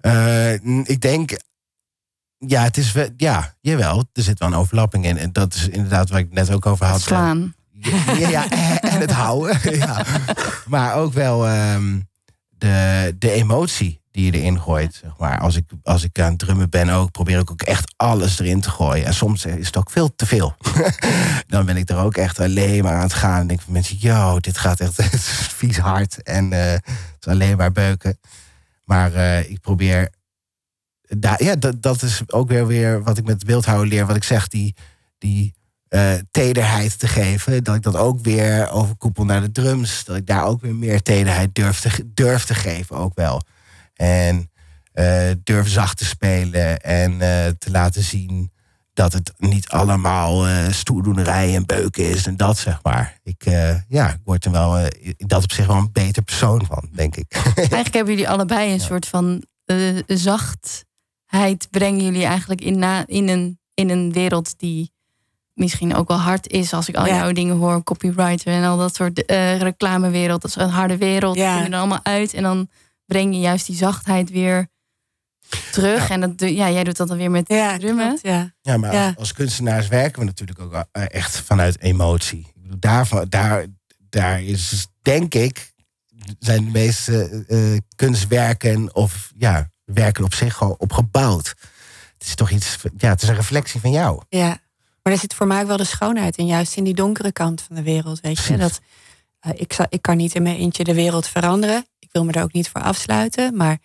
Eh, 0.02 0.54
ik 0.84 1.02
denk, 1.02 1.32
ja, 2.38 2.64
het 2.64 2.78
is 2.78 2.92
wel, 2.92 3.08
ja, 3.18 3.56
jawel, 3.62 4.10
er 4.14 4.24
zit 4.24 4.40
wel 4.40 4.48
een 4.48 4.56
overlapping 4.56 5.06
in. 5.06 5.18
En 5.18 5.32
dat 5.32 5.54
is 5.54 5.68
inderdaad 5.68 6.10
waar 6.10 6.20
ik 6.20 6.26
het 6.26 6.34
net 6.34 6.52
ook 6.52 6.66
over 6.66 6.86
had. 6.86 7.02
Slaan. 7.02 7.54
Ja, 7.72 8.28
ja, 8.30 8.50
en 8.82 9.00
het 9.00 9.12
houden. 9.12 9.58
Ja. 9.78 10.06
Maar 10.66 10.96
ook 10.96 11.14
wel 11.14 11.48
ehm, 11.48 12.00
de, 12.50 13.16
de 13.20 13.32
emotie 13.32 14.02
die 14.12 14.26
je 14.26 14.40
erin 14.40 14.62
gooit. 14.62 14.96
Zeg 14.96 15.12
maar. 15.18 15.40
als, 15.40 15.56
ik, 15.56 15.64
als 15.84 16.04
ik 16.04 16.20
aan 16.20 16.30
het 16.30 16.40
drummen 16.40 16.70
ben 16.70 16.90
ook, 16.90 17.12
probeer 17.12 17.40
ik 17.40 17.52
ook 17.52 17.62
echt 17.62 17.94
alles 17.98 18.40
erin 18.40 18.62
te 18.62 18.70
gooien. 18.70 19.06
En 19.06 19.14
soms 19.14 19.46
is 19.46 19.66
het 19.66 19.78
ook 19.78 19.90
veel 19.90 20.16
te 20.16 20.26
veel. 20.26 20.56
Dan 21.48 21.66
ben 21.66 21.78
ik 21.78 21.90
er 21.90 21.98
ook 21.98 22.18
echt 22.18 22.40
alleen 22.40 22.84
maar 22.84 22.96
aan 22.96 23.02
het 23.02 23.14
gaan. 23.14 23.40
En 23.40 23.48
denk 23.48 23.62
van 23.62 23.74
mensen, 23.74 23.98
yo, 23.98 24.40
dit 24.40 24.58
gaat 24.58 24.80
echt 24.80 25.04
vies 25.60 25.78
hard. 25.78 26.24
En 26.24 26.54
eh, 26.54 26.72
het 26.72 27.18
is 27.20 27.28
alleen 27.28 27.58
maar 27.58 27.72
beuken. 27.72 28.20
Maar 28.89 29.13
eh, 29.13 29.49
ik 29.49 29.62
probeer... 29.62 30.10
Ja, 31.38 31.56
dat, 31.56 31.82
dat 31.82 32.02
is 32.02 32.32
ook 32.32 32.47
weer, 32.47 32.67
weer 32.67 33.04
wat 33.04 33.17
ik 33.17 33.25
met 33.25 33.45
beeldhouden 33.45 33.88
leer. 33.88 34.06
Wat 34.06 34.15
ik 34.15 34.23
zeg, 34.23 34.47
die, 34.47 34.75
die 35.17 35.54
eh, 35.88 36.13
tederheid 36.32 36.99
te 36.99 37.08
geven. 37.08 37.63
Dat 37.63 37.75
ik 37.75 37.82
dat 37.82 37.95
ook 37.95 38.19
weer 38.19 38.69
overkoepel 38.69 39.25
naar 39.25 39.41
de 39.41 39.52
drums. 39.52 40.04
Dat 40.04 40.15
ik 40.15 40.25
daar 40.25 40.45
ook 40.45 40.62
weer 40.62 40.75
meer 40.75 41.02
tederheid 41.02 41.56
durf 41.56 41.80
te, 41.80 42.12
durf 42.13 42.45
te 42.45 42.54
geven 42.54 42.95
ook 42.95 43.15
wel. 43.15 43.41
En 43.93 44.52
eh, 44.91 45.32
durf 45.43 45.67
zacht 45.67 45.97
te 45.97 46.06
spelen. 46.06 46.80
En 46.80 47.17
te 47.58 47.71
laten 47.71 48.04
zien 48.04 48.52
dat 49.00 49.14
het 49.14 49.34
niet 49.38 49.70
allemaal 49.70 50.48
eh 50.48 50.72
stoerdoenerij 50.72 51.56
en 51.56 51.66
beuken 51.66 52.10
is. 52.10 52.26
En 52.28 52.38
dat 52.38 52.58
zeg 52.58 52.80
maar. 52.84 53.20
Ik, 53.24 53.46
eh, 53.46 53.76
ja, 53.88 54.10
ik 54.10 54.20
word 54.24 54.46
er 54.46 54.52
wel 54.52 54.78
eh, 54.78 55.14
in 55.18 55.28
dat 55.28 55.44
op 55.44 55.52
zich 55.52 55.68
wel 55.68 55.76
een 55.76 55.92
beter 55.92 56.24
persoon 56.24 56.66
van, 56.66 56.90
denk 56.92 57.16
ik. 57.16 57.32
Eigenlijk 57.56 57.94
hebben 57.94 58.14
jullie 58.14 58.30
allebei 58.30 58.74
een 58.74 58.80
soort 58.80 59.08
van 59.08 59.44
eh, 59.66 59.78
zachtheid. 60.08 61.68
Brengen 61.72 62.04
jullie 62.04 62.26
eigenlijk 62.26 62.62
in, 62.62 62.80
na, 62.80 63.04
in, 63.08 63.28
een, 63.30 63.60
in 63.74 63.90
een 63.90 64.12
wereld 64.12 64.60
die 64.60 64.92
misschien 65.54 65.96
ook 65.96 66.08
wel 66.08 66.18
hard 66.20 66.48
is. 66.48 66.74
Als 66.74 66.90
ik 66.90 66.96
al 66.96 67.06
Ja. 67.06 67.16
jouw 67.16 67.32
dingen 67.32 67.56
hoor, 67.58 67.84
copywriter 67.84 68.54
en 68.54 68.64
al 68.64 68.78
dat 68.78 68.96
soort 68.96 69.26
eh, 69.26 69.60
reclamewereld. 69.60 70.42
Dat 70.42 70.50
is 70.52 70.58
een 70.58 70.70
harde 70.70 70.98
wereld. 70.98 71.36
Ja. 71.36 71.44
Ja. 71.44 71.56
Kom 71.56 71.64
je 71.66 71.72
er 71.72 71.78
allemaal 71.80 72.04
uit. 72.04 72.34
En 72.34 72.44
dan 72.44 72.70
breng 73.06 73.34
je 73.34 73.40
juist 73.40 73.66
die 73.66 73.76
zachtheid 73.76 74.30
weer 74.30 74.68
terug. 75.72 76.08
Ja. 76.08 76.14
En 76.14 76.20
dat, 76.22 76.50
ja, 76.50 76.70
jij 76.72 76.84
doet 76.84 76.98
dat 76.98 77.08
dan 77.08 77.18
weer 77.18 77.32
met 77.32 77.48
Ja, 77.48 77.78
drummen. 77.78 78.08
klopt, 78.08 78.22
ja. 78.24 78.54
Ja, 78.62 78.78
maar 78.78 78.94
Ja. 78.94 79.06
Als, 79.08 79.16
als 79.18 79.34
kunstenaars 79.34 79.88
werken 79.88 80.20
we 80.20 80.26
natuurlijk 80.26 80.60
ook 80.60 80.86
eh, 80.92 81.04
echt 81.08 81.40
vanuit 81.40 81.80
emotie. 81.80 82.48
Daarvan, 82.78 83.26
daar, 83.30 83.66
daar 84.10 84.44
is, 84.44 84.88
denk 85.02 85.34
ik, 85.34 85.74
zijn 86.40 86.66
de 86.66 86.72
meeste 86.72 87.46
eh, 87.48 87.74
eh, 87.74 87.80
kunstwerken 87.96 88.96
of 88.96 89.32
ja, 89.38 89.70
werken 89.86 90.24
op 90.24 90.34
zich 90.34 90.56
gewoon 90.56 90.76
op 90.78 90.92
gebouwd. 90.94 91.56
Het 92.18 92.28
is 92.28 92.36
toch 92.36 92.50
iets, 92.52 92.78
ja, 92.98 93.10
het 93.10 93.22
is 93.22 93.30
een 93.30 93.36
reflectie 93.36 93.80
van 93.80 93.92
jou. 93.92 94.22
Ja, 94.30 94.48
maar 94.48 95.14
daar 95.14 95.18
zit 95.18 95.34
voor 95.34 95.48
mij 95.48 95.62
ook 95.62 95.68
wel 95.68 95.78
de 95.78 95.84
schoonheid 95.84 96.38
in, 96.38 96.46
juist 96.46 96.76
in 96.78 96.84
die 96.84 96.94
donkere 96.94 97.32
kant 97.32 97.62
van 97.62 97.76
de 97.76 97.84
wereld. 97.84 98.20
Weet 98.22 98.44
je, 98.46 98.58
dat, 98.58 98.80
eh, 99.40 99.52
ik, 99.56 99.74
zal, 99.74 99.86
ik 99.90 100.02
kan 100.02 100.18
niet 100.18 100.36
in 100.36 100.44
mijn 100.44 100.56
eentje 100.56 100.84
de 100.84 100.94
wereld 100.94 101.28
veranderen. 101.28 101.86
Ik 102.00 102.10
wil 102.12 102.24
me 102.26 102.32
er 102.32 102.44
ook 102.44 102.54
niet 102.54 102.70
voor 102.70 102.82
afsluiten. 102.82 103.56
Maar 103.56 103.78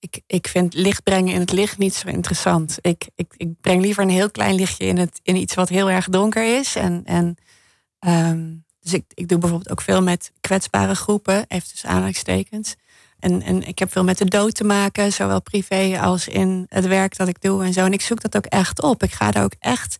ik, 0.00 0.20
ik 0.26 0.48
vind 0.48 0.74
licht 0.74 1.02
brengen 1.02 1.34
in 1.34 1.40
het 1.40 1.52
licht 1.52 1.78
niet 1.78 1.94
zo 1.94 2.08
interessant. 2.08 2.78
Ik, 2.80 3.08
ik, 3.14 3.34
ik 3.36 3.60
breng 3.60 3.82
liever 3.82 4.02
een 4.02 4.10
heel 4.10 4.30
klein 4.30 4.54
lichtje 4.54 4.84
in, 4.84 4.96
het, 4.96 5.20
in 5.22 5.36
iets 5.36 5.54
wat 5.54 5.68
heel 5.68 5.90
erg 5.90 6.08
donker 6.08 6.58
is. 6.58 6.76
En, 6.76 7.02
en, 7.04 7.36
ehm, 7.98 8.54
dus 8.80 8.92
ik, 8.92 9.04
ik 9.14 9.28
doe 9.28 9.38
bijvoorbeeld 9.38 9.70
ook 9.70 9.80
veel 9.80 10.02
met 10.02 10.32
kwetsbare 10.40 10.94
groepen, 10.94 11.44
even 11.48 11.68
tussen 11.68 11.88
aanhalingstekens. 11.88 12.74
En, 13.18 13.42
en 13.42 13.62
ik 13.62 13.78
heb 13.78 13.92
veel 13.92 14.04
met 14.04 14.18
de 14.18 14.24
dood 14.24 14.54
te 14.54 14.64
maken, 14.64 15.12
zowel 15.12 15.42
privé 15.42 16.00
als 16.00 16.28
in 16.28 16.66
het 16.68 16.86
werk 16.86 17.16
dat 17.16 17.28
ik 17.28 17.40
doe 17.40 17.64
en 17.64 17.72
zo. 17.72 17.84
En 17.84 17.92
ik 17.92 18.00
zoek 18.00 18.20
dat 18.20 18.36
ook 18.36 18.46
echt 18.46 18.82
op. 18.82 19.02
Ik 19.02 19.12
ga 19.12 19.30
daar 19.30 19.44
ook 19.44 19.54
echt. 19.58 19.98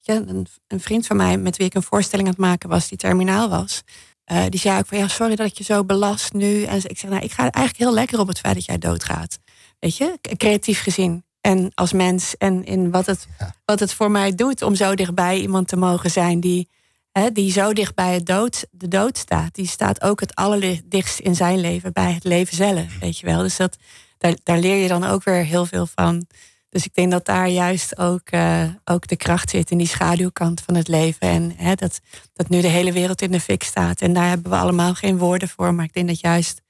Ja, 0.00 0.14
een, 0.14 0.46
een 0.66 0.80
vriend 0.80 1.06
van 1.06 1.16
mij 1.16 1.38
met 1.38 1.56
wie 1.56 1.66
ik 1.66 1.74
een 1.74 1.82
voorstelling 1.82 2.28
aan 2.28 2.34
het 2.34 2.42
maken 2.42 2.68
was, 2.68 2.88
die 2.88 2.98
terminaal 2.98 3.48
was. 3.48 3.82
Eh, 4.32 4.44
die 4.48 4.60
zei 4.60 4.78
ook 4.78 4.86
van 4.86 4.98
ja, 4.98 5.08
sorry 5.08 5.34
dat 5.36 5.46
ik 5.46 5.58
je 5.58 5.64
zo 5.64 5.84
belast 5.84 6.32
nu. 6.32 6.62
En 6.62 6.76
ik 6.76 6.98
zeg, 6.98 7.10
nou, 7.10 7.22
ik 7.22 7.32
ga 7.32 7.42
eigenlijk 7.42 7.76
heel 7.76 7.92
lekker 7.94 8.18
op 8.18 8.28
het 8.28 8.38
feit 8.38 8.54
dat 8.54 8.64
jij 8.64 8.78
doodgaat. 8.78 9.38
Weet 9.78 9.96
je, 9.96 10.18
creatief 10.36 10.82
gezien. 10.82 11.24
En 11.40 11.70
als 11.74 11.92
mens 11.92 12.36
en 12.36 12.64
in 12.64 12.90
wat 12.90 13.06
het, 13.06 13.26
Ja. 13.38 13.54
wat 13.64 13.80
het 13.80 13.92
voor 13.94 14.10
mij 14.10 14.34
doet 14.34 14.62
om 14.62 14.74
zo 14.74 14.94
dichtbij 14.94 15.40
iemand 15.40 15.68
te 15.68 15.76
mogen 15.76 16.10
zijn 16.10 16.40
die, 16.40 16.68
hè, 17.12 17.30
die 17.32 17.52
zo 17.52 17.72
dicht 17.72 17.94
bij 17.94 18.14
het 18.14 18.26
dood, 18.26 18.66
de 18.70 18.88
dood 18.88 19.18
staat. 19.18 19.54
Die 19.54 19.66
staat 19.66 20.02
ook 20.02 20.20
het 20.20 20.34
allerdichtst 20.34 21.18
in 21.18 21.34
zijn 21.34 21.60
leven 21.60 21.92
bij 21.92 22.12
het 22.12 22.24
leven 22.24 22.56
zelf. 22.56 22.98
Weet 23.00 23.18
je 23.18 23.26
wel. 23.26 23.38
Dus 23.42 23.56
dat, 23.56 23.76
daar, 24.18 24.36
daar 24.42 24.58
leer 24.58 24.76
je 24.76 24.88
dan 24.88 25.04
ook 25.04 25.24
weer 25.24 25.44
heel 25.44 25.66
veel 25.66 25.86
van. 25.94 26.26
Dus 26.72 26.84
ik 26.84 26.94
denk 26.94 27.10
dat 27.10 27.24
daar 27.24 27.48
juist 27.48 27.98
ook, 27.98 28.28
eh, 28.28 28.68
ook 28.84 29.06
de 29.06 29.16
kracht 29.16 29.50
zit 29.50 29.70
in 29.70 29.78
die 29.78 29.86
schaduwkant 29.86 30.60
van 30.60 30.74
het 30.74 30.88
leven. 30.88 31.28
En 31.28 31.52
hè, 31.56 31.74
dat, 31.74 32.00
dat 32.32 32.48
nu 32.48 32.60
de 32.60 32.68
hele 32.68 32.92
wereld 32.92 33.22
in 33.22 33.30
de 33.30 33.40
fik 33.40 33.62
staat. 33.62 34.00
En 34.00 34.12
daar 34.12 34.28
hebben 34.28 34.50
we 34.50 34.56
allemaal 34.56 34.94
geen 34.94 35.18
woorden 35.18 35.48
voor. 35.48 35.74
Maar 35.74 35.84
ik 35.84 35.92
denk 35.92 36.08
dat 36.08 36.20
juist 36.20 36.62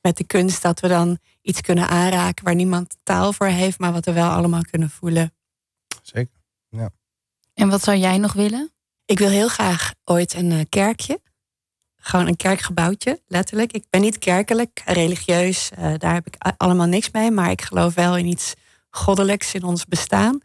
met 0.00 0.16
de 0.16 0.24
kunst 0.24 0.62
dat 0.62 0.80
we 0.80 0.88
dan 0.88 1.18
iets 1.42 1.60
kunnen 1.60 1.88
aanraken 1.88 2.44
waar 2.44 2.54
niemand 2.54 2.96
taal 3.02 3.32
voor 3.32 3.46
heeft, 3.46 3.78
maar 3.78 3.92
wat 3.92 4.04
we 4.04 4.12
wel 4.12 4.30
allemaal 4.30 4.62
kunnen 4.70 4.90
voelen. 4.90 5.34
Zeker. 6.02 6.36
En 7.54 7.68
wat 7.68 7.82
zou 7.82 7.96
jij 7.96 8.18
nog 8.18 8.32
willen? 8.32 8.72
Ik 9.04 9.18
wil 9.18 9.28
heel 9.28 9.48
graag 9.48 9.94
ooit 10.04 10.34
een 10.34 10.52
eh, 10.52 10.64
kerkje. 10.68 11.20
Gewoon 11.96 12.26
een 12.26 12.36
kerkgebouwtje, 12.36 13.22
letterlijk. 13.26 13.72
Ik 13.72 13.84
ben 13.90 14.00
niet 14.00 14.18
kerkelijk, 14.18 14.82
religieus, 14.84 15.70
eh, 15.70 15.94
daar 15.96 16.14
heb 16.14 16.26
ik 16.26 16.36
allemaal 16.56 16.86
niks 16.86 17.10
mee. 17.10 17.30
Maar 17.30 17.50
ik 17.50 17.62
geloof 17.62 17.94
wel 17.94 18.16
in 18.16 18.26
iets 18.26 18.54
goddelijks 18.90 19.54
in 19.54 19.62
ons 19.62 19.84
bestaan. 19.86 20.40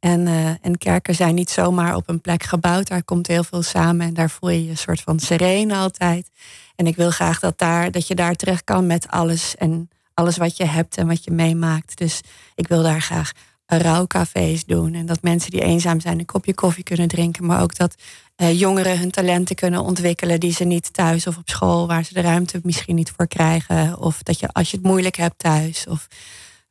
En, 0.00 0.26
eh, 0.26 0.48
en 0.48 0.78
kerken 0.78 1.14
zijn 1.14 1.34
niet 1.34 1.50
zomaar 1.50 1.96
op 1.96 2.08
een 2.08 2.20
plek 2.20 2.42
gebouwd. 2.42 2.88
Daar 2.88 3.04
komt 3.04 3.26
heel 3.26 3.44
veel 3.44 3.62
samen 3.62 4.06
en 4.06 4.14
daar 4.14 4.30
voel 4.30 4.50
je 4.50 4.64
je 4.64 4.70
een 4.70 4.76
soort 4.76 5.00
van 5.00 5.18
serene 5.18 5.74
altijd. 5.74 6.30
En 6.76 6.86
ik 6.86 6.96
wil 6.96 7.10
graag 7.10 7.40
dat, 7.40 7.58
daar, 7.58 7.90
dat 7.90 8.06
je 8.06 8.14
daar 8.14 8.34
terecht 8.34 8.64
kan 8.64 8.86
met 8.86 9.08
alles. 9.08 9.56
En 9.56 9.88
alles 10.14 10.36
wat 10.36 10.56
je 10.56 10.64
hebt 10.64 10.96
en 10.96 11.06
wat 11.06 11.24
je 11.24 11.30
meemaakt. 11.30 11.98
Dus 11.98 12.20
ik 12.54 12.68
wil 12.68 12.82
daar 12.82 13.00
graag 13.00 13.32
rouwcafés 13.66 14.64
doen. 14.64 14.94
En 14.94 15.06
dat 15.06 15.22
mensen 15.22 15.50
die 15.50 15.62
eenzaam 15.62 16.00
zijn 16.00 16.18
een 16.18 16.24
kopje 16.24 16.54
koffie 16.54 16.84
kunnen 16.84 17.08
drinken. 17.08 17.46
Maar 17.46 17.62
ook 17.62 17.76
dat 17.76 17.94
eh, 18.36 18.58
jongeren 18.60 18.98
hun 18.98 19.10
talenten 19.10 19.56
kunnen 19.56 19.80
ontwikkelen 19.80 20.40
die 20.40 20.52
ze 20.52 20.64
niet 20.64 20.92
thuis 20.92 21.26
of 21.26 21.36
op 21.36 21.48
school, 21.48 21.86
waar 21.86 22.04
ze 22.04 22.14
de 22.14 22.20
ruimte 22.20 22.60
misschien 22.62 22.94
niet 22.94 23.12
voor 23.16 23.26
krijgen. 23.26 23.98
Of 23.98 24.22
dat 24.22 24.38
je 24.38 24.48
als 24.52 24.70
je 24.70 24.76
het 24.76 24.86
moeilijk 24.86 25.16
hebt 25.16 25.38
thuis. 25.38 25.86
Of 25.86 26.08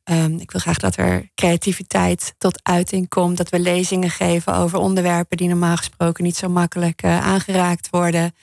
Ehm, 0.04 0.34
ik 0.36 0.50
wil 0.50 0.60
graag 0.60 0.78
dat 0.78 0.96
er 0.96 1.30
creativiteit 1.34 2.34
tot 2.38 2.60
uiting 2.62 3.08
komt. 3.08 3.36
Dat 3.36 3.48
we 3.48 3.58
lezingen 3.58 4.10
geven 4.10 4.54
over 4.54 4.78
onderwerpen 4.78 5.36
die 5.36 5.48
normaal 5.48 5.76
gesproken 5.76 6.24
niet 6.24 6.36
zo 6.36 6.48
makkelijk 6.48 7.02
uh, 7.02 7.26
aangeraakt 7.26 7.90
worden. 7.90 8.34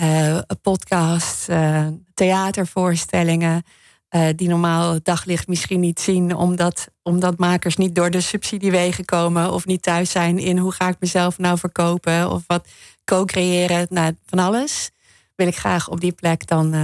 Uh, 0.00 0.38
podcast, 0.62 1.48
uh, 1.48 1.86
theatervoorstellingen. 2.14 3.62
die 4.36 4.48
normaal 4.48 4.92
het 4.92 5.04
daglicht 5.04 5.48
misschien 5.48 5.80
niet 5.80 6.00
zien, 6.00 6.34
omdat, 6.34 6.88
omdat 7.02 7.38
makers 7.38 7.76
niet 7.76 7.94
door 7.94 8.10
de 8.10 8.20
subsidiewegen 8.20 9.04
komen 9.04 9.52
of 9.52 9.66
niet 9.66 9.82
thuis 9.82 10.10
zijn 10.10 10.38
in 10.38 10.58
hoe 10.58 10.72
ga 10.72 10.88
ik 10.88 10.96
mezelf 11.00 11.38
nou 11.38 11.58
verkopen 11.58 12.30
of 12.30 12.42
wat 12.46 12.68
co-creëren. 13.04 13.86
Nou, 13.90 14.16
van 14.26 14.38
alles 14.38 14.90
wil 15.34 15.46
ik 15.46 15.56
graag 15.56 15.88
op 15.88 16.00
die 16.00 16.12
plek 16.12 16.46
dan 16.46 16.74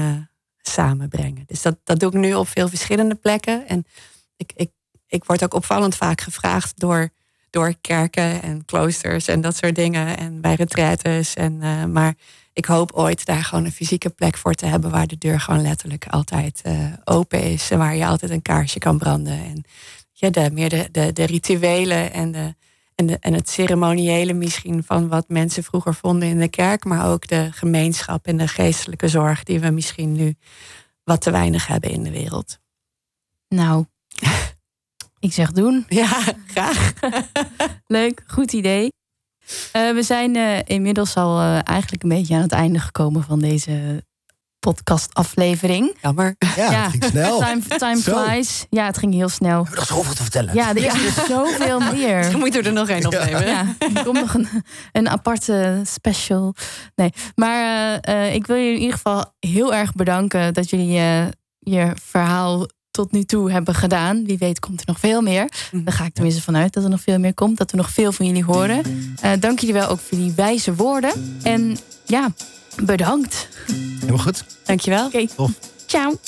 samenbrengen. 0.63 1.43
Dus 1.47 1.63
dat, 1.63 1.77
dat 1.85 2.01
doe 2.01 2.11
ik 2.11 2.17
nu 2.17 2.35
op 2.35 2.49
veel 2.49 2.69
verschillende 2.69 3.15
plekken. 3.15 3.69
En 3.69 3.85
ik, 4.37 4.53
ik, 4.55 4.71
ik 5.07 5.25
word 5.25 5.45
ook 5.45 5.55
opvallend 5.55 5.97
vaak 5.97 6.21
gevraagd 6.21 6.81
door, 6.81 7.09
door 7.51 7.75
kerken 7.81 8.43
en 8.43 8.65
kloosters 8.65 9.29
en 9.29 9.41
dat 9.41 9.57
soort 9.57 9.75
dingen. 9.75 10.17
En 10.17 10.41
bij 10.41 10.55
retraites. 10.55 11.35
En, 11.35 11.61
uh, 11.63 11.85
maar 11.85 12.15
ik 12.53 12.65
hoop 12.65 12.93
ooit 12.93 13.25
daar 13.25 13.45
gewoon 13.45 13.65
een 13.65 13.73
fysieke 13.73 14.11
plek 14.11 14.37
voor 14.37 14.55
te 14.55 14.67
hebben 14.67 14.91
waar 14.91 15.07
de 15.07 15.19
deur 15.19 15.41
gewoon 15.41 15.63
letterlijk 15.63 16.07
altijd 16.07 16.63
uh, 16.67 16.85
open 17.05 17.43
is. 17.43 17.71
En 17.71 17.79
waar 17.79 17.97
je 17.97 18.07
altijd 18.07 18.31
een 18.31 18.43
kaarsje 18.43 18.79
kan 18.79 18.99
branden. 18.99 19.39
En 19.39 19.65
ja, 20.13 20.31
de, 20.31 20.51
meer 20.53 20.69
de, 20.69 20.89
de, 20.93 21.13
de 21.13 21.25
rituelen 21.25 22.13
en, 22.13 22.33
de, 22.33 22.55
en, 23.01 23.07
de, 23.07 23.19
en 23.21 23.33
het 23.33 23.49
ceremoniële 23.49 24.33
misschien 24.33 24.85
van 24.85 25.09
wat 25.09 25.29
mensen 25.29 25.65
vroeger 25.65 25.95
vonden 25.95 26.29
in 26.29 26.39
de 26.39 26.49
kerk. 26.49 26.85
Maar 26.85 27.11
ook 27.11 27.27
de 27.27 27.49
gemeenschap 27.53 28.27
en 28.27 28.37
de 28.37 28.49
geestelijke 28.49 29.09
zorg 29.09 29.43
die 29.43 29.61
we 29.61 29.71
misschien 29.71 30.13
nu 30.13 30.35
wat 31.05 31.21
te 31.21 31.31
weinig 31.31 31.67
hebben 31.67 31.91
in 31.91 32.03
de 32.03 32.11
wereld. 32.11 32.59
Nou, 33.49 33.85
ik 35.27 35.33
zeg 35.33 35.53
doen. 35.53 35.85
Ja, 35.89 36.23
graag. 36.47 36.93
Leuk, 37.87 38.23
goed 38.27 38.53
idee. 38.53 38.89
Uh, 39.77 39.93
we 39.93 40.03
zijn 40.03 40.37
uh, 40.37 40.59
inmiddels 40.65 41.15
al 41.17 41.41
uh, 41.41 41.69
eigenlijk 41.69 42.03
een 42.03 42.09
beetje 42.09 42.35
aan 42.35 42.43
het 42.43 42.53
einde 42.53 42.79
gekomen 42.79 43.23
van 43.23 43.41
deze 43.41 44.05
podcastaflevering. 44.61 45.97
Jammer. 46.03 46.35
Ja, 46.57 46.71
ja. 46.71 46.83
het 46.83 46.91
ging 46.91 47.05
snel. 47.05 47.39
Time, 47.39 47.61
time 47.77 47.97
flies. 47.97 48.67
Ja, 48.71 48.87
het 48.87 48.99
ging 48.99 49.15
heel 49.15 49.29
snel. 49.29 49.63
We 49.63 49.69
hebben 49.69 49.75
nog 49.75 49.87
zoveel 49.87 50.15
te 50.15 50.23
vertellen. 50.23 50.55
Ja, 50.55 50.69
er 50.69 50.77
is 50.77 50.93
ja. 50.93 51.27
zoveel 51.29 51.81
meer. 51.95 52.31
Dan 52.31 52.41
moeten 52.41 52.63
we 52.63 52.69
er 52.69 52.75
nog 52.75 52.89
één 52.89 53.07
opnemen. 53.07 53.47
Ja, 53.47 53.75
er 53.95 54.05
komt 54.05 54.21
nog 54.21 54.35
een, 54.35 54.49
een 54.93 55.09
aparte 55.09 55.81
special. 55.85 56.55
Nee, 56.95 57.13
maar 57.35 57.95
ik 58.33 58.47
wil 58.47 58.57
jullie 58.57 58.75
in 58.75 58.81
ieder 58.81 58.95
geval 58.95 59.33
heel 59.39 59.75
erg 59.75 59.93
bedanken 59.93 60.55
dat 60.55 60.71
jullie 60.71 60.93
je 61.59 61.93
verhaal 62.03 62.67
tot 62.91 63.13
nu 63.13 63.25
toe 63.25 63.51
hebben 63.51 63.75
gedaan. 63.75 64.25
Wie 64.25 64.39
weet 64.39 64.59
komt 64.59 64.81
er 64.81 64.87
nog 64.87 64.99
veel 64.99 65.21
meer. 65.21 65.49
Mhm. 65.73 65.85
Daar 65.85 65.95
ga 65.95 66.05
ik 66.05 66.15
tenminste 66.15 66.43
vanuit 66.43 66.73
dat 66.73 66.85
er 66.85 66.91
nog 66.91 67.01
veel 67.01 67.19
meer 67.19 67.35
komt. 67.35 67.59
Dat 67.59 67.71
we 67.71 67.77
nog 67.77 67.91
veel 67.91 68.13
van 68.13 68.27
jullie 68.27 68.45
horen. 68.45 68.83
Uh, 69.25 69.31
dank 69.41 69.59
jullie 69.59 69.75
wel 69.75 69.89
ook 69.89 70.01
voor 70.01 70.19
die 70.19 70.33
wijze 70.37 70.75
woorden. 70.75 71.39
En 71.43 71.79
ja, 72.05 72.33
bedankt. 72.85 73.49
Helemaal 74.11 74.33
goed. 74.33 74.45
Dankjewel. 74.65 75.07
Oké. 75.07 75.27
Okay. 75.37 75.55
Ciao. 75.87 76.19